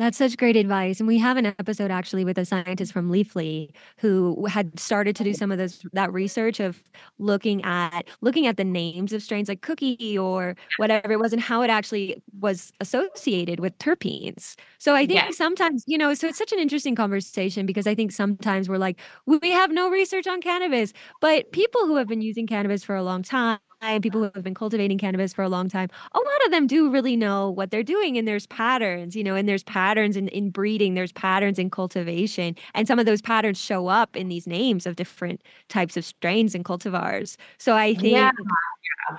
That's 0.02 0.18
such 0.18 0.36
great 0.36 0.56
advice. 0.56 0.98
And 0.98 1.06
we 1.06 1.16
have 1.18 1.36
an 1.36 1.46
episode 1.46 1.92
actually 1.92 2.24
with 2.24 2.36
a 2.36 2.44
scientist 2.44 2.92
from 2.92 3.08
Leafly 3.08 3.70
who 3.98 4.46
had 4.46 4.76
started 4.80 5.14
to 5.14 5.22
do 5.22 5.32
some 5.32 5.52
of 5.52 5.58
this 5.58 5.86
that 5.92 6.12
research 6.12 6.58
of 6.58 6.82
looking 7.20 7.62
at 7.64 8.08
looking 8.20 8.48
at 8.48 8.56
the 8.56 8.64
names 8.64 9.12
of 9.12 9.22
strains 9.22 9.48
like 9.48 9.62
cookie 9.62 10.18
or 10.18 10.56
whatever 10.76 11.12
it 11.12 11.20
was 11.20 11.32
and 11.32 11.40
how 11.40 11.62
it 11.62 11.70
actually 11.70 12.20
was 12.40 12.72
associated 12.80 13.60
with 13.60 13.78
terpenes. 13.78 14.56
So 14.78 14.96
I 14.96 15.06
think 15.06 15.32
sometimes, 15.34 15.84
you 15.86 15.96
know, 15.96 16.14
so 16.14 16.26
it's 16.26 16.38
such 16.38 16.50
an 16.52 16.58
interesting 16.58 16.96
conversation 16.96 17.64
because 17.64 17.86
I 17.86 17.94
think 17.94 18.10
sometimes 18.10 18.68
we're 18.68 18.78
like, 18.78 18.98
we 19.26 19.52
have 19.52 19.70
no 19.70 19.88
research 19.88 20.26
on 20.26 20.40
cannabis, 20.40 20.92
but 21.20 21.52
people 21.52 21.86
who 21.86 21.94
have 21.94 22.08
been 22.08 22.22
using 22.22 22.48
cannabis 22.48 22.82
for 22.82 22.96
a 22.96 23.04
long 23.04 23.22
time 23.22 23.60
people 24.00 24.20
who 24.22 24.30
have 24.34 24.44
been 24.44 24.54
cultivating 24.54 24.98
cannabis 24.98 25.32
for 25.32 25.42
a 25.42 25.48
long 25.48 25.68
time, 25.68 25.88
a 26.12 26.18
lot 26.18 26.44
of 26.46 26.50
them 26.52 26.66
do 26.66 26.90
really 26.90 27.16
know 27.16 27.50
what 27.50 27.70
they're 27.70 27.82
doing. 27.82 28.16
And 28.16 28.26
there's 28.26 28.46
patterns, 28.46 29.16
you 29.16 29.24
know, 29.24 29.34
and 29.34 29.48
there's 29.48 29.64
patterns 29.64 30.16
in, 30.16 30.28
in 30.28 30.50
breeding, 30.50 30.94
there's 30.94 31.12
patterns 31.12 31.58
in 31.58 31.70
cultivation. 31.70 32.56
And 32.74 32.86
some 32.86 32.98
of 32.98 33.06
those 33.06 33.20
patterns 33.20 33.60
show 33.60 33.88
up 33.88 34.16
in 34.16 34.28
these 34.28 34.46
names 34.46 34.86
of 34.86 34.96
different 34.96 35.42
types 35.68 35.96
of 35.96 36.04
strains 36.04 36.54
and 36.54 36.64
cultivars. 36.64 37.36
So 37.58 37.76
I 37.76 37.94
think 37.94 38.14
yeah. 38.14 38.30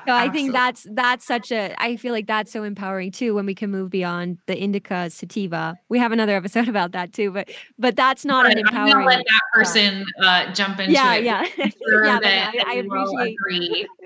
So 0.06 0.14
I 0.14 0.30
think 0.30 0.54
that's 0.54 0.88
that's 0.92 1.26
such 1.26 1.52
a 1.52 1.76
I 1.82 1.98
feel 1.98 2.14
like 2.14 2.28
that's 2.28 2.52
so 2.52 2.64
empowering 2.64 3.12
too 3.12 3.36
when 3.36 3.46
we 3.46 3.54
can 3.54 3.70
move 3.70 3.90
beyond 3.90 4.38
the 4.48 4.58
indica 4.58 5.10
sativa. 5.10 5.78
We 5.90 6.00
have 6.00 6.12
another 6.12 6.36
episode 6.38 6.68
about 6.68 6.92
that 6.94 7.14
too, 7.14 7.32
but 7.32 7.50
but 7.78 7.96
that's 7.96 8.26
not 8.26 8.50
an 8.50 8.58
empowering. 8.58 8.96
I'm 8.96 9.06
let 9.06 9.18
that 9.18 9.42
person 9.54 10.06
uh, 10.22 10.54
jump 10.54 10.80
into 10.80 10.94
yeah, 10.94 11.16
it. 11.16 11.24
Yeah, 11.24 11.44
sure 11.88 12.06
yeah. 12.06 12.20
I, 12.24 12.64
I 12.68 12.74
appreciate. 12.76 13.36
Agree 13.40 13.88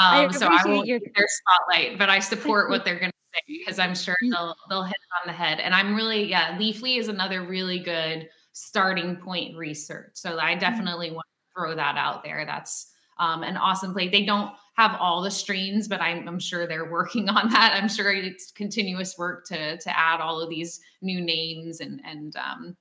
Um, 0.00 0.28
I 0.28 0.30
so 0.30 0.48
I 0.50 0.64
will 0.66 0.84
your- 0.86 1.00
their 1.14 1.28
spotlight, 1.28 1.98
but 1.98 2.08
I 2.08 2.18
support 2.18 2.70
what 2.70 2.84
they're 2.84 2.98
going 2.98 3.10
to 3.10 3.16
say 3.34 3.58
because 3.58 3.78
I'm 3.78 3.94
sure 3.94 4.16
mm. 4.24 4.30
they'll 4.30 4.56
they'll 4.68 4.84
hit 4.84 4.96
it 4.96 5.20
on 5.22 5.26
the 5.26 5.36
head. 5.36 5.60
And 5.60 5.74
I'm 5.74 5.94
really 5.94 6.28
yeah, 6.28 6.56
Leafly 6.56 6.98
is 6.98 7.08
another 7.08 7.42
really 7.42 7.78
good 7.78 8.28
starting 8.52 9.16
point 9.16 9.56
research. 9.56 10.12
So 10.14 10.38
I 10.38 10.54
mm. 10.54 10.60
definitely 10.60 11.10
want 11.10 11.26
to 11.26 11.60
throw 11.60 11.74
that 11.74 11.96
out 11.96 12.24
there. 12.24 12.44
That's 12.46 12.90
um, 13.18 13.42
an 13.42 13.56
awesome 13.56 13.92
play. 13.92 14.08
They 14.08 14.24
don't 14.24 14.52
have 14.80 14.96
all 14.98 15.20
the 15.20 15.30
strains, 15.30 15.88
but 15.88 16.00
I'm, 16.00 16.26
I'm, 16.26 16.38
sure 16.38 16.66
they're 16.66 16.90
working 16.90 17.28
on 17.28 17.50
that. 17.50 17.74
I'm 17.74 17.88
sure 17.88 18.12
it's 18.12 18.50
continuous 18.52 19.18
work 19.18 19.44
to 19.46 19.76
to 19.76 19.98
add 19.98 20.20
all 20.20 20.40
of 20.40 20.48
these 20.48 20.80
new 21.02 21.20
names 21.20 21.80
and 21.80 22.00
and 22.04 22.34
um, 22.36 22.76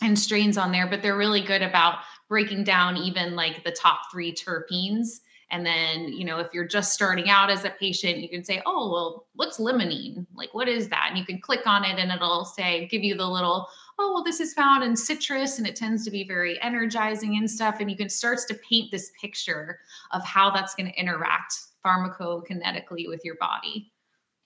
and 0.00 0.18
strains 0.18 0.56
on 0.56 0.72
there. 0.72 0.86
But 0.86 1.02
they're 1.02 1.16
really 1.16 1.42
good 1.42 1.62
about 1.62 1.98
breaking 2.28 2.64
down 2.64 2.96
even 2.96 3.36
like 3.36 3.64
the 3.64 3.72
top 3.72 4.00
three 4.10 4.34
terpenes. 4.34 5.20
And 5.52 5.66
then, 5.66 6.12
you 6.14 6.24
know, 6.24 6.38
if 6.38 6.48
you're 6.54 6.66
just 6.66 6.94
starting 6.94 7.28
out 7.28 7.50
as 7.50 7.64
a 7.66 7.70
patient, 7.70 8.18
you 8.18 8.28
can 8.28 8.42
say, 8.42 8.62
oh, 8.64 8.90
well, 8.90 9.26
what's 9.34 9.60
limonene? 9.60 10.26
Like, 10.34 10.54
what 10.54 10.66
is 10.66 10.88
that? 10.88 11.08
And 11.10 11.18
you 11.18 11.26
can 11.26 11.40
click 11.40 11.66
on 11.66 11.84
it 11.84 11.98
and 11.98 12.10
it'll 12.10 12.46
say, 12.46 12.88
give 12.88 13.04
you 13.04 13.14
the 13.14 13.28
little, 13.28 13.68
oh, 13.98 14.12
well, 14.14 14.24
this 14.24 14.40
is 14.40 14.54
found 14.54 14.82
in 14.82 14.96
citrus 14.96 15.58
and 15.58 15.66
it 15.66 15.76
tends 15.76 16.06
to 16.06 16.10
be 16.10 16.24
very 16.24 16.60
energizing 16.62 17.36
and 17.36 17.50
stuff. 17.50 17.76
And 17.80 17.90
you 17.90 17.98
can 17.98 18.08
start 18.08 18.38
to 18.48 18.54
paint 18.54 18.90
this 18.90 19.12
picture 19.20 19.80
of 20.12 20.24
how 20.24 20.50
that's 20.50 20.74
going 20.74 20.90
to 20.90 20.98
interact 20.98 21.54
pharmacokinetically 21.84 23.06
with 23.08 23.20
your 23.22 23.36
body. 23.36 23.91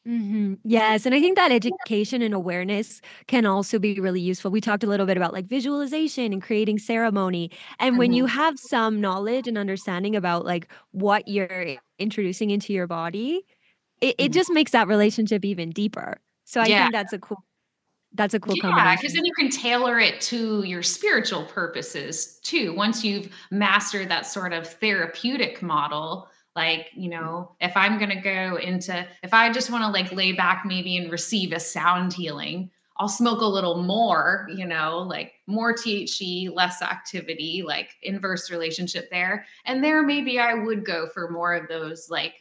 Mm-hmm. 0.06 0.54
Yes. 0.64 1.04
And 1.04 1.14
I 1.14 1.20
think 1.20 1.36
that 1.36 1.50
education 1.50 2.22
and 2.22 2.32
awareness 2.32 3.00
can 3.26 3.44
also 3.44 3.78
be 3.78 3.98
really 3.98 4.20
useful. 4.20 4.50
We 4.50 4.60
talked 4.60 4.84
a 4.84 4.86
little 4.86 5.06
bit 5.06 5.16
about 5.16 5.32
like 5.32 5.46
visualization 5.46 6.32
and 6.32 6.40
creating 6.40 6.78
ceremony. 6.78 7.50
And 7.80 7.98
when 7.98 8.12
you 8.12 8.24
mm-hmm. 8.24 8.36
have 8.36 8.54
some 8.58 9.00
knowledge 9.00 9.48
and 9.48 9.58
understanding 9.58 10.14
about 10.14 10.44
like 10.44 10.68
what 10.92 11.26
you're 11.26 11.76
introducing 11.98 12.50
into 12.50 12.72
your 12.72 12.86
body, 12.86 13.44
it, 14.00 14.14
it 14.18 14.22
mm-hmm. 14.24 14.32
just 14.32 14.50
makes 14.52 14.70
that 14.72 14.86
relationship 14.86 15.44
even 15.44 15.70
deeper. 15.70 16.20
So 16.44 16.60
I 16.60 16.66
yeah. 16.66 16.84
think 16.84 16.92
that's 16.92 17.12
a 17.12 17.18
cool 17.18 17.42
that's 18.14 18.34
a 18.34 18.40
cool 18.40 18.54
yeah 18.56 18.96
because 18.96 19.12
then 19.12 19.24
you 19.24 19.32
can 19.34 19.50
tailor 19.50 19.98
it 19.98 20.20
to 20.20 20.62
your 20.62 20.82
spiritual 20.82 21.44
purposes 21.44 22.38
too 22.42 22.72
once 22.72 23.04
you've 23.04 23.28
mastered 23.50 24.08
that 24.08 24.24
sort 24.24 24.52
of 24.52 24.66
therapeutic 24.66 25.60
model 25.60 26.28
like 26.56 26.90
you 26.94 27.08
know 27.08 27.52
if 27.60 27.76
i'm 27.76 27.98
going 27.98 28.10
to 28.10 28.16
go 28.16 28.56
into 28.56 29.06
if 29.22 29.32
i 29.32 29.52
just 29.52 29.70
want 29.70 29.84
to 29.84 29.90
like 29.90 30.10
lay 30.12 30.32
back 30.32 30.64
maybe 30.64 30.96
and 30.96 31.12
receive 31.12 31.52
a 31.52 31.60
sound 31.60 32.12
healing 32.12 32.70
i'll 32.96 33.08
smoke 33.08 33.42
a 33.42 33.46
little 33.46 33.82
more 33.82 34.48
you 34.56 34.66
know 34.66 34.98
like 34.98 35.34
more 35.46 35.74
thc 35.74 36.52
less 36.52 36.82
activity 36.82 37.62
like 37.64 37.90
inverse 38.02 38.50
relationship 38.50 39.08
there. 39.10 39.44
And 39.66 39.84
there 39.84 40.02
maybe 40.02 40.40
i 40.40 40.54
would 40.54 40.84
go 40.84 41.06
for 41.06 41.30
more 41.30 41.54
of 41.54 41.68
those 41.68 42.08
like 42.10 42.34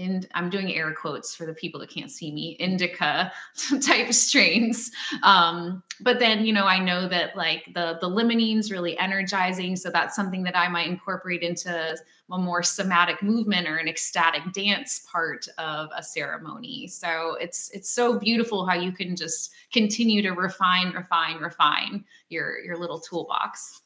in 0.00 0.26
I'm 0.34 0.50
doing 0.50 0.74
air 0.74 0.92
quotes 0.92 1.34
for 1.34 1.46
the 1.46 1.52
people 1.52 1.78
that 1.80 1.90
can't 1.90 2.10
see 2.10 2.32
me, 2.32 2.56
indica 2.58 3.30
type 3.82 4.12
strains. 4.12 4.90
Um, 5.22 5.82
but 6.00 6.18
then, 6.18 6.44
you 6.44 6.52
know, 6.52 6.64
I 6.64 6.78
know 6.78 7.08
that 7.08 7.36
like 7.36 7.64
the 7.74 7.98
the 8.00 8.08
limonene's 8.08 8.72
really 8.72 8.98
energizing. 8.98 9.76
So 9.76 9.90
that's 9.90 10.16
something 10.16 10.42
that 10.44 10.56
I 10.56 10.68
might 10.68 10.88
incorporate 10.88 11.42
into 11.42 11.96
a 12.32 12.38
more 12.38 12.62
somatic 12.62 13.22
movement 13.22 13.68
or 13.68 13.76
an 13.76 13.88
ecstatic 13.88 14.52
dance 14.52 15.06
part 15.10 15.46
of 15.58 15.90
a 15.94 16.02
ceremony. 16.02 16.86
So 16.86 17.36
it's 17.40 17.70
it's 17.70 17.90
so 17.90 18.18
beautiful 18.18 18.66
how 18.66 18.74
you 18.74 18.92
can 18.92 19.16
just 19.16 19.52
continue 19.72 20.22
to 20.22 20.30
refine, 20.30 20.92
refine, 20.92 21.38
refine 21.38 22.04
your 22.28 22.58
your 22.60 22.78
little 22.78 23.00
toolbox. 23.00 23.82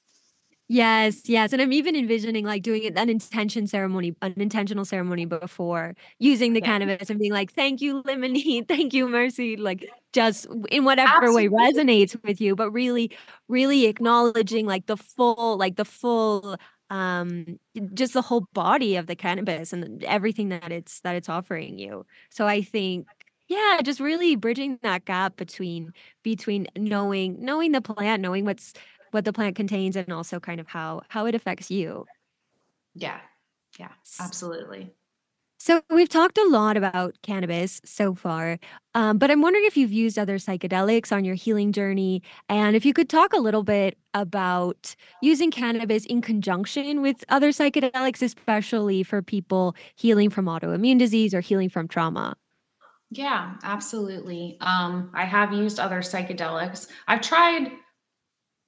Yes, 0.69 1.29
yes, 1.29 1.53
and 1.53 1.61
I'm 1.61 1.75
even 1.75 1.95
envisioning, 1.95 2.47
like, 2.47 2.63
doing 2.63 2.87
an 2.97 3.11
intention 3.11 3.67
ceremony 3.67 4.15
an 4.23 4.33
intentional 4.41 4.87
ceremony 4.87 5.27
before 5.27 5.95
using 6.19 6.55
the 6.55 6.63
Yeah. 6.63 6.63
cannabis 6.63 7.11
and 7.11 7.19
being 7.19 7.33
like, 7.33 7.53
"Thank 7.53 7.83
you, 7.83 8.03
limonene. 8.05 8.67
Thank 8.69 8.95
you, 8.95 9.07
myrcene," 9.07 9.59
like, 9.59 9.85
just 10.15 10.47
in 10.71 10.85
whatever 10.85 11.33
way 11.35 11.49
resonates 11.49 12.17
with 12.25 12.41
you, 12.41 12.57
but 12.57 12.71
really, 12.71 13.11
really 13.49 13.85
acknowledging, 13.87 14.65
like, 14.67 14.87
the 14.87 14.97
full 14.97 15.59
like, 15.59 15.77
the 15.77 15.85
full, 15.85 16.57
um 16.91 17.59
just 17.95 18.13
the 18.15 18.23
whole 18.23 18.43
body 18.55 18.97
of 18.97 19.07
the 19.07 19.17
cannabis 19.17 19.73
and 19.73 20.03
everything 20.05 20.49
that 20.51 20.71
it's 20.73 21.01
that 21.01 21.15
it's 21.17 21.29
offering 21.29 21.79
you. 21.79 22.07
So 22.31 22.47
I 22.47 22.63
think 22.63 23.07
yeah, 23.49 23.81
just 23.85 24.01
really 24.01 24.37
bridging 24.37 24.79
that 24.83 25.05
gap 25.05 25.37
between 25.37 25.93
between 26.23 26.67
knowing 26.77 27.37
knowing 27.45 27.73
the 27.73 27.81
plant, 27.83 28.23
knowing 28.23 28.45
what's 28.47 28.73
what 29.15 29.25
the 29.25 29.33
plant 29.33 29.57
contains 29.57 29.97
and 29.97 30.13
also 30.13 30.41
kind 30.41 30.61
of 30.61 30.67
how 30.67 31.03
how 31.09 31.27
it 31.27 31.35
affects 31.35 31.71
you. 31.71 32.07
Yeah. 32.95 33.21
Yeah, 33.79 33.93
absolutely. 34.21 34.95
So 35.59 35.81
we've 35.89 36.09
talked 36.09 36.37
a 36.37 36.49
lot 36.49 36.77
about 36.77 37.15
cannabis 37.23 37.81
so 37.85 38.15
far, 38.15 38.59
um, 38.95 39.17
but 39.17 39.31
I'm 39.31 39.41
wondering 39.41 39.65
if 39.65 39.77
you've 39.77 39.93
used 39.93 40.19
other 40.19 40.37
psychedelics 40.37 41.11
on 41.11 41.25
your 41.25 41.37
healing 41.37 41.73
journey, 41.73 42.23
and 42.51 42.77
if 42.77 42.85
you 42.85 42.93
could 42.93 43.09
talk 43.09 43.33
a 43.33 43.39
little 43.39 43.63
bit 43.63 43.97
about 44.13 44.95
using 45.23 45.51
cannabis 45.51 46.05
in 46.05 46.21
conjunction 46.21 47.01
with 47.01 47.25
other 47.31 47.49
psychedelics, 47.49 48.21
especially 48.21 49.03
for 49.03 49.23
people 49.23 49.75
healing 49.95 50.29
from 50.29 50.47
autoimmune 50.47 50.99
disease 50.99 51.33
or 51.33 51.41
healing 51.41 51.71
from 51.71 51.89
trauma. 51.89 52.37
Yeah, 53.11 53.57
absolutely. 53.63 54.57
Um, 54.61 55.11
I 55.15 55.25
have 55.25 55.53
used 55.53 55.79
other 55.79 56.01
psychedelics. 56.01 56.89
I've 57.07 57.21
tried 57.21 57.71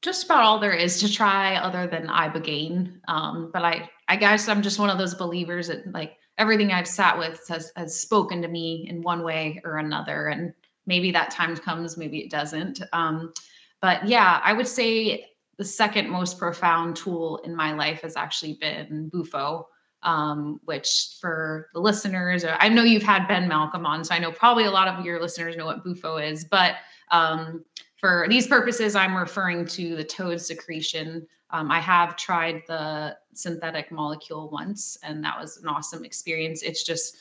just 0.02 0.24
about 0.24 0.42
all 0.42 0.58
there 0.58 0.72
is 0.72 1.00
to 1.00 1.12
try 1.12 1.56
other 1.56 1.86
than 1.86 2.06
ibogaine. 2.06 3.00
Um, 3.08 3.50
but 3.52 3.64
I, 3.64 3.88
I 4.08 4.16
guess 4.16 4.48
I'm 4.48 4.62
just 4.62 4.78
one 4.78 4.90
of 4.90 4.98
those 4.98 5.14
believers 5.14 5.68
that 5.68 5.92
like 5.92 6.16
everything 6.38 6.70
I've 6.70 6.86
sat 6.86 7.18
with 7.18 7.46
has, 7.48 7.72
has 7.76 7.98
spoken 7.98 8.42
to 8.42 8.48
me 8.48 8.86
in 8.88 9.02
one 9.02 9.22
way 9.22 9.60
or 9.64 9.78
another. 9.78 10.28
And 10.28 10.52
maybe 10.86 11.10
that 11.12 11.30
time 11.30 11.56
comes, 11.56 11.96
maybe 11.96 12.18
it 12.18 12.30
doesn't. 12.30 12.82
Um, 12.92 13.32
but 13.80 14.06
yeah, 14.06 14.40
I 14.44 14.52
would 14.52 14.68
say 14.68 15.26
the 15.56 15.64
second 15.64 16.10
most 16.10 16.38
profound 16.38 16.96
tool 16.96 17.38
in 17.38 17.56
my 17.56 17.72
life 17.72 18.02
has 18.02 18.16
actually 18.16 18.54
been 18.54 19.08
Bufo. 19.08 19.68
Um, 20.02 20.60
which 20.66 21.16
for 21.20 21.68
the 21.74 21.80
listeners, 21.80 22.44
I 22.44 22.68
know 22.68 22.84
you've 22.84 23.02
had 23.02 23.26
Ben 23.26 23.48
Malcolm 23.48 23.84
on, 23.86 24.04
so 24.04 24.14
I 24.14 24.20
know 24.20 24.30
probably 24.30 24.66
a 24.66 24.70
lot 24.70 24.86
of 24.86 25.04
your 25.04 25.20
listeners 25.20 25.56
know 25.56 25.66
what 25.66 25.82
Bufo 25.82 26.18
is, 26.18 26.44
but 26.44 26.76
um, 27.10 27.64
for 27.96 28.26
these 28.28 28.46
purposes, 28.46 28.94
I'm 28.94 29.16
referring 29.16 29.66
to 29.66 29.96
the 29.96 30.04
toad 30.04 30.40
secretion. 30.40 31.26
Um, 31.50 31.70
I 31.70 31.80
have 31.80 32.16
tried 32.16 32.62
the 32.68 33.16
synthetic 33.34 33.90
molecule 33.90 34.50
once, 34.50 34.98
and 35.02 35.24
that 35.24 35.38
was 35.38 35.58
an 35.58 35.68
awesome 35.68 36.04
experience. 36.04 36.62
It's 36.62 36.84
just 36.84 37.16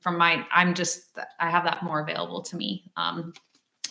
from 0.00 0.18
my, 0.18 0.44
I'm 0.52 0.74
just, 0.74 1.16
I 1.38 1.50
have 1.50 1.64
that 1.64 1.84
more 1.84 2.00
available 2.00 2.42
to 2.42 2.56
me. 2.56 2.90
Um, 2.96 3.32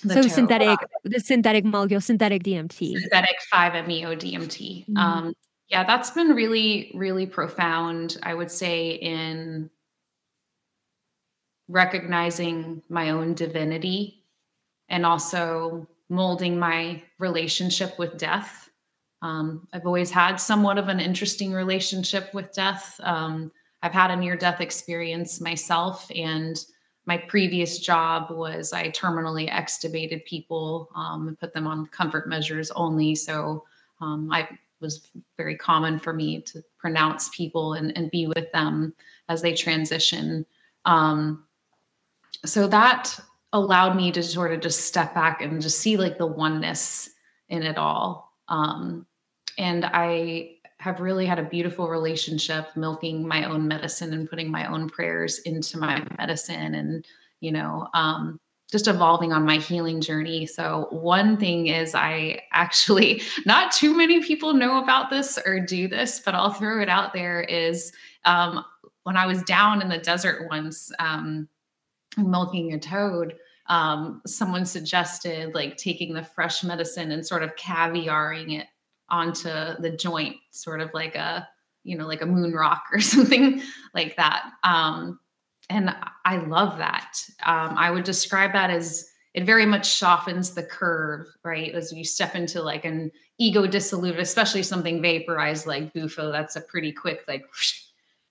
so 0.06 0.16
toad, 0.16 0.32
synthetic, 0.32 0.68
uh, 0.68 0.88
the 1.06 1.20
synthetic 1.20 1.64
molecule, 1.64 2.02
synthetic 2.02 2.44
DMT, 2.44 3.00
synthetic 3.00 3.38
5-MeO 3.54 4.16
DMT. 4.16 4.82
Mm-hmm. 4.82 4.98
Um, 4.98 5.34
yeah, 5.70 5.84
that's 5.86 6.12
been 6.12 6.30
really, 6.30 6.92
really 6.94 7.26
profound. 7.26 8.18
I 8.22 8.34
would 8.34 8.52
say 8.52 8.92
in 8.92 9.70
recognizing 11.68 12.84
my 12.90 13.12
own 13.12 13.34
divinity 13.34 14.25
and 14.90 15.06
also 15.06 15.88
molding 16.10 16.58
my 16.58 17.02
relationship 17.20 17.98
with 17.98 18.18
death. 18.18 18.70
Um, 19.22 19.68
I've 19.74 19.86
always 19.86 20.12
had 20.12 20.36
somewhat 20.36 20.78
of 20.78 20.88
an 20.88 21.00
interesting 21.00 21.52
relationship 21.52 22.34
with 22.34 22.54
death. 22.54 23.00
Um, 23.04 23.52
I've 23.82 23.94
had 23.94 24.12
a 24.12 24.16
near 24.16 24.36
death 24.36 24.62
experience 24.62 25.42
myself, 25.42 26.10
and 26.16 26.64
my 27.06 27.18
previous 27.18 27.80
job 27.80 28.32
was 28.32 28.74
I 28.74 28.90
terminally 28.90 29.50
extubated 29.50 30.26
people 30.26 30.90
um, 30.96 31.28
and 31.28 31.40
put 31.40 31.54
them 31.54 31.68
on 31.68 31.88
comfort 31.88 32.28
measures 32.28 32.72
only. 32.72 33.16
So 33.16 33.64
um, 34.02 34.30
I 34.32 34.48
was 34.80 35.08
very 35.38 35.56
common 35.56 36.00
for 36.00 36.14
me 36.14 36.42
to 36.42 36.64
pronounce 36.78 37.30
people 37.30 37.74
and, 37.74 37.96
and 37.98 38.12
be 38.12 38.28
with 38.28 38.52
them 38.52 38.94
as 39.30 39.42
they 39.42 39.54
transition. 39.54 40.46
Um, 40.86 41.46
so 42.44 42.68
that 42.68 43.20
allowed 43.56 43.96
me 43.96 44.12
to 44.12 44.22
sort 44.22 44.52
of 44.52 44.60
just 44.60 44.82
step 44.82 45.14
back 45.14 45.42
and 45.42 45.62
just 45.62 45.80
see 45.80 45.96
like 45.96 46.18
the 46.18 46.28
oneness 46.28 47.10
in 47.48 47.64
it 47.64 47.78
all. 47.78 48.34
Um, 48.50 49.06
and 49.58 49.86
I 49.86 50.58
have 50.80 51.00
really 51.00 51.26
had 51.26 51.40
a 51.40 51.44
beautiful 51.44 51.88
relationship 51.88 52.68
milking 52.76 53.26
my 53.26 53.46
own 53.46 53.68
medicine 53.68 54.14
and 54.14 54.30
putting 54.30 54.52
my 54.52 54.70
own 54.72 54.90
prayers 54.90 55.40
into 55.40 55.78
my 55.78 56.06
medicine 56.18 56.76
and, 56.76 57.06
you 57.40 57.54
know, 57.54 57.88
um, 57.94 58.40
just 58.70 58.88
evolving 58.88 59.32
on 59.32 59.46
my 59.46 59.58
healing 59.58 60.02
journey. 60.02 60.46
So, 60.46 60.88
one 60.90 61.38
thing 61.38 61.68
is, 61.68 61.96
I 61.96 62.42
actually, 62.52 63.22
not 63.46 63.72
too 63.72 63.96
many 63.96 64.22
people 64.22 64.54
know 64.54 64.84
about 64.84 65.10
this 65.10 65.40
or 65.46 65.62
do 65.62 65.88
this, 65.88 66.20
but 66.20 66.36
I'll 66.36 66.52
throw 66.52 66.82
it 66.82 66.90
out 66.90 67.14
there 67.14 67.42
is 67.42 67.94
um, 68.26 68.66
when 69.04 69.16
I 69.16 69.28
was 69.28 69.42
down 69.44 69.82
in 69.82 69.88
the 69.88 70.00
desert 70.00 70.50
once, 70.50 70.92
um, 71.00 71.48
milking 72.18 72.74
a 72.74 72.80
toad, 72.80 73.36
um, 73.68 74.22
someone 74.26 74.66
suggested 74.66 75.54
like 75.54 75.78
taking 75.78 76.14
the 76.14 76.24
fresh 76.24 76.64
medicine 76.64 77.12
and 77.12 77.26
sort 77.26 77.44
of 77.44 77.56
caviaring 77.56 78.52
it 78.52 78.68
onto 79.10 79.50
the 79.50 79.96
joint, 79.98 80.38
sort 80.52 80.82
of 80.82 80.90
like 80.94 81.16
a 81.16 81.48
you 81.86 81.98
know, 81.98 82.08
like 82.08 82.22
a 82.22 82.26
moon 82.26 82.52
rock 82.52 82.84
or 82.92 83.00
something 83.00 83.62
like 83.94 84.18
that. 84.18 84.52
Um, 84.64 85.20
and 85.70 85.96
I 86.26 86.38
love 86.38 86.78
that. 86.78 87.18
Um, 87.46 87.76
I 87.78 87.90
would 87.90 88.04
describe 88.04 88.54
that 88.54 88.70
as 88.70 89.10
it 89.34 89.46
very 89.46 89.66
much 89.66 89.94
softens 89.94 90.54
the 90.54 90.64
curve, 90.64 91.28
right? 91.44 91.74
As 91.74 91.92
you 91.92 92.04
step 92.04 92.36
into 92.36 92.62
like 92.62 92.86
an 92.86 93.12
ego 93.38 93.66
dissoluted, 93.66 94.20
especially 94.20 94.64
something 94.64 95.02
vaporized 95.02 95.66
like 95.66 95.92
Bufo, 95.94 96.32
that's 96.32 96.56
a 96.56 96.62
pretty 96.62 96.92
quick, 96.92 97.22
like, 97.28 97.46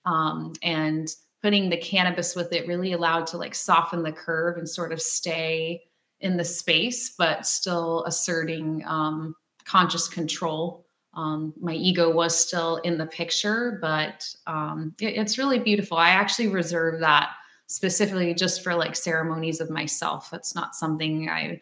um, 0.05 0.53
and 0.63 1.09
putting 1.45 1.69
the 1.69 1.77
cannabis 1.77 2.35
with 2.35 2.51
it 2.53 2.65
really 2.65 2.93
allowed 2.93 3.27
to 3.27 3.37
like 3.37 3.53
soften 3.53 4.01
the 4.01 4.11
curve 4.11 4.57
and 4.57 4.67
sort 4.67 4.91
of 4.91 4.99
stay 4.99 5.83
in 6.21 6.37
the 6.37 6.43
space, 6.43 7.11
but 7.19 7.45
still 7.45 8.03
asserting 8.05 8.83
um, 8.87 9.35
conscious 9.63 10.07
control. 10.07 10.87
Um, 11.13 11.53
my 11.61 11.73
ego 11.73 12.11
was 12.11 12.35
still 12.35 12.77
in 12.77 12.97
the 12.97 13.05
picture, 13.05 13.77
but 13.79 14.27
um, 14.47 14.95
it, 14.99 15.17
it's 15.17 15.37
really 15.37 15.59
beautiful. 15.59 15.97
I 15.97 16.09
actually 16.09 16.47
reserve 16.47 16.99
that 17.01 17.33
specifically 17.67 18.33
just 18.33 18.63
for 18.63 18.73
like 18.73 18.95
ceremonies 18.95 19.61
of 19.61 19.69
myself. 19.69 20.31
That's 20.31 20.55
not 20.55 20.73
something 20.73 21.29
I 21.29 21.61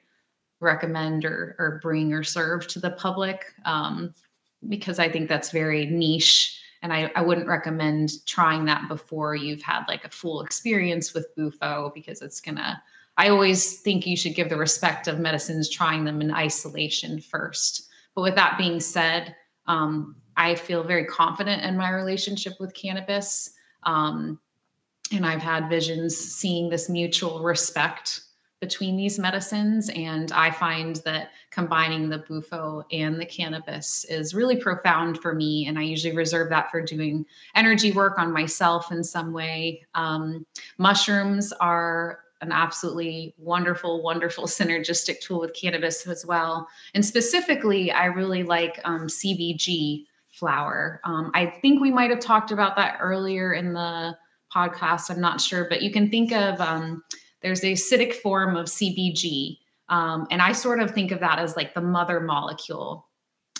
recommend 0.61 1.25
or, 1.25 1.57
or 1.59 1.81
bring 1.83 2.13
or 2.13 2.23
serve 2.23 2.67
to 2.67 2.79
the 2.79 2.91
public 2.91 3.47
um, 3.65 4.13
because 4.69 4.97
I 4.97 5.09
think 5.09 5.27
that's 5.27 5.51
very 5.51 5.87
niche. 5.87 6.61
And 6.83 6.93
I, 6.93 7.11
I 7.15 7.21
wouldn't 7.21 7.47
recommend 7.47 8.25
trying 8.27 8.65
that 8.65 8.87
before 8.87 9.35
you've 9.35 9.63
had 9.63 9.85
like 9.87 10.05
a 10.05 10.09
full 10.09 10.41
experience 10.41 11.13
with 11.13 11.33
Bufo 11.35 11.91
because 11.95 12.21
it's 12.21 12.39
gonna. 12.39 12.83
I 13.17 13.29
always 13.29 13.79
think 13.79 14.05
you 14.05 14.17
should 14.17 14.35
give 14.35 14.49
the 14.49 14.57
respect 14.57 15.07
of 15.07 15.19
medicines 15.19 15.69
trying 15.69 16.03
them 16.03 16.21
in 16.21 16.31
isolation 16.31 17.19
first. 17.19 17.89
But 18.15 18.21
with 18.23 18.35
that 18.35 18.57
being 18.57 18.79
said, 18.79 19.35
um, 19.65 20.15
I 20.35 20.55
feel 20.55 20.83
very 20.83 21.05
confident 21.05 21.63
in 21.63 21.77
my 21.77 21.89
relationship 21.89 22.53
with 22.59 22.73
cannabis. 22.73 23.51
Um, 23.83 24.39
and 25.11 25.25
I've 25.25 25.41
had 25.41 25.69
visions 25.69 26.17
seeing 26.17 26.69
this 26.69 26.89
mutual 26.89 27.43
respect 27.43 28.21
between 28.59 28.95
these 28.95 29.19
medicines. 29.19 29.89
And 29.89 30.31
I 30.31 30.49
find 30.49 30.95
that 31.05 31.31
combining 31.53 32.09
the 32.09 32.17
bufo 32.17 32.83
and 32.91 33.19
the 33.19 33.25
cannabis 33.25 34.05
is 34.05 34.33
really 34.33 34.55
profound 34.55 35.21
for 35.21 35.33
me. 35.35 35.67
And 35.67 35.77
I 35.77 35.83
usually 35.83 36.15
reserve 36.15 36.49
that 36.49 36.71
for 36.71 36.81
doing 36.81 37.25
energy 37.55 37.91
work 37.91 38.17
on 38.17 38.33
myself 38.33 38.91
in 38.91 39.03
some 39.03 39.33
way. 39.33 39.85
Um, 39.93 40.45
mushrooms 40.77 41.53
are 41.53 42.19
an 42.41 42.51
absolutely 42.51 43.35
wonderful, 43.37 44.01
wonderful 44.01 44.43
synergistic 44.47 45.21
tool 45.21 45.39
with 45.39 45.53
cannabis 45.53 46.07
as 46.07 46.25
well. 46.25 46.67
And 46.93 47.05
specifically, 47.05 47.91
I 47.91 48.05
really 48.05 48.43
like 48.43 48.79
um, 48.83 49.07
CBG 49.07 50.05
flower. 50.31 50.99
Um, 51.03 51.31
I 51.35 51.45
think 51.45 51.79
we 51.79 51.91
might 51.91 52.09
have 52.09 52.19
talked 52.19 52.51
about 52.51 52.75
that 52.75 52.97
earlier 52.99 53.53
in 53.53 53.73
the 53.73 54.17
podcast. 54.53 55.11
I'm 55.11 55.21
not 55.21 55.39
sure, 55.39 55.67
but 55.69 55.83
you 55.83 55.91
can 55.91 56.09
think 56.09 56.31
of 56.31 56.59
um, 56.59 57.03
there's 57.41 57.63
a 57.63 57.73
acidic 57.73 58.15
form 58.15 58.55
of 58.55 58.65
CBG. 58.65 59.59
Um, 59.89 60.27
and 60.31 60.41
I 60.41 60.51
sort 60.51 60.79
of 60.79 60.91
think 60.91 61.11
of 61.11 61.19
that 61.19 61.39
as 61.39 61.55
like 61.55 61.73
the 61.73 61.81
mother 61.81 62.19
molecule. 62.19 63.07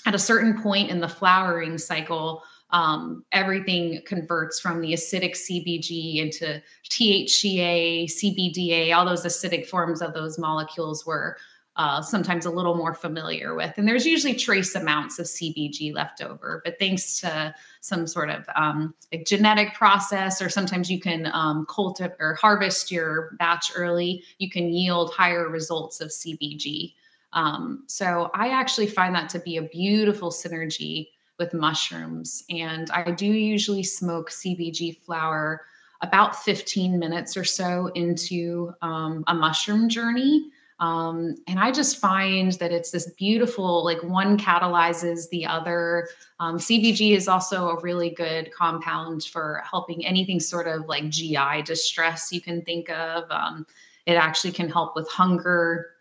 At 0.06 0.16
a 0.16 0.20
certain 0.20 0.62
point 0.62 0.90
in 0.90 1.00
the 1.00 1.08
flowering 1.08 1.78
cycle, 1.78 2.44
um, 2.72 3.24
everything 3.32 4.02
converts 4.06 4.60
from 4.60 4.82
the 4.82 4.94
acidic 4.94 5.36
CBG 5.36 6.18
into 6.18 6.62
THCA, 6.90 8.06
CBDA, 8.06 8.96
all 8.96 9.06
those 9.06 9.26
acidic 9.26 9.68
forms 9.68 10.02
of 10.02 10.14
those 10.14 10.40
molecules 10.40 11.06
were 11.06 11.38
uh, 11.76 12.02
sometimes 12.02 12.46
a 12.46 12.52
little 12.52 12.76
more 12.76 12.94
familiar 12.94 13.56
with. 13.56 13.74
And 13.78 13.88
there's 13.88 14.06
usually 14.06 14.36
trace 14.36 14.76
amounts 14.76 15.18
of 15.18 15.26
CBG 15.26 15.94
left 15.94 16.22
over, 16.22 16.62
but 16.64 16.78
thanks 16.78 17.20
to 17.22 17.54
some 17.82 18.06
sort 18.06 18.30
of 18.30 18.46
um, 18.56 18.94
genetic 19.26 19.74
process, 19.74 20.42
or 20.42 20.50
sometimes 20.50 20.92
you 20.92 21.00
can 21.00 21.30
um, 21.34 21.66
cultivate 21.68 22.16
or 22.20 22.36
harvest 22.36 22.92
your 22.92 23.36
batch 23.40 23.72
early, 23.76 24.24
you 24.38 24.50
can 24.50 24.70
yield 24.70 25.14
higher 25.14 25.50
results 25.50 26.00
of 26.00 26.10
CBG. 26.10 26.94
Um, 27.34 27.84
so 27.88 28.30
I 28.36 28.50
actually 28.50 28.88
find 28.88 29.16
that 29.16 29.30
to 29.30 29.40
be 29.40 29.58
a 29.58 29.64
beautiful 29.64 30.30
synergy 30.30 31.10
with 31.40 31.54
mushrooms. 31.54 32.44
And 32.52 32.90
I 32.92 33.10
do 33.10 33.26
usually 33.26 33.84
smoke 33.84 34.30
CBG 34.30 35.00
flower 35.00 35.62
about 36.02 36.36
15 36.36 37.00
minutes 37.00 37.36
or 37.36 37.44
so 37.44 37.88
into 37.96 38.74
um, 38.82 39.24
a 39.28 39.34
mushroom 39.34 39.90
journey. 39.90 40.52
Um, 40.80 41.36
and 41.48 41.60
I 41.60 41.72
just 41.72 42.00
find 42.00 42.52
that 42.54 42.72
it's 42.72 42.92
this 42.92 43.12
beautiful, 43.12 43.84
like 43.86 44.02
one 44.04 44.38
catalyzes 44.38 45.30
the 45.30 45.46
other. 45.46 46.10
Um, 46.40 46.58
CBG 46.58 47.16
is 47.16 47.28
also 47.28 47.70
a 47.70 47.82
really 47.82 48.10
good 48.10 48.52
compound 48.52 49.24
for 49.24 49.64
helping 49.70 50.06
anything 50.06 50.40
sort 50.40 50.68
of 50.68 50.88
like 50.88 51.10
GI 51.10 51.62
distress 51.66 52.32
you 52.32 52.42
can 52.42 52.62
think 52.64 52.90
of. 52.90 53.26
Um, 53.30 53.66
it 54.06 54.16
actually 54.16 54.52
can 54.52 54.70
help 54.70 54.96
with 54.96 55.08
hunger 55.10 55.92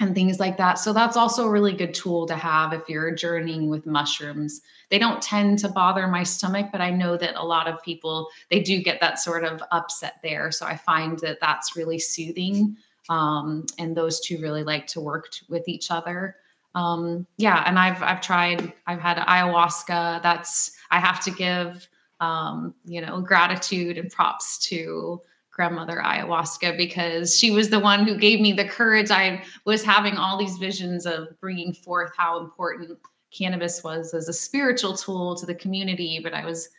and 0.00 0.14
things 0.14 0.40
like 0.40 0.56
that. 0.56 0.78
So 0.78 0.92
that's 0.92 1.16
also 1.16 1.46
a 1.46 1.50
really 1.50 1.74
good 1.74 1.92
tool 1.92 2.26
to 2.26 2.34
have 2.34 2.72
if 2.72 2.88
you're 2.88 3.14
journeying 3.14 3.68
with 3.68 3.86
mushrooms. 3.86 4.62
They 4.88 4.98
don't 4.98 5.20
tend 5.20 5.58
to 5.60 5.68
bother 5.68 6.06
my 6.08 6.22
stomach, 6.22 6.70
but 6.72 6.80
I 6.80 6.90
know 6.90 7.16
that 7.18 7.34
a 7.36 7.44
lot 7.44 7.68
of 7.68 7.82
people 7.82 8.28
they 8.50 8.60
do 8.60 8.82
get 8.82 9.00
that 9.00 9.18
sort 9.18 9.44
of 9.44 9.62
upset 9.70 10.14
there. 10.22 10.50
So 10.50 10.66
I 10.66 10.76
find 10.76 11.18
that 11.18 11.38
that's 11.40 11.76
really 11.76 11.98
soothing 11.98 12.76
um, 13.08 13.66
and 13.78 13.96
those 13.96 14.20
two 14.20 14.40
really 14.40 14.62
like 14.64 14.86
to 14.88 15.00
work 15.00 15.30
t- 15.30 15.46
with 15.48 15.68
each 15.68 15.90
other. 15.90 16.36
Um, 16.74 17.26
yeah, 17.36 17.62
and 17.66 17.78
I've 17.78 18.02
I've 18.02 18.20
tried. 18.20 18.72
I've 18.86 19.00
had 19.00 19.18
ayahuasca. 19.18 20.22
That's 20.22 20.72
I 20.90 21.00
have 21.00 21.22
to 21.24 21.30
give 21.30 21.88
um, 22.20 22.74
you 22.84 23.00
know 23.00 23.20
gratitude 23.20 23.98
and 23.98 24.10
props 24.10 24.58
to 24.68 25.20
grandmother 25.50 26.00
ayahuasca 26.02 26.76
because 26.78 27.38
she 27.38 27.50
was 27.50 27.68
the 27.68 27.78
one 27.78 28.06
who 28.06 28.16
gave 28.16 28.40
me 28.40 28.52
the 28.52 28.64
courage. 28.64 29.10
I 29.10 29.44
was 29.66 29.84
having 29.84 30.16
all 30.16 30.38
these 30.38 30.56
visions 30.56 31.04
of 31.04 31.38
bringing 31.40 31.74
forth 31.74 32.12
how 32.16 32.40
important 32.40 32.98
cannabis 33.36 33.84
was 33.84 34.14
as 34.14 34.28
a 34.28 34.32
spiritual 34.32 34.96
tool 34.96 35.36
to 35.36 35.46
the 35.46 35.54
community, 35.54 36.20
but 36.22 36.34
I 36.34 36.44
was 36.44 36.70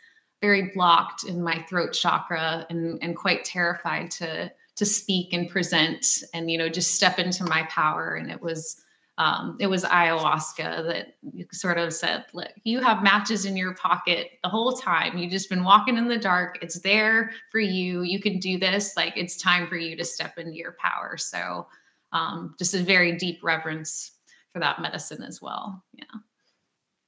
very 0.41 0.71
blocked 0.73 1.23
in 1.23 1.41
my 1.41 1.63
throat 1.69 1.93
chakra 1.93 2.65
and, 2.69 3.01
and 3.01 3.15
quite 3.15 3.45
terrified 3.45 4.11
to 4.11 4.51
to 4.75 4.85
speak 4.85 5.33
and 5.33 5.49
present 5.49 6.23
and 6.33 6.49
you 6.49 6.57
know 6.57 6.69
just 6.69 6.95
step 6.95 7.19
into 7.19 7.43
my 7.45 7.63
power. 7.69 8.15
And 8.15 8.31
it 8.31 8.41
was 8.41 8.79
um, 9.19 9.57
it 9.59 9.67
was 9.67 9.83
ayahuasca 9.83 10.87
that 10.87 11.15
sort 11.51 11.77
of 11.77 11.93
said 11.93 12.25
look 12.33 12.49
you 12.63 12.79
have 12.79 13.03
matches 13.03 13.45
in 13.45 13.55
your 13.55 13.75
pocket 13.75 14.31
the 14.43 14.49
whole 14.49 14.73
time. 14.73 15.17
You've 15.17 15.31
just 15.31 15.49
been 15.49 15.63
walking 15.63 15.97
in 15.97 16.07
the 16.07 16.17
dark. 16.17 16.57
It's 16.61 16.79
there 16.79 17.31
for 17.51 17.59
you. 17.59 18.01
You 18.01 18.19
can 18.19 18.39
do 18.39 18.57
this. 18.57 18.97
Like 18.97 19.13
it's 19.15 19.37
time 19.37 19.67
for 19.67 19.75
you 19.75 19.95
to 19.95 20.03
step 20.03 20.37
into 20.37 20.55
your 20.55 20.75
power. 20.79 21.17
So 21.17 21.67
um, 22.11 22.55
just 22.57 22.73
a 22.73 22.83
very 22.83 23.15
deep 23.17 23.39
reverence 23.43 24.11
for 24.51 24.59
that 24.59 24.81
medicine 24.81 25.23
as 25.23 25.41
well. 25.41 25.83
Yeah. 25.93 26.05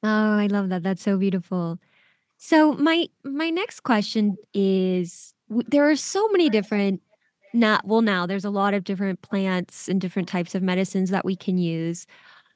Oh 0.04 0.38
i 0.38 0.46
love 0.48 0.70
that. 0.70 0.84
That's 0.84 1.02
so 1.02 1.18
beautiful. 1.18 1.80
So 2.38 2.74
my 2.74 3.08
my 3.24 3.50
next 3.50 3.80
question 3.82 4.38
is 4.54 5.34
there 5.50 5.90
are 5.90 5.96
so 5.96 6.28
many 6.30 6.50
different 6.50 7.02
not 7.56 7.86
well 7.88 8.02
now 8.02 8.26
there's 8.26 8.46
a 8.46 8.50
lot 8.50 8.74
of 8.74 8.84
different 8.84 9.22
plants 9.22 9.88
and 9.88 10.02
different 10.02 10.28
types 10.28 10.56
of 10.56 10.64
medicines 10.64 11.10
that 11.12 11.26
we 11.26 11.36
can 11.36 11.58
use. 11.58 12.06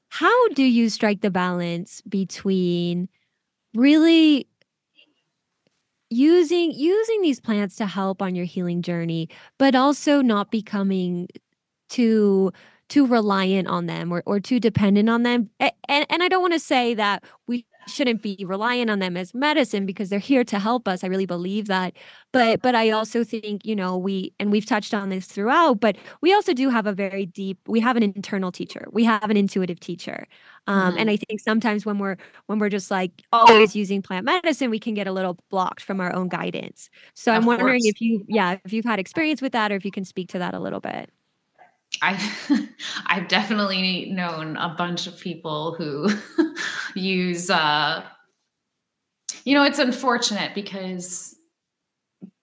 How 0.10 0.50
do 0.50 0.64
you 0.64 0.90
strike 0.90 1.22
the 1.22 1.32
balance 1.32 2.02
between 2.02 3.10
really 3.76 4.48
using 6.10 6.72
using 6.72 7.22
these 7.22 7.40
plants 7.40 7.76
to 7.76 7.86
help 7.86 8.22
on 8.22 8.36
your 8.36 8.46
healing 8.46 8.82
journey 8.82 9.30
but 9.60 9.76
also 9.76 10.22
not 10.22 10.50
becoming 10.52 11.28
too 11.90 12.52
too 12.90 13.06
reliant 13.06 13.68
on 13.68 13.86
them 13.86 14.12
or, 14.12 14.24
or 14.26 14.40
too 14.40 14.60
dependent 14.60 15.10
on 15.10 15.24
them? 15.24 15.50
And, 15.60 16.06
and 16.10 16.24
i 16.24 16.28
don't 16.28 16.42
want 16.42 16.54
to 16.54 16.60
say 16.60 16.94
that 16.96 17.24
we 17.48 17.66
shouldn't 17.90 18.22
be 18.22 18.44
reliant 18.48 18.90
on 18.90 19.00
them 19.00 19.18
as 19.18 19.34
medicine 19.34 19.86
because 19.86 20.10
they're 20.10 20.20
here 20.20 20.44
to 20.46 20.60
help 20.60 20.88
us. 20.88 21.04
I 21.04 21.08
really 21.08 21.26
believe 21.26 21.68
that. 21.68 21.94
But 22.32 22.62
but 22.62 22.76
I 22.76 22.92
also 22.92 23.24
think, 23.24 23.66
you 23.66 23.76
know, 23.76 23.98
we 23.98 24.34
and 24.40 24.52
we've 24.52 24.66
touched 24.66 24.94
on 24.94 25.10
this 25.10 25.26
throughout, 25.26 25.80
but 25.80 25.98
we 26.22 26.34
also 26.34 26.54
do 26.54 26.70
have 26.70 26.86
a 26.88 26.94
very 26.94 27.26
deep 27.26 27.60
we 27.68 27.80
have 27.80 27.98
an 27.98 28.04
internal 28.04 28.52
teacher. 28.52 28.88
We 28.92 29.04
have 29.04 29.30
an 29.30 29.38
intuitive 29.38 29.80
teacher. 29.80 30.28
Um, 30.68 30.92
mm-hmm. 30.92 31.00
and 31.00 31.10
I 31.10 31.18
think 31.18 31.40
sometimes 31.40 31.86
when 31.86 31.98
we're 31.98 32.18
when 32.46 32.60
we're 32.60 32.70
just 32.70 32.92
like 32.92 33.12
always 33.34 33.76
using 33.76 34.02
plant 34.02 34.26
medicine, 34.26 34.70
we 34.70 34.80
can 34.80 34.94
get 34.94 35.08
a 35.08 35.12
little 35.12 35.38
blocked 35.50 35.82
from 35.82 36.00
our 36.00 36.14
own 36.14 36.30
guidance. 36.30 36.90
So 37.16 37.32
of 37.32 37.38
I'm 37.38 37.46
wondering 37.46 37.82
course. 37.82 37.86
if 37.86 38.02
you 38.02 38.26
yeah, 38.28 38.58
if 38.64 38.74
you've 38.74 38.86
had 38.86 39.00
experience 39.00 39.42
with 39.42 39.54
that 39.54 39.72
or 39.72 39.76
if 39.76 39.86
you 39.86 39.92
can 39.92 40.06
speak 40.06 40.30
to 40.30 40.40
that 40.40 40.54
a 40.54 40.60
little 40.60 40.80
bit. 40.80 41.10
I've 42.02 42.52
I've 43.06 43.28
definitely 43.28 44.12
known 44.12 44.58
a 44.58 44.76
bunch 44.78 45.08
of 45.08 45.20
people 45.20 45.74
who 45.76 46.10
use 46.96 47.50
uh 47.50 48.04
you 49.44 49.54
know 49.54 49.64
it's 49.64 49.80
unfortunate 49.80 50.54
because 50.56 51.36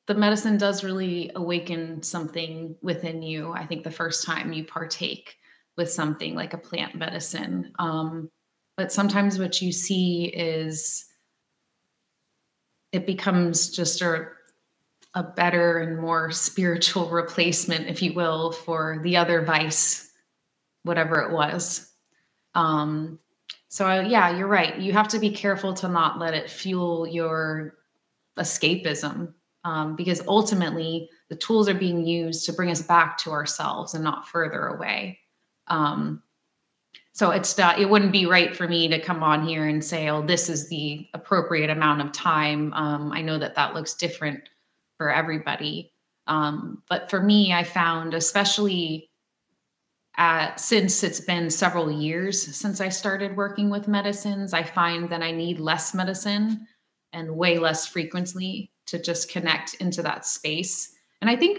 the 0.06 0.14
medicine 0.14 0.56
does 0.56 0.84
really 0.84 1.32
awaken 1.34 2.00
something 2.00 2.76
within 2.80 3.22
you. 3.22 3.50
I 3.50 3.66
think 3.66 3.82
the 3.82 3.90
first 3.90 4.24
time 4.24 4.52
you 4.52 4.64
partake 4.64 5.34
with 5.76 5.90
something 5.90 6.36
like 6.36 6.54
a 6.54 6.58
plant 6.58 6.94
medicine 6.94 7.72
um, 7.78 8.30
but 8.76 8.92
sometimes 8.92 9.38
what 9.38 9.60
you 9.62 9.72
see 9.72 10.26
is 10.26 11.06
it 12.92 13.06
becomes 13.06 13.70
just 13.70 14.00
a 14.02 14.28
a 15.16 15.22
better 15.22 15.78
and 15.78 15.98
more 15.98 16.30
spiritual 16.30 17.08
replacement, 17.08 17.88
if 17.88 18.02
you 18.02 18.12
will, 18.12 18.52
for 18.52 19.00
the 19.02 19.16
other 19.16 19.42
vice, 19.44 20.12
whatever 20.82 21.22
it 21.22 21.32
was. 21.32 21.90
Um, 22.54 23.18
so 23.68 23.86
I, 23.86 24.02
yeah, 24.02 24.36
you're 24.36 24.46
right. 24.46 24.78
You 24.78 24.92
have 24.92 25.08
to 25.08 25.18
be 25.18 25.30
careful 25.30 25.72
to 25.74 25.88
not 25.88 26.18
let 26.18 26.34
it 26.34 26.50
fuel 26.50 27.06
your 27.06 27.76
escapism, 28.38 29.32
um, 29.64 29.96
because 29.96 30.22
ultimately 30.28 31.08
the 31.30 31.36
tools 31.36 31.66
are 31.66 31.74
being 31.74 32.06
used 32.06 32.44
to 32.44 32.52
bring 32.52 32.70
us 32.70 32.82
back 32.82 33.16
to 33.18 33.30
ourselves 33.30 33.94
and 33.94 34.04
not 34.04 34.28
further 34.28 34.66
away. 34.66 35.18
Um, 35.66 36.22
so 37.12 37.30
it's 37.30 37.56
not, 37.56 37.80
it 37.80 37.88
wouldn't 37.88 38.12
be 38.12 38.26
right 38.26 38.54
for 38.54 38.68
me 38.68 38.86
to 38.88 39.00
come 39.00 39.22
on 39.22 39.48
here 39.48 39.66
and 39.66 39.82
say, 39.82 40.10
oh, 40.10 40.20
this 40.20 40.50
is 40.50 40.68
the 40.68 41.08
appropriate 41.14 41.70
amount 41.70 42.02
of 42.02 42.12
time. 42.12 42.74
Um, 42.74 43.12
I 43.12 43.22
know 43.22 43.38
that 43.38 43.54
that 43.54 43.72
looks 43.72 43.94
different 43.94 44.50
for 44.96 45.12
everybody. 45.12 45.92
Um, 46.26 46.82
but 46.88 47.08
for 47.10 47.20
me, 47.20 47.52
I 47.52 47.62
found, 47.62 48.14
especially 48.14 49.10
at, 50.16 50.58
since 50.58 51.02
it's 51.02 51.20
been 51.20 51.50
several 51.50 51.90
years 51.90 52.56
since 52.56 52.80
I 52.80 52.88
started 52.88 53.36
working 53.36 53.70
with 53.70 53.86
medicines, 53.86 54.52
I 54.52 54.62
find 54.62 55.08
that 55.10 55.22
I 55.22 55.30
need 55.30 55.60
less 55.60 55.94
medicine 55.94 56.66
and 57.12 57.36
way 57.36 57.58
less 57.58 57.86
frequently 57.86 58.70
to 58.86 58.98
just 58.98 59.30
connect 59.30 59.74
into 59.74 60.02
that 60.02 60.26
space. 60.26 60.92
And 61.20 61.30
I 61.30 61.36
think 61.36 61.58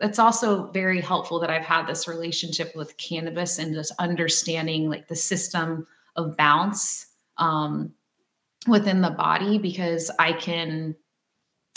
it's 0.00 0.18
also 0.18 0.70
very 0.72 1.00
helpful 1.00 1.38
that 1.40 1.50
I've 1.50 1.64
had 1.64 1.86
this 1.86 2.08
relationship 2.08 2.74
with 2.74 2.96
cannabis 2.96 3.58
and 3.58 3.74
just 3.74 3.92
understanding 3.98 4.88
like 4.88 5.06
the 5.06 5.16
system 5.16 5.86
of 6.16 6.36
balance 6.36 7.06
um, 7.38 7.92
within 8.66 9.00
the 9.00 9.10
body 9.10 9.58
because 9.58 10.10
I 10.18 10.32
can 10.32 10.96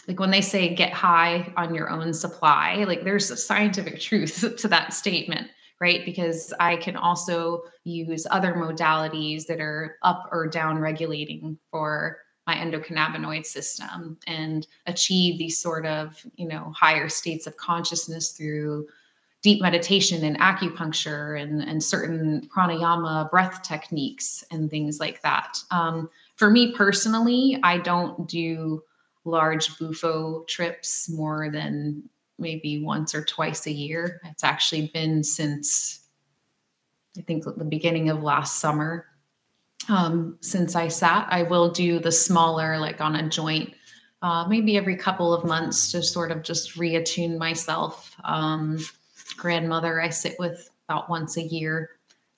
like 0.08 0.20
when 0.20 0.32
they 0.32 0.42
say 0.42 0.74
get 0.74 0.94
high 0.94 1.52
on 1.58 1.74
your 1.74 1.90
own 1.90 2.14
supply, 2.14 2.84
like 2.88 3.04
there's 3.04 3.32
a 3.32 3.38
scientific 3.38 4.00
truth 4.02 4.56
to 4.58 4.68
that 4.68 4.94
statement, 4.94 5.48
right? 5.80 6.06
Because 6.06 6.54
I 6.60 6.78
can 6.78 6.96
also 6.96 7.64
use 7.84 8.28
other 8.30 8.54
modalities 8.54 9.46
that 9.48 9.60
are 9.60 9.98
up 10.04 10.30
or 10.32 10.48
down 10.48 10.80
regulating 10.80 11.58
for 11.72 12.20
my 12.48 12.56
endocannabinoid 12.56 13.46
system 13.46 14.18
and 14.28 14.68
achieve 14.86 15.38
these 15.38 15.58
sort 15.58 15.86
of, 15.86 16.24
you 16.36 16.48
know, 16.48 16.72
higher 16.76 17.10
states 17.10 17.48
of 17.48 17.58
consciousness 17.58 18.32
through 18.32 18.88
deep 19.42 19.62
meditation 19.62 20.24
and 20.24 20.40
acupuncture 20.40 21.40
and, 21.42 21.62
and 21.62 21.84
certain 21.84 22.48
pranayama 22.56 23.30
breath 23.30 23.62
techniques 23.62 24.44
and 24.52 24.70
things 24.70 25.00
like 25.00 25.22
that. 25.22 25.58
Um, 25.72 26.10
for 26.36 26.50
me 26.50 26.72
personally, 26.74 27.60
I 27.64 27.78
don't 27.78 28.28
do 28.28 28.82
large 29.26 29.78
bufo 29.78 30.44
trips 30.48 31.10
more 31.10 31.50
than 31.52 32.04
maybe 32.38 32.84
once 32.84 33.14
or 33.16 33.24
twice 33.24 33.68
a 33.68 33.72
year. 33.72 34.22
It's 34.26 34.44
actually 34.44 34.92
been 34.94 35.24
since 35.24 36.02
I 37.18 37.22
think 37.22 37.44
the 37.44 37.64
beginning 37.64 38.10
of 38.10 38.24
last 38.24 38.60
summer. 38.60 39.08
Um, 39.88 40.38
since 40.42 40.76
I 40.76 40.88
sat, 40.88 41.28
I 41.30 41.44
will 41.44 41.70
do 41.70 42.00
the 42.00 42.12
smaller, 42.12 42.78
like 42.78 43.02
on 43.02 43.16
a 43.16 43.30
joint, 43.30 43.74
uh, 44.22 44.46
maybe 44.48 44.78
every 44.78 44.98
couple 44.98 45.34
of 45.34 45.46
months 45.46 45.92
to 45.92 46.02
sort 46.02 46.32
of 46.32 46.42
just 46.42 46.76
reattune 46.76 47.38
myself. 47.38 48.16
Um, 48.24 48.80
grandmother, 49.38 50.02
I 50.02 50.10
sit 50.10 50.36
with 50.40 50.70
about 50.88 51.10
once 51.10 51.38
a 51.38 51.44
year. 51.44 51.92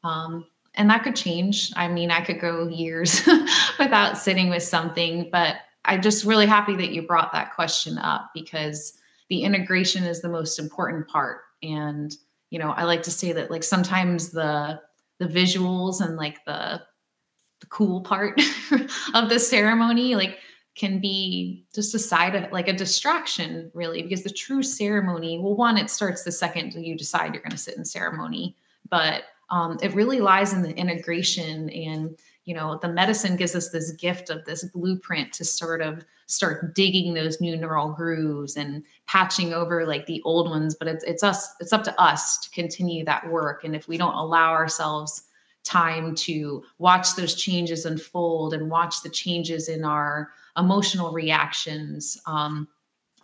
Um, 0.04 0.46
and 0.76 0.90
that 0.90 1.04
could 1.04 1.16
change. 1.16 1.72
I 1.76 1.88
mean, 1.88 2.12
I 2.12 2.22
could 2.22 2.40
go 2.40 2.68
years 2.68 3.28
without 3.80 4.18
sitting 4.18 4.50
with 4.50 4.64
something, 4.64 5.30
but 5.32 5.56
I'm 5.88 6.02
just 6.02 6.26
really 6.26 6.46
happy 6.46 6.76
that 6.76 6.92
you 6.92 7.02
brought 7.02 7.32
that 7.34 7.56
question 7.56 7.98
up 7.98 8.30
because 8.34 8.94
the 9.30 9.44
integration 9.44 10.04
is 10.04 10.22
the 10.22 10.30
most 10.30 10.60
important 10.60 11.08
part. 11.08 11.42
And, 11.64 12.16
you 12.50 12.60
know, 12.60 12.72
I 12.72 12.84
like 12.84 13.04
to 13.04 13.12
say 13.12 13.32
that 13.32 13.52
like 13.52 13.64
sometimes 13.64 14.30
the 14.30 14.80
the 15.20 15.26
visuals 15.26 16.02
and 16.02 16.16
like 16.16 16.44
the 16.46 16.82
the 17.60 17.68
cool 17.68 18.02
part 18.02 18.40
of 19.16 19.30
the 19.30 19.40
ceremony 19.40 20.14
like 20.14 20.38
can 20.76 21.00
be 21.00 21.66
just 21.74 21.96
a 21.96 22.00
side 22.00 22.36
of 22.36 22.52
like 22.52 22.68
a 22.68 22.74
distraction 22.74 23.72
really 23.74 24.04
because 24.04 24.22
the 24.22 24.30
true 24.30 24.62
ceremony 24.62 25.40
well 25.40 25.56
one 25.56 25.76
it 25.76 25.90
starts 25.90 26.24
the 26.24 26.32
second 26.32 26.72
you 26.74 26.96
decide 26.96 27.34
you're 27.34 27.42
going 27.42 27.50
to 27.50 27.58
sit 27.58 27.76
in 27.76 27.84
ceremony 27.84 28.56
but 28.90 29.24
um, 29.50 29.80
it 29.82 29.94
really 29.96 30.20
lies 30.20 30.54
in 30.54 30.62
the 30.62 30.76
integration 30.76 31.70
and 31.72 32.20
you 32.48 32.54
know 32.54 32.80
the 32.82 32.88
medicine 32.88 33.36
gives 33.36 33.56
us 33.56 33.70
this 33.70 33.92
gift 33.92 34.30
of 34.30 34.46
this 34.46 34.64
blueprint 34.64 35.34
to 35.34 35.44
sort 35.44 35.82
of 35.82 36.06
start 36.28 36.74
digging 36.74 37.14
those 37.14 37.42
new 37.42 37.58
neural 37.58 37.90
grooves 37.90 38.56
and 38.56 38.84
patching 39.06 39.54
over 39.54 39.86
like 39.86 40.06
the 40.06 40.22
old 40.24 40.50
ones 40.50 40.74
but 40.74 40.88
it's 40.88 41.04
it's 41.04 41.24
us 41.24 41.50
it's 41.60 41.74
up 41.74 41.84
to 41.84 42.02
us 42.02 42.38
to 42.40 42.50
continue 42.52 43.04
that 43.04 43.30
work. 43.30 43.66
And 43.66 43.76
if 43.76 43.88
we 43.90 43.98
don't 43.98 44.16
allow 44.16 44.52
ourselves 44.52 45.24
time 45.66 46.16
to 46.16 46.64
watch 46.78 47.16
those 47.16 47.36
changes 47.36 47.86
unfold 47.86 48.54
and 48.54 48.70
watch 48.70 49.04
the 49.04 49.10
changes 49.10 49.68
in 49.68 49.84
our 49.84 50.32
emotional 50.58 51.12
reactions 51.12 52.18
um, 52.28 52.66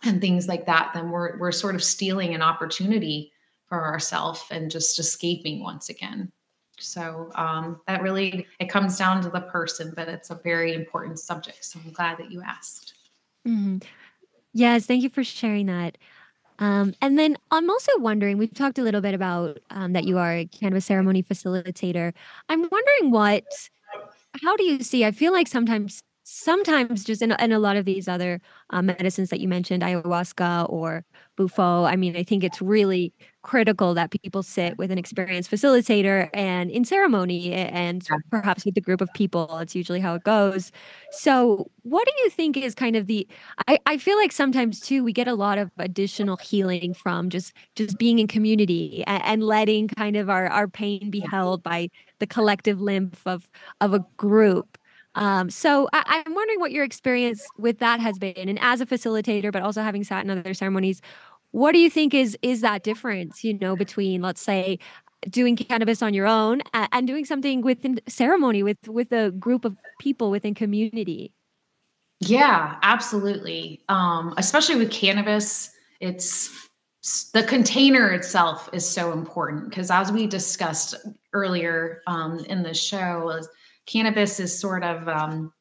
and 0.02 0.20
things 0.20 0.46
like 0.48 0.66
that 0.66 0.90
then 0.92 1.10
we're 1.10 1.38
we're 1.38 1.50
sort 1.50 1.74
of 1.74 1.82
stealing 1.82 2.34
an 2.34 2.42
opportunity 2.42 3.32
for 3.66 3.86
ourselves 3.86 4.44
and 4.50 4.70
just 4.70 4.98
escaping 4.98 5.62
once 5.62 5.88
again 5.88 6.30
so 6.78 7.30
um, 7.34 7.80
that 7.86 8.02
really 8.02 8.46
it 8.58 8.68
comes 8.68 8.98
down 8.98 9.22
to 9.22 9.30
the 9.30 9.40
person, 9.40 9.92
but 9.94 10.08
it's 10.08 10.30
a 10.30 10.36
very 10.36 10.74
important 10.74 11.18
subject. 11.18 11.64
So 11.64 11.80
I'm 11.84 11.92
glad 11.92 12.18
that 12.18 12.30
you 12.30 12.42
asked. 12.42 12.94
Mm-hmm. 13.46 13.78
Yes, 14.52 14.86
thank 14.86 15.02
you 15.02 15.10
for 15.10 15.24
sharing 15.24 15.66
that. 15.66 15.98
Um, 16.60 16.94
and 17.00 17.18
then 17.18 17.36
I'm 17.50 17.68
also 17.68 17.90
wondering, 17.98 18.38
we've 18.38 18.54
talked 18.54 18.78
a 18.78 18.82
little 18.82 19.00
bit 19.00 19.14
about 19.14 19.58
um, 19.70 19.92
that 19.92 20.04
you 20.04 20.18
are 20.18 20.32
a 20.32 20.46
cannabis 20.46 20.86
ceremony 20.86 21.22
facilitator. 21.22 22.12
I'm 22.48 22.60
wondering 22.60 23.10
what, 23.10 23.44
how 24.42 24.56
do 24.56 24.62
you 24.64 24.82
see? 24.82 25.04
I 25.04 25.10
feel 25.10 25.32
like 25.32 25.48
sometimes, 25.48 26.02
sometimes 26.24 27.04
just 27.04 27.22
in, 27.22 27.32
in 27.32 27.52
a 27.52 27.58
lot 27.58 27.76
of 27.76 27.84
these 27.84 28.08
other 28.08 28.40
um, 28.70 28.86
medicines 28.86 29.30
that 29.30 29.40
you 29.40 29.48
mentioned, 29.48 29.82
ayahuasca 29.82 30.70
or 30.70 31.04
bufo, 31.36 31.84
I 31.84 31.96
mean, 31.96 32.16
I 32.16 32.22
think 32.24 32.44
it's 32.44 32.60
really 32.62 33.12
critical 33.42 33.94
that 33.94 34.10
people 34.10 34.42
sit 34.42 34.78
with 34.78 34.90
an 34.90 34.98
experienced 34.98 35.50
facilitator 35.50 36.30
and 36.32 36.70
in 36.70 36.84
ceremony 36.84 37.52
and 37.52 38.06
perhaps 38.30 38.64
with 38.64 38.76
a 38.76 38.80
group 38.80 39.00
of 39.00 39.12
people. 39.14 39.58
It's 39.58 39.74
usually 39.74 40.00
how 40.00 40.14
it 40.14 40.24
goes. 40.24 40.72
So, 41.10 41.70
what 41.82 42.06
do 42.06 42.12
you 42.22 42.30
think 42.30 42.56
is 42.56 42.74
kind 42.74 42.96
of 42.96 43.06
the? 43.06 43.26
I, 43.68 43.78
I 43.86 43.98
feel 43.98 44.16
like 44.16 44.32
sometimes 44.32 44.80
too 44.80 45.04
we 45.04 45.12
get 45.12 45.28
a 45.28 45.34
lot 45.34 45.58
of 45.58 45.70
additional 45.78 46.36
healing 46.38 46.94
from 46.94 47.28
just 47.30 47.52
just 47.76 47.98
being 47.98 48.18
in 48.18 48.26
community 48.26 49.04
and, 49.06 49.22
and 49.24 49.42
letting 49.44 49.88
kind 49.88 50.16
of 50.16 50.30
our 50.30 50.46
our 50.48 50.68
pain 50.68 51.10
be 51.10 51.20
held 51.20 51.62
by 51.62 51.88
the 52.18 52.26
collective 52.26 52.80
lymph 52.80 53.20
of 53.26 53.50
of 53.80 53.92
a 53.94 54.04
group. 54.16 54.78
Um, 55.14 55.50
so 55.50 55.88
I, 55.92 56.22
I'm 56.26 56.34
wondering 56.34 56.60
what 56.60 56.72
your 56.72 56.84
experience 56.84 57.46
with 57.56 57.78
that 57.78 58.00
has 58.00 58.18
been, 58.18 58.48
and 58.48 58.58
as 58.60 58.80
a 58.80 58.86
facilitator, 58.86 59.52
but 59.52 59.62
also 59.62 59.82
having 59.82 60.04
sat 60.04 60.24
in 60.24 60.30
other 60.30 60.54
ceremonies, 60.54 61.00
what 61.54 61.70
do 61.70 61.78
you 61.78 61.88
think 61.88 62.14
is 62.14 62.36
is 62.42 62.62
that 62.62 62.82
difference 62.82 63.44
you 63.44 63.56
know 63.56 63.76
between 63.76 64.20
let's 64.20 64.40
say 64.40 64.76
doing 65.30 65.54
cannabis 65.54 66.02
on 66.02 66.12
your 66.12 66.26
own 66.26 66.60
and 66.72 67.06
doing 67.06 67.24
something 67.24 67.60
within 67.60 68.00
ceremony 68.08 68.64
with 68.64 68.88
with 68.88 69.12
a 69.12 69.30
group 69.30 69.64
of 69.64 69.76
people 70.00 70.32
within 70.32 70.52
community? 70.52 71.32
Yeah 72.18 72.76
absolutely. 72.82 73.82
Um 73.88 74.34
especially 74.36 74.74
with 74.74 74.90
cannabis 74.90 75.70
it's 76.00 76.50
the 77.32 77.44
container 77.44 78.10
itself 78.10 78.68
is 78.72 78.88
so 78.88 79.12
important 79.12 79.68
because 79.68 79.92
as 79.92 80.10
we 80.10 80.26
discussed 80.26 80.96
earlier 81.34 82.02
um, 82.06 82.38
in 82.46 82.62
the 82.62 82.72
show 82.72 83.42
cannabis 83.86 84.40
is 84.40 84.58
sort 84.58 84.82
of 84.82 85.08
um, 85.08 85.52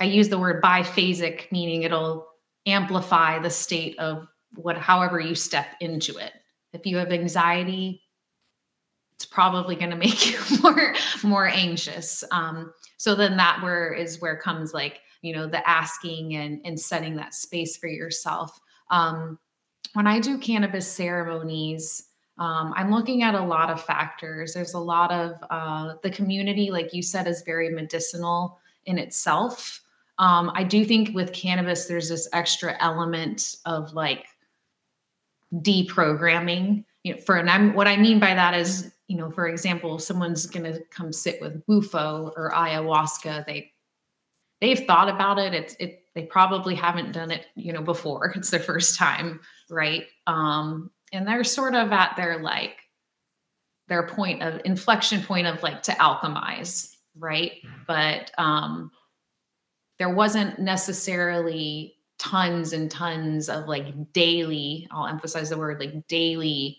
i 0.00 0.04
use 0.04 0.28
the 0.28 0.38
word 0.38 0.62
biphasic 0.62 1.50
meaning 1.52 1.82
it'll 1.82 2.26
amplify 2.66 3.38
the 3.38 3.50
state 3.50 3.98
of 3.98 4.26
what 4.54 4.76
however 4.76 5.18
you 5.18 5.34
step 5.34 5.66
into 5.80 6.16
it. 6.18 6.32
If 6.72 6.86
you 6.86 6.96
have 6.98 7.12
anxiety 7.12 8.02
it's 9.14 9.26
probably 9.26 9.76
going 9.76 9.90
to 9.90 9.96
make 9.96 10.30
you 10.30 10.38
more 10.62 10.94
more 11.22 11.46
anxious. 11.46 12.24
Um, 12.30 12.72
so 12.96 13.14
then 13.14 13.36
that 13.36 13.62
where 13.62 13.92
is 13.92 14.20
where 14.20 14.36
comes 14.36 14.74
like 14.74 15.00
you 15.22 15.34
know 15.34 15.46
the 15.46 15.68
asking 15.68 16.34
and 16.34 16.60
and 16.64 16.78
setting 16.78 17.16
that 17.16 17.34
space 17.34 17.76
for 17.76 17.88
yourself. 17.88 18.58
Um, 18.90 19.38
when 19.94 20.06
i 20.06 20.20
do 20.20 20.38
cannabis 20.38 20.90
ceremonies 20.90 22.04
um, 22.42 22.72
i'm 22.76 22.90
looking 22.90 23.22
at 23.22 23.34
a 23.34 23.40
lot 23.40 23.70
of 23.70 23.82
factors 23.82 24.54
there's 24.54 24.74
a 24.74 24.78
lot 24.78 25.10
of 25.12 25.32
uh, 25.50 25.94
the 26.02 26.10
community 26.10 26.70
like 26.70 26.92
you 26.92 27.02
said 27.02 27.26
is 27.26 27.42
very 27.42 27.70
medicinal 27.70 28.58
in 28.86 28.98
itself 28.98 29.80
um, 30.18 30.50
i 30.54 30.64
do 30.64 30.84
think 30.84 31.14
with 31.14 31.32
cannabis 31.32 31.86
there's 31.86 32.08
this 32.08 32.28
extra 32.32 32.76
element 32.80 33.56
of 33.66 33.92
like 33.92 34.26
deprogramming 35.56 36.84
you 37.04 37.14
know 37.14 37.20
for 37.20 37.36
and 37.36 37.50
i'm 37.50 37.74
what 37.74 37.86
i 37.86 37.96
mean 37.96 38.18
by 38.18 38.34
that 38.34 38.54
is 38.54 38.92
you 39.08 39.16
know 39.16 39.30
for 39.30 39.46
example 39.48 39.98
someone's 39.98 40.46
going 40.46 40.64
to 40.64 40.80
come 40.90 41.12
sit 41.12 41.40
with 41.40 41.64
bufo 41.66 42.32
or 42.36 42.50
ayahuasca 42.52 43.44
they 43.46 43.72
they've 44.62 44.86
thought 44.86 45.10
about 45.10 45.38
it. 45.38 45.52
It's 45.52 45.74
it 45.78 46.06
they 46.14 46.22
probably 46.22 46.74
haven't 46.74 47.12
done 47.12 47.30
it, 47.30 47.46
you 47.56 47.74
know, 47.74 47.82
before. 47.82 48.32
It's 48.36 48.48
their 48.48 48.60
first 48.60 48.96
time, 48.96 49.40
right? 49.68 50.06
Um, 50.26 50.90
and 51.12 51.26
they're 51.26 51.44
sort 51.44 51.74
of 51.74 51.92
at 51.92 52.16
their 52.16 52.38
like 52.38 52.76
their 53.88 54.06
point 54.06 54.42
of 54.42 54.60
inflection 54.64 55.22
point 55.22 55.46
of 55.46 55.62
like 55.62 55.82
to 55.82 55.92
alchemize, 55.92 56.94
right? 57.18 57.52
But 57.86 58.30
um 58.38 58.90
there 59.98 60.14
wasn't 60.14 60.58
necessarily 60.58 61.94
tons 62.18 62.72
and 62.72 62.90
tons 62.90 63.48
of 63.48 63.68
like 63.68 64.12
daily, 64.12 64.88
I'll 64.90 65.06
emphasize 65.06 65.50
the 65.50 65.58
word 65.58 65.80
like 65.80 66.06
daily 66.08 66.78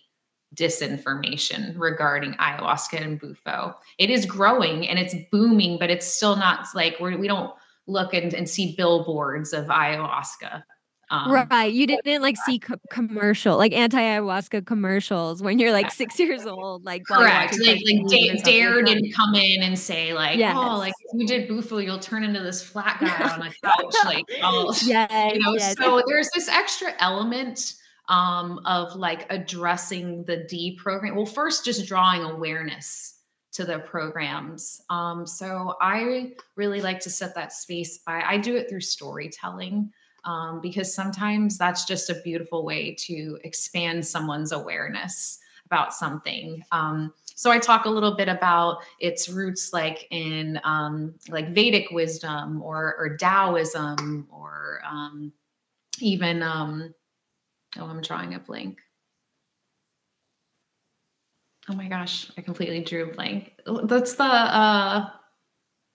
disinformation 0.55 1.77
regarding 1.77 2.33
ayahuasca 2.33 3.01
and 3.01 3.19
bufo. 3.19 3.75
It 3.97 4.09
is 4.09 4.25
growing 4.25 4.87
and 4.87 4.99
it's 4.99 5.15
booming, 5.31 5.79
but 5.79 5.89
it's 5.89 6.07
still 6.07 6.35
not 6.35 6.67
like 6.75 6.95
we're, 6.99 7.17
we 7.17 7.27
don't 7.27 7.53
look 7.87 8.13
and, 8.13 8.33
and 8.33 8.47
see 8.47 8.75
billboards 8.75 9.53
of 9.53 9.65
ayahuasca. 9.65 10.63
Um, 11.09 11.31
right. 11.31 11.71
You 11.71 11.85
didn't 11.85 12.21
like 12.21 12.37
see 12.45 12.59
co- 12.59 12.79
commercial, 12.89 13.57
like 13.57 13.73
anti 13.73 13.99
ayahuasca 13.99 14.65
commercials 14.65 15.43
when 15.43 15.59
you're 15.59 15.71
like 15.71 15.91
six 15.91 16.19
years 16.19 16.45
old. 16.45 16.85
Like, 16.85 17.03
correct. 17.05 17.59
Like, 17.59 17.81
like 17.85 18.07
da- 18.07 18.41
Dare 18.41 18.81
didn't 18.81 19.11
come 19.13 19.35
in 19.35 19.61
and 19.61 19.77
say, 19.77 20.13
like, 20.13 20.37
yes. 20.37 20.55
oh, 20.57 20.77
like 20.77 20.93
if 20.99 21.19
you 21.19 21.27
did 21.27 21.47
bufo, 21.47 21.77
you'll 21.77 21.99
turn 21.99 22.23
into 22.23 22.39
this 22.39 22.63
flat 22.63 22.99
guy 22.99 23.29
on 23.29 23.41
a 23.41 23.51
couch. 23.63 23.95
like, 24.05 24.25
oh, 24.43 24.73
yes, 24.85 25.33
you 25.33 25.39
know, 25.39 25.53
yes. 25.53 25.75
so 25.77 26.01
there's 26.07 26.29
this 26.33 26.47
extra 26.47 26.93
element 26.99 27.75
um, 28.09 28.59
of 28.65 28.95
like 28.95 29.31
addressing 29.31 30.23
the 30.25 30.45
D 30.49 30.77
program. 30.81 31.15
Well, 31.15 31.25
first, 31.25 31.65
just 31.65 31.87
drawing 31.87 32.23
awareness 32.23 33.19
to 33.53 33.65
the 33.65 33.79
programs. 33.79 34.81
Um, 34.89 35.27
so 35.27 35.75
I 35.79 36.33
really 36.55 36.81
like 36.81 36.99
to 37.01 37.09
set 37.09 37.35
that 37.35 37.53
space 37.53 37.99
by, 37.99 38.23
I 38.25 38.37
do 38.37 38.55
it 38.55 38.67
through 38.67 38.81
storytelling. 38.81 39.91
Um, 40.25 40.61
because 40.61 40.93
sometimes 40.93 41.57
that's 41.57 41.85
just 41.85 42.09
a 42.09 42.21
beautiful 42.23 42.63
way 42.63 42.95
to 42.99 43.37
expand 43.43 44.05
someone's 44.05 44.51
awareness 44.51 45.39
about 45.65 45.93
something. 45.93 46.63
Um, 46.71 47.13
so 47.35 47.51
I 47.51 47.59
talk 47.59 47.85
a 47.85 47.89
little 47.89 48.15
bit 48.15 48.29
about 48.29 48.77
its 48.99 49.27
roots, 49.27 49.73
like 49.73 50.07
in 50.11 50.59
um, 50.63 51.15
like 51.29 51.53
Vedic 51.53 51.91
wisdom 51.91 52.61
or, 52.61 52.95
or 52.97 53.17
Taoism, 53.17 54.27
or 54.31 54.81
um, 54.89 55.33
even 55.99 56.41
um, 56.41 56.93
oh, 57.77 57.85
I'm 57.85 58.01
drawing 58.01 58.35
a 58.35 58.39
blank 58.39 58.79
oh 61.69 61.73
my 61.73 61.87
gosh, 61.87 62.31
I 62.37 62.41
completely 62.41 62.81
drew 62.81 63.09
a 63.09 63.13
blank. 63.13 63.53
That's 63.83 64.15
the 64.15 64.23
uh 64.23 65.09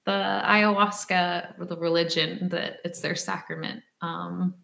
the 0.06 0.42
ayahuasca, 0.44 1.68
the 1.68 1.76
religion 1.76 2.48
that 2.48 2.78
it's 2.84 3.00
their 3.00 3.14
sacrament. 3.14 3.82
Um 4.02 4.54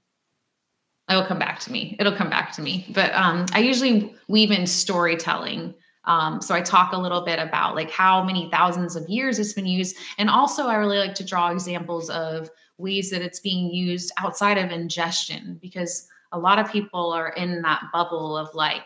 it'll 1.10 1.26
come 1.26 1.38
back 1.38 1.60
to 1.60 1.72
me. 1.72 1.96
It'll 2.00 2.16
come 2.16 2.30
back 2.30 2.52
to 2.52 2.62
me. 2.62 2.86
But 2.94 3.14
um 3.14 3.46
I 3.52 3.60
usually 3.60 4.14
weave 4.28 4.50
in 4.50 4.66
storytelling. 4.66 5.74
Um, 6.06 6.42
so 6.42 6.54
I 6.54 6.60
talk 6.60 6.92
a 6.92 6.98
little 6.98 7.22
bit 7.22 7.38
about 7.38 7.74
like 7.74 7.90
how 7.90 8.22
many 8.22 8.50
thousands 8.50 8.94
of 8.94 9.08
years 9.08 9.38
it's 9.38 9.54
been 9.54 9.64
used. 9.64 9.96
And 10.18 10.28
also 10.28 10.66
I 10.66 10.74
really 10.74 10.98
like 10.98 11.14
to 11.14 11.24
draw 11.24 11.50
examples 11.50 12.10
of 12.10 12.50
ways 12.76 13.08
that 13.10 13.22
it's 13.22 13.40
being 13.40 13.70
used 13.70 14.12
outside 14.18 14.58
of 14.58 14.70
ingestion 14.70 15.58
because 15.62 16.06
a 16.32 16.38
lot 16.38 16.58
of 16.58 16.70
people 16.70 17.10
are 17.10 17.30
in 17.30 17.62
that 17.62 17.84
bubble 17.90 18.36
of 18.36 18.54
like 18.54 18.82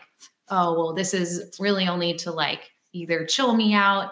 oh, 0.49 0.73
well, 0.73 0.93
this 0.93 1.13
is 1.13 1.57
really 1.59 1.87
only 1.87 2.13
to 2.15 2.31
like 2.31 2.71
either 2.93 3.25
chill 3.25 3.55
me 3.55 3.73
out 3.73 4.11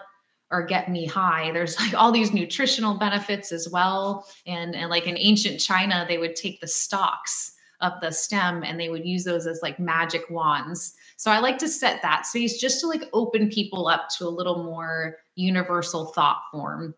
or 0.50 0.62
get 0.62 0.90
me 0.90 1.06
high. 1.06 1.50
There's 1.52 1.78
like 1.78 1.94
all 1.94 2.10
these 2.10 2.32
nutritional 2.32 2.96
benefits 2.96 3.52
as 3.52 3.68
well. 3.68 4.26
And, 4.46 4.74
and 4.74 4.90
like 4.90 5.06
in 5.06 5.16
ancient 5.18 5.60
China, 5.60 6.04
they 6.08 6.18
would 6.18 6.36
take 6.36 6.60
the 6.60 6.66
stalks 6.66 7.54
of 7.80 7.92
the 8.00 8.10
stem 8.10 8.64
and 8.64 8.80
they 8.80 8.88
would 8.88 9.06
use 9.06 9.24
those 9.24 9.46
as 9.46 9.60
like 9.62 9.78
magic 9.78 10.22
wands. 10.30 10.94
So 11.16 11.30
I 11.30 11.38
like 11.38 11.58
to 11.58 11.68
set 11.68 12.02
that 12.02 12.26
space 12.26 12.58
just 12.58 12.80
to 12.80 12.86
like 12.86 13.04
open 13.12 13.50
people 13.50 13.88
up 13.88 14.08
to 14.18 14.26
a 14.26 14.28
little 14.28 14.64
more 14.64 15.16
universal 15.34 16.06
thought 16.06 16.42
form, 16.50 16.94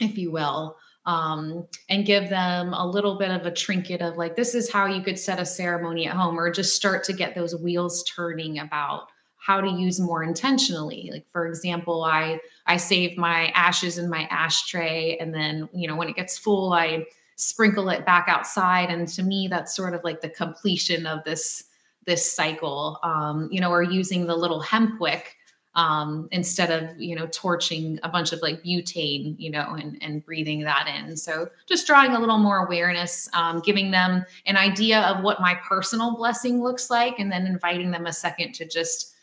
if 0.00 0.16
you 0.16 0.30
will 0.30 0.76
um, 1.06 1.66
and 1.88 2.04
give 2.04 2.28
them 2.28 2.74
a 2.74 2.86
little 2.86 3.16
bit 3.16 3.30
of 3.30 3.46
a 3.46 3.50
trinket 3.50 4.02
of 4.02 4.16
like, 4.16 4.34
this 4.36 4.54
is 4.54 4.70
how 4.70 4.86
you 4.86 5.02
could 5.02 5.18
set 5.18 5.40
a 5.40 5.46
ceremony 5.46 6.06
at 6.06 6.16
home, 6.16 6.38
or 6.38 6.50
just 6.50 6.74
start 6.74 7.04
to 7.04 7.12
get 7.12 7.34
those 7.34 7.56
wheels 7.56 8.02
turning 8.04 8.58
about 8.58 9.08
how 9.46 9.60
to 9.60 9.70
use 9.70 10.00
more 10.00 10.24
intentionally. 10.24 11.08
Like, 11.12 11.26
for 11.30 11.46
example, 11.46 12.02
I 12.04 12.40
I 12.66 12.76
save 12.76 13.16
my 13.16 13.46
ashes 13.54 13.96
in 13.96 14.10
my 14.10 14.26
ashtray, 14.30 15.16
and 15.20 15.32
then 15.32 15.68
you 15.72 15.86
know 15.86 15.94
when 15.94 16.08
it 16.08 16.16
gets 16.16 16.36
full, 16.36 16.72
I 16.72 17.06
sprinkle 17.36 17.88
it 17.90 18.04
back 18.04 18.26
outside. 18.28 18.90
And 18.90 19.06
to 19.08 19.22
me, 19.22 19.46
that's 19.46 19.76
sort 19.76 19.94
of 19.94 20.02
like 20.02 20.20
the 20.20 20.28
completion 20.28 21.06
of 21.06 21.22
this 21.24 21.64
this 22.06 22.30
cycle. 22.30 22.98
Um, 23.04 23.48
you 23.52 23.60
know, 23.60 23.70
or 23.70 23.82
using 23.84 24.26
the 24.26 24.34
little 24.34 24.60
hemp 24.60 25.00
wick 25.00 25.36
um, 25.76 26.28
instead 26.32 26.70
of 26.70 26.98
you 27.00 27.14
know 27.14 27.28
torching 27.30 28.00
a 28.02 28.08
bunch 28.08 28.32
of 28.32 28.42
like 28.42 28.64
butane 28.64 29.36
you 29.38 29.50
know 29.50 29.76
and, 29.78 30.02
and 30.02 30.24
breathing 30.24 30.60
that 30.62 30.88
in 30.88 31.16
so 31.16 31.50
just 31.66 31.86
drawing 31.86 32.12
a 32.12 32.18
little 32.18 32.38
more 32.38 32.64
awareness 32.64 33.28
um, 33.34 33.60
giving 33.60 33.90
them 33.90 34.24
an 34.46 34.56
idea 34.56 35.02
of 35.02 35.22
what 35.22 35.38
my 35.38 35.54
personal 35.68 36.16
blessing 36.16 36.62
looks 36.62 36.88
like 36.88 37.18
and 37.18 37.30
then 37.30 37.46
inviting 37.46 37.90
them 37.90 38.06
a 38.06 38.12
second 38.12 38.54
to 38.54 38.66
just 38.66 39.15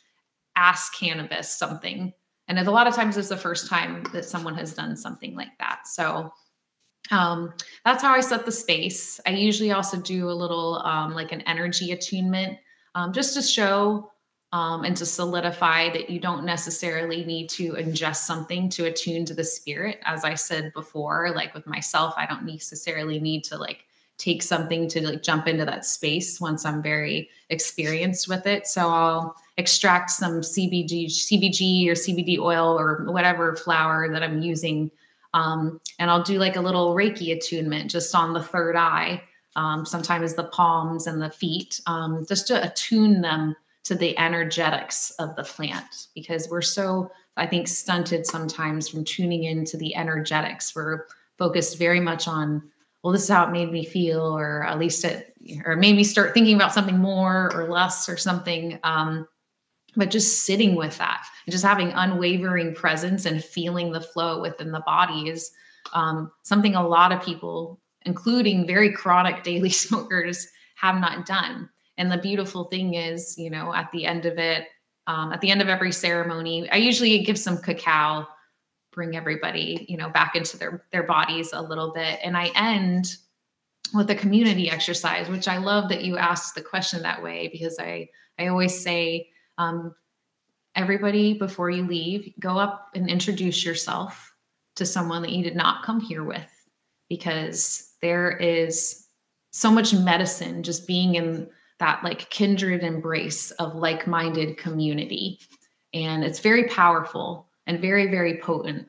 ask 0.55 0.95
cannabis 0.97 1.57
something 1.57 2.13
and 2.47 2.59
a 2.59 2.71
lot 2.71 2.87
of 2.87 2.95
times 2.95 3.17
it's 3.17 3.29
the 3.29 3.37
first 3.37 3.67
time 3.67 4.05
that 4.13 4.25
someone 4.25 4.55
has 4.55 4.73
done 4.73 4.95
something 4.95 5.35
like 5.35 5.57
that 5.59 5.87
so 5.87 6.31
um, 7.11 7.53
that's 7.85 8.01
how 8.01 8.13
i 8.13 8.19
set 8.19 8.45
the 8.45 8.51
space 8.51 9.19
i 9.25 9.31
usually 9.31 9.71
also 9.71 9.97
do 9.97 10.29
a 10.29 10.31
little 10.31 10.81
um, 10.85 11.13
like 11.13 11.31
an 11.31 11.41
energy 11.41 11.91
attunement 11.91 12.57
um, 12.95 13.11
just 13.11 13.33
to 13.33 13.41
show 13.41 14.09
um, 14.53 14.83
and 14.83 14.95
to 14.95 15.05
solidify 15.05 15.89
that 15.89 16.11
you 16.11 16.19
don't 16.19 16.45
necessarily 16.45 17.25
need 17.25 17.49
to 17.49 17.73
ingest 17.73 18.17
something 18.17 18.69
to 18.69 18.85
attune 18.85 19.25
to 19.25 19.33
the 19.33 19.43
spirit. 19.43 19.99
As 20.05 20.23
I 20.23 20.35
said 20.35 20.71
before, 20.73 21.33
like 21.35 21.55
with 21.55 21.65
myself, 21.65 22.13
I 22.17 22.27
don't 22.27 22.45
necessarily 22.45 23.19
need 23.19 23.43
to 23.45 23.57
like 23.57 23.85
take 24.19 24.43
something 24.43 24.87
to 24.89 25.07
like 25.07 25.23
jump 25.23 25.47
into 25.47 25.65
that 25.65 25.85
space 25.85 26.39
once 26.39 26.67
I'm 26.67 26.83
very 26.83 27.31
experienced 27.49 28.27
with 28.27 28.45
it. 28.45 28.67
So 28.67 28.87
I'll 28.89 29.35
extract 29.57 30.09
some 30.09 30.41
CBG, 30.41 31.05
CBG 31.05 31.87
or 31.87 31.93
CBD 31.93 32.39
oil 32.39 32.79
or 32.79 33.05
whatever 33.11 33.55
flower 33.55 34.11
that 34.11 34.23
I'm 34.23 34.41
using. 34.41 34.89
Um, 35.33 35.79
and 35.99 36.09
I'll 36.09 36.23
do 36.23 36.39
like 36.39 36.55
a 36.55 36.61
little 36.61 36.95
Reiki 36.95 37.35
attunement 37.35 37.89
just 37.89 38.13
on 38.15 38.33
the 38.33 38.43
third 38.43 38.75
eye, 38.75 39.21
um, 39.55 39.85
sometimes 39.85 40.33
the 40.33 40.45
palms 40.45 41.07
and 41.07 41.21
the 41.21 41.29
feet, 41.29 41.81
um, 41.85 42.25
just 42.27 42.47
to 42.47 42.63
attune 42.63 43.21
them 43.21 43.55
to 43.83 43.95
the 43.95 44.17
energetics 44.17 45.11
of 45.19 45.35
the 45.35 45.43
plant 45.43 46.07
because 46.15 46.49
we're 46.49 46.61
so 46.61 47.11
i 47.37 47.45
think 47.45 47.67
stunted 47.67 48.25
sometimes 48.25 48.87
from 48.87 49.03
tuning 49.03 49.43
into 49.43 49.77
the 49.77 49.95
energetics 49.95 50.75
we're 50.75 51.05
focused 51.37 51.77
very 51.77 51.99
much 51.99 52.27
on 52.27 52.63
well 53.01 53.11
this 53.11 53.23
is 53.23 53.29
how 53.29 53.45
it 53.45 53.51
made 53.51 53.71
me 53.71 53.83
feel 53.83 54.37
or 54.37 54.65
at 54.65 54.79
least 54.79 55.03
it 55.03 55.35
or 55.65 55.75
made 55.75 55.95
me 55.95 56.03
start 56.03 56.33
thinking 56.33 56.55
about 56.55 56.73
something 56.73 56.97
more 56.97 57.51
or 57.53 57.69
less 57.69 58.07
or 58.07 58.15
something 58.15 58.79
um, 58.83 59.27
but 59.95 60.11
just 60.11 60.45
sitting 60.45 60.75
with 60.75 60.97
that 60.97 61.25
and 61.45 61.51
just 61.51 61.63
having 61.63 61.91
unwavering 61.91 62.73
presence 62.73 63.25
and 63.25 63.43
feeling 63.43 63.91
the 63.91 64.01
flow 64.01 64.41
within 64.41 64.71
the 64.71 64.81
body 64.81 65.29
is 65.29 65.51
um, 65.93 66.31
something 66.43 66.75
a 66.75 66.87
lot 66.87 67.11
of 67.11 67.21
people 67.21 67.79
including 68.05 68.67
very 68.67 68.91
chronic 68.91 69.43
daily 69.43 69.69
smokers 69.69 70.47
have 70.75 70.99
not 70.99 71.25
done. 71.25 71.69
And 71.97 72.11
the 72.11 72.17
beautiful 72.17 72.65
thing 72.65 72.95
is, 72.95 73.37
you 73.37 73.49
know, 73.49 73.73
at 73.73 73.91
the 73.91 74.05
end 74.05 74.25
of 74.25 74.37
it, 74.37 74.67
um, 75.05 75.31
at 75.31 75.41
the 75.41 75.51
end 75.51 75.61
of 75.61 75.67
every 75.67 75.91
ceremony, 75.91 76.69
I 76.71 76.77
usually 76.77 77.19
give 77.23 77.37
some 77.37 77.57
cacao, 77.57 78.25
bring 78.91 79.15
everybody, 79.15 79.85
you 79.89 79.97
know, 79.97 80.09
back 80.09 80.35
into 80.35 80.57
their 80.57 80.85
their 80.91 81.03
bodies 81.03 81.51
a 81.53 81.61
little 81.61 81.91
bit, 81.91 82.19
and 82.23 82.37
I 82.37 82.51
end 82.55 83.17
with 83.93 84.09
a 84.09 84.15
community 84.15 84.71
exercise, 84.71 85.29
which 85.29 85.47
I 85.47 85.57
love 85.57 85.89
that 85.89 86.03
you 86.03 86.17
asked 86.17 86.55
the 86.55 86.61
question 86.61 87.01
that 87.03 87.21
way 87.21 87.49
because 87.51 87.77
I 87.79 88.07
I 88.39 88.47
always 88.47 88.81
say, 88.81 89.29
um, 89.57 89.95
everybody 90.75 91.37
before 91.37 91.69
you 91.69 91.85
leave, 91.87 92.33
go 92.39 92.57
up 92.57 92.89
and 92.95 93.09
introduce 93.09 93.63
yourself 93.63 94.33
to 94.75 94.85
someone 94.85 95.21
that 95.21 95.31
you 95.31 95.43
did 95.43 95.55
not 95.55 95.83
come 95.83 95.99
here 95.99 96.23
with, 96.23 96.49
because 97.09 97.93
there 98.01 98.31
is 98.37 99.07
so 99.51 99.69
much 99.69 99.93
medicine 99.93 100.63
just 100.63 100.87
being 100.87 101.15
in 101.15 101.47
that 101.79 102.03
like 102.03 102.29
kindred 102.29 102.83
embrace 102.83 103.51
of 103.51 103.75
like-minded 103.75 104.57
community. 104.57 105.39
And 105.93 106.23
it's 106.23 106.39
very 106.39 106.67
powerful 106.69 107.49
and 107.67 107.79
very 107.79 108.07
very 108.09 108.39
potent 108.41 108.87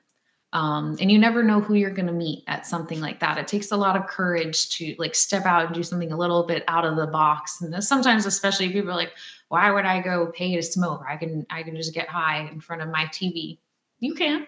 um, 0.54 0.96
and 1.00 1.12
you 1.12 1.18
never 1.18 1.42
know 1.42 1.60
who 1.60 1.74
you're 1.74 1.90
going 1.90 2.06
to 2.06 2.12
meet 2.12 2.44
at 2.46 2.66
something 2.66 3.00
like 3.00 3.20
that. 3.20 3.36
It 3.36 3.46
takes 3.46 3.72
a 3.72 3.76
lot 3.76 3.96
of 3.96 4.06
courage 4.06 4.70
to 4.78 4.94
like 4.98 5.14
step 5.14 5.44
out 5.44 5.66
and 5.66 5.74
do 5.74 5.82
something 5.82 6.12
a 6.12 6.16
little 6.16 6.44
bit 6.44 6.64
out 6.68 6.86
of 6.86 6.96
the 6.96 7.06
box. 7.06 7.60
And 7.60 7.84
sometimes 7.84 8.24
especially 8.24 8.72
people 8.72 8.90
are 8.92 8.96
like 8.96 9.12
why 9.48 9.70
would 9.70 9.84
i 9.84 10.00
go 10.00 10.32
pay 10.34 10.56
to 10.56 10.62
smoke? 10.62 11.02
I 11.08 11.16
can 11.16 11.44
i 11.50 11.62
can 11.62 11.76
just 11.76 11.92
get 11.92 12.08
high 12.08 12.48
in 12.50 12.60
front 12.60 12.82
of 12.82 12.88
my 12.88 13.04
tv 13.06 13.58
you 14.00 14.14
can 14.14 14.46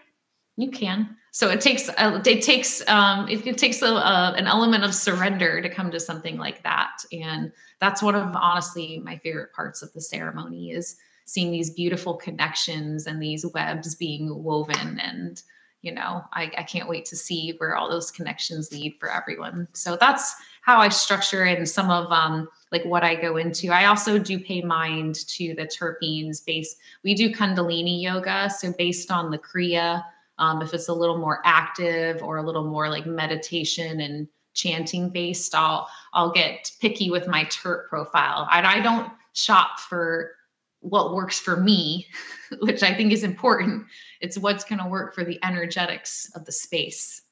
You 0.57 0.70
can. 0.70 1.16
So 1.32 1.50
it 1.50 1.61
takes 1.61 1.88
uh, 1.88 2.22
it 2.24 2.42
takes 2.42 2.86
um, 2.88 3.28
it, 3.28 3.46
it 3.46 3.59
takes 3.59 3.82
a, 3.82 3.92
a, 3.92 4.34
an 4.38 4.46
element 4.46 4.84
of 4.84 4.94
surrender 4.94 5.61
to 5.61 5.68
come 5.68 5.90
to 5.90 6.00
something 6.00 6.38
like 6.38 6.62
that, 6.62 7.02
and 7.12 7.52
that's 7.78 8.02
one 8.02 8.14
of 8.14 8.34
honestly 8.34 9.02
my 9.04 9.18
favorite 9.18 9.52
parts 9.52 9.82
of 9.82 9.92
the 9.92 10.00
ceremony 10.00 10.70
is 10.70 10.96
seeing 11.26 11.50
these 11.50 11.70
beautiful 11.70 12.14
connections 12.14 13.07
and 13.07 13.20
these 13.20 13.44
webs 13.52 13.94
being 13.94 14.42
woven 14.42 14.98
and 15.00 15.42
you 15.83 15.93
know 15.93 16.22
I, 16.33 16.51
I 16.59 16.62
can't 16.62 16.89
wait 16.89 17.05
to 17.07 17.16
see 17.16 17.55
where 17.59 17.77
all 17.77 17.89
those 17.89 18.11
connections 18.11 18.72
lead 18.72 18.97
for 18.99 19.11
everyone. 19.11 19.68
So 19.72 19.97
that's 19.99 20.35
how 20.62 20.79
i 20.79 20.89
structure 20.89 21.45
and 21.45 21.68
some 21.68 21.91
of 21.91 22.11
um 22.11 22.49
like 22.72 22.85
what 22.85 23.05
i 23.05 23.14
go 23.14 23.37
into. 23.37 23.70
I 23.70 23.87
also 23.87 24.18
do 24.18 24.39
pay 24.39 24.62
mind 24.62 25.14
to 25.29 25.55
the 25.55 25.66
terpenes 25.66 26.45
based 26.45 26.79
we 27.05 27.14
do 27.14 27.33
kundalini 27.33 28.03
yoga. 28.03 28.51
So 28.51 28.72
based 28.77 29.11
on 29.11 29.31
the 29.31 29.39
kriya 29.39 30.03
um, 30.39 30.61
if 30.61 30.74
it's 30.74 30.89
a 30.89 30.95
little 30.95 31.16
more 31.16 31.41
active 31.45 32.22
or 32.22 32.37
a 32.37 32.43
little 32.43 32.64
more 32.64 32.91
like 32.91 33.07
meditation 33.07 34.01
and 34.01 34.29
chanting 34.55 35.11
based 35.11 35.55
i'll 35.55 35.89
i'll 36.14 36.33
get 36.33 36.72
picky 36.81 37.11
with 37.11 37.29
my 37.29 37.45
terp 37.45 37.89
profile. 37.89 38.49
And 38.53 38.66
i 38.66 38.81
don't 38.81 39.12
shop 39.35 39.79
for 39.79 40.33
what 40.81 41.14
works 41.14 41.39
for 41.39 41.57
me 41.57 42.07
which 42.61 42.83
i 42.83 42.93
think 42.93 43.12
is 43.12 43.22
important 43.22 43.87
it's 44.21 44.39
what's 44.39 44.64
going 44.64 44.81
to 44.81 44.89
work 44.89 45.14
for 45.14 45.25
the 45.25 45.39
energetics 45.45 46.31
of 46.35 46.45
the 46.45 46.53
space 46.53 47.23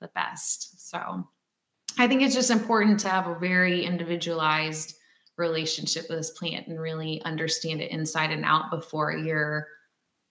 the 0.00 0.08
best. 0.14 0.88
So 0.88 1.26
i 1.98 2.06
think 2.06 2.22
it's 2.22 2.34
just 2.34 2.50
important 2.50 3.00
to 3.00 3.08
have 3.08 3.26
a 3.26 3.38
very 3.38 3.84
individualized 3.84 4.96
relationship 5.36 6.04
with 6.08 6.18
this 6.18 6.30
plant 6.30 6.68
and 6.68 6.80
really 6.80 7.20
understand 7.24 7.80
it 7.80 7.90
inside 7.90 8.30
and 8.30 8.44
out 8.44 8.70
before 8.70 9.12
you're 9.12 9.66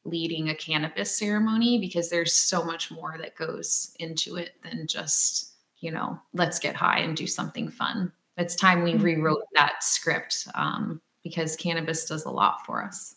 leading 0.06 0.50
a 0.50 0.56
cannabis 0.56 1.18
ceremony 1.18 1.80
because 1.80 2.10
there's 2.10 2.34
so 2.34 2.64
much 2.64 2.92
more 2.92 3.18
that 3.20 3.36
goes 3.36 3.94
into 4.00 4.38
it 4.38 4.52
than 4.64 4.88
just 4.88 5.56
you 5.80 5.92
know 5.92 6.20
let's 6.34 6.60
get 6.60 6.76
high 6.76 7.00
and 7.00 7.18
do 7.18 7.28
something 7.28 7.70
fun. 7.70 8.12
It's 8.38 8.56
time 8.56 8.84
we 8.84 8.94
mm-hmm. 8.94 9.04
rewrote 9.04 9.44
that 9.54 9.84
script 9.84 10.48
um, 10.56 11.02
because 11.24 11.58
cannabis 11.58 12.06
does 12.06 12.24
a 12.24 12.32
lot 12.32 12.66
for 12.66 12.84
us 12.84 13.16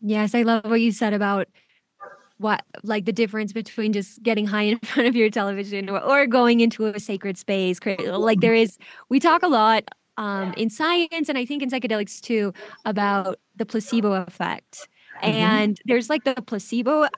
yes 0.00 0.34
i 0.34 0.42
love 0.42 0.64
what 0.64 0.80
you 0.80 0.92
said 0.92 1.12
about 1.12 1.48
what 2.38 2.64
like 2.82 3.06
the 3.06 3.12
difference 3.12 3.52
between 3.52 3.92
just 3.92 4.22
getting 4.22 4.46
high 4.46 4.62
in 4.62 4.78
front 4.84 5.08
of 5.08 5.16
your 5.16 5.30
television 5.30 5.88
or, 5.88 6.00
or 6.00 6.26
going 6.26 6.60
into 6.60 6.86
a 6.86 7.00
sacred 7.00 7.38
space 7.38 7.78
like 8.08 8.40
there 8.40 8.54
is 8.54 8.78
we 9.08 9.20
talk 9.20 9.42
a 9.42 9.48
lot 9.48 9.84
um, 10.18 10.54
in 10.56 10.70
science 10.70 11.28
and 11.28 11.36
i 11.36 11.44
think 11.44 11.62
in 11.62 11.70
psychedelics 11.70 12.20
too 12.20 12.52
about 12.84 13.38
the 13.56 13.66
placebo 13.66 14.12
effect 14.12 14.88
Mm-hmm. 15.22 15.38
And 15.38 15.80
there's 15.84 16.10
like 16.10 16.24
the 16.24 16.34
placebo. 16.34 17.08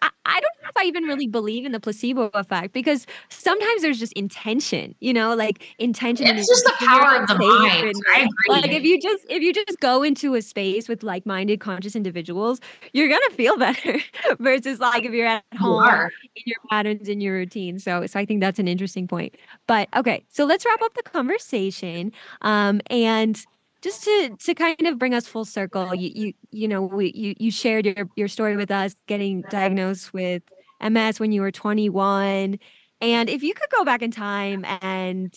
I, 0.77 0.81
I, 0.81 0.83
know 0.83 0.83
if 0.83 0.85
I 0.85 0.89
even 0.89 1.05
really 1.05 1.27
believe 1.27 1.65
in 1.65 1.73
the 1.73 1.81
placebo 1.81 2.31
effect 2.35 2.73
because 2.73 3.07
sometimes 3.29 3.83
there's 3.83 3.99
just 3.99 4.13
intention, 4.15 4.95
you 5.01 5.13
know, 5.13 5.35
like 5.35 5.65
intention. 5.79 6.27
It's 6.27 6.49
just 6.49 6.65
the 6.65 6.87
power 6.87 7.17
of 7.23 7.29
the 7.29 7.35
mind. 7.37 7.89
And, 7.89 8.03
I 8.15 8.21
agree. 8.21 8.29
Like 8.49 8.71
if 8.71 8.85
you 8.85 9.01
just 9.01 9.25
if 9.29 9.43
you 9.43 9.53
just 9.53 9.81
go 9.81 10.03
into 10.03 10.35
a 10.35 10.43
space 10.43 10.89
with 10.89 11.03
like-minded 11.03 11.61
conscious 11.61 11.97
individuals, 11.97 12.61
you're 12.93 13.09
gonna 13.09 13.31
feel 13.31 13.57
better 13.59 13.99
versus 14.39 14.81
like 14.81 15.05
if 15.05 15.13
you're 15.13 15.27
at 15.27 15.45
home 15.59 15.85
you 15.85 16.11
in 16.37 16.43
your 16.47 16.59
patterns 16.71 17.09
in 17.09 17.21
your 17.21 17.35
routine. 17.35 17.79
So 17.79 18.07
so 18.07 18.19
I 18.19 18.25
think 18.25 18.41
that's 18.41 18.59
an 18.59 18.69
interesting 18.69 19.07
point. 19.09 19.37
But 19.67 19.89
okay, 19.97 20.25
so 20.29 20.45
let's 20.45 20.65
wrap 20.65 20.83
up 20.83 20.95
the 20.95 21.03
conversation. 21.03 22.13
Um 22.43 22.81
and 22.89 23.45
just 23.81 24.03
to 24.05 24.37
to 24.41 24.55
kind 24.55 24.87
of 24.87 24.99
bring 24.99 25.15
us 25.15 25.27
full 25.27 25.45
circle 25.45 25.95
you 25.95 26.11
you 26.15 26.33
you 26.51 26.67
know 26.67 26.83
we, 26.83 27.13
you 27.15 27.35
you 27.39 27.51
shared 27.51 27.87
your 27.87 28.09
your 28.17 28.27
story 28.27 28.57
with 28.57 28.71
us 28.71 28.97
getting 29.07 29.43
diagnosed 29.43 30.13
with 30.13 30.43
ms 30.81 31.21
when 31.21 31.33
you 31.33 31.41
were 31.41 31.51
21 31.51 32.59
and 33.01 33.31
if 33.31 33.43
you 33.43 33.55
could 33.55 33.71
go 33.71 33.85
back 33.85 34.03
in 34.03 34.11
time 34.11 34.65
and 34.81 35.35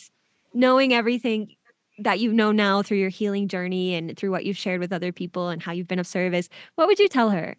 knowing 0.53 0.93
everything 0.93 1.55
that 1.99 2.19
you 2.19 2.33
know 2.33 2.51
now 2.51 2.81
through 2.81 2.97
your 2.97 3.09
healing 3.09 3.47
journey 3.47 3.93
and 3.93 4.17
through 4.17 4.31
what 4.31 4.45
you've 4.45 4.57
shared 4.57 4.79
with 4.79 4.93
other 4.93 5.11
people 5.11 5.49
and 5.49 5.61
how 5.61 5.71
you've 5.71 5.87
been 5.87 5.99
of 5.99 6.07
service 6.07 6.49
what 6.75 6.87
would 6.87 6.99
you 6.99 7.07
tell 7.07 7.29
her 7.29 7.55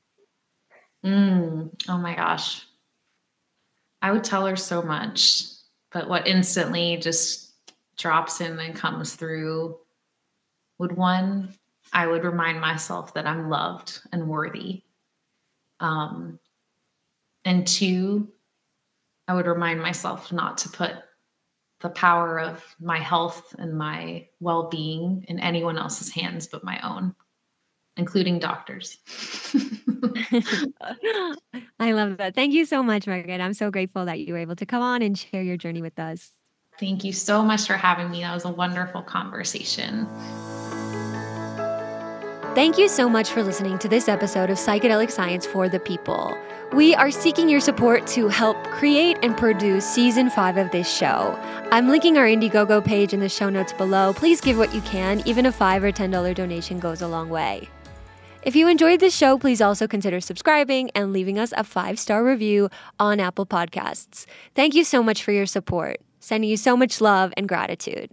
mm, 1.05 1.71
oh 1.89 1.99
my 1.99 2.15
gosh 2.15 2.65
i 4.01 4.11
would 4.11 4.25
tell 4.25 4.47
her 4.47 4.57
so 4.57 4.83
much 4.83 5.45
but 5.93 6.09
what 6.09 6.27
instantly 6.27 6.97
just 6.97 7.53
drops 7.99 8.41
in 8.41 8.59
and 8.59 8.75
comes 8.75 9.15
through 9.15 9.79
would 10.79 10.97
one, 10.97 11.55
I 11.93 12.07
would 12.07 12.25
remind 12.25 12.61
myself 12.61 13.15
that 13.15 13.27
I'm 13.27 13.49
loved 13.49 14.01
and 14.11 14.29
worthy. 14.29 14.83
Um, 15.79 16.39
and 17.45 17.67
two, 17.67 18.29
I 19.29 19.35
would 19.35 19.47
remind 19.47 19.81
myself 19.81 20.33
not 20.33 20.59
to 20.59 20.69
put 20.69 20.93
the 21.81 21.91
power 21.91 22.39
of 22.39 22.65
my 22.81 22.99
health 22.99 23.55
and 23.59 23.77
my 23.77 24.29
well 24.41 24.69
being 24.69 25.25
in 25.29 25.41
anyone 25.41 25.77
else's 25.77 26.11
hands 26.11 26.47
but 26.47 26.65
my 26.65 26.81
own, 26.83 27.15
including 27.97 28.39
doctors. 28.39 28.99
I 31.81 31.93
love 31.93 32.19
that. 32.19 32.35
Thank 32.35 32.53
you 32.53 32.65
so 32.65 32.83
much, 32.83 33.07
Meagan. 33.07 33.41
I'm 33.41 33.55
so 33.55 33.71
grateful 33.71 34.05
that 34.05 34.21
you 34.21 34.33
were 34.33 34.39
able 34.39 34.57
to 34.57 34.67
come 34.67 34.83
on 34.83 35.03
and 35.03 35.19
share 35.19 35.43
your 35.43 35.57
journey 35.57 35.83
with 35.83 35.99
us. 35.99 36.31
Thank 36.79 37.05
you 37.05 37.13
so 37.13 37.43
much 37.43 37.67
for 37.67 37.75
having 37.75 38.11
me. 38.11 38.21
That 38.21 38.35
was 38.35 38.45
a 38.45 38.51
wonderful 38.51 39.03
conversation. 39.03 40.07
Thank 42.55 42.77
you 42.77 42.87
so 42.87 43.09
much 43.09 43.31
for 43.31 43.43
listening 43.43 43.79
to 43.79 43.89
this 43.89 44.11
episode 44.11 44.51
of 44.51 44.59
Psychedelic 44.59 45.11
Science 45.11 45.47
for 45.47 45.71
the 45.71 45.81
People. 45.81 46.37
We 46.75 46.95
are 46.95 47.11
seeking 47.11 47.49
your 47.49 47.61
support 47.61 48.07
to 48.09 48.29
help 48.29 48.63
create 48.65 49.17
and 49.23 49.35
produce 49.35 49.87
season 49.87 50.29
five 50.29 50.59
of 50.59 50.71
this 50.71 50.87
show. 50.95 51.35
I'm 51.71 51.89
linking 51.89 52.19
our 52.19 52.27
Indiegogo 52.27 52.85
page 52.85 53.15
in 53.15 53.21
the 53.21 53.29
show 53.31 53.49
notes 53.49 53.73
below. 53.73 54.13
Please 54.13 54.43
give 54.43 54.59
what 54.59 54.75
you 54.75 54.83
can, 54.83 55.27
even 55.27 55.47
a 55.47 55.53
5 55.53 55.83
or 55.83 55.93
$10 55.93 56.35
donation 56.35 56.79
goes 56.79 57.01
a 57.01 57.09
long 57.09 57.31
way. 57.31 57.71
If 58.43 58.55
you 58.55 58.69
enjoyed 58.69 59.01
this 59.01 59.17
show, 59.17 59.39
please 59.39 59.63
also 59.63 59.89
consider 59.89 60.21
subscribing 60.21 60.91
and 60.91 61.11
leaving 61.11 61.39
us 61.39 61.55
a 61.57 61.65
five 61.65 61.99
star 61.99 62.23
review 62.23 62.69
on 63.01 63.19
Apple 63.19 63.47
Podcasts. 63.47 64.27
Thank 64.55 64.75
you 64.75 64.85
so 64.85 65.03
much 65.03 65.25
for 65.25 65.33
your 65.33 65.47
support. 65.47 66.03
Sending 66.21 66.51
you 66.51 66.59
so 66.59 66.77
much 66.77 67.01
love 67.01 67.33
and 67.35 67.49
gratitude. 67.49 68.11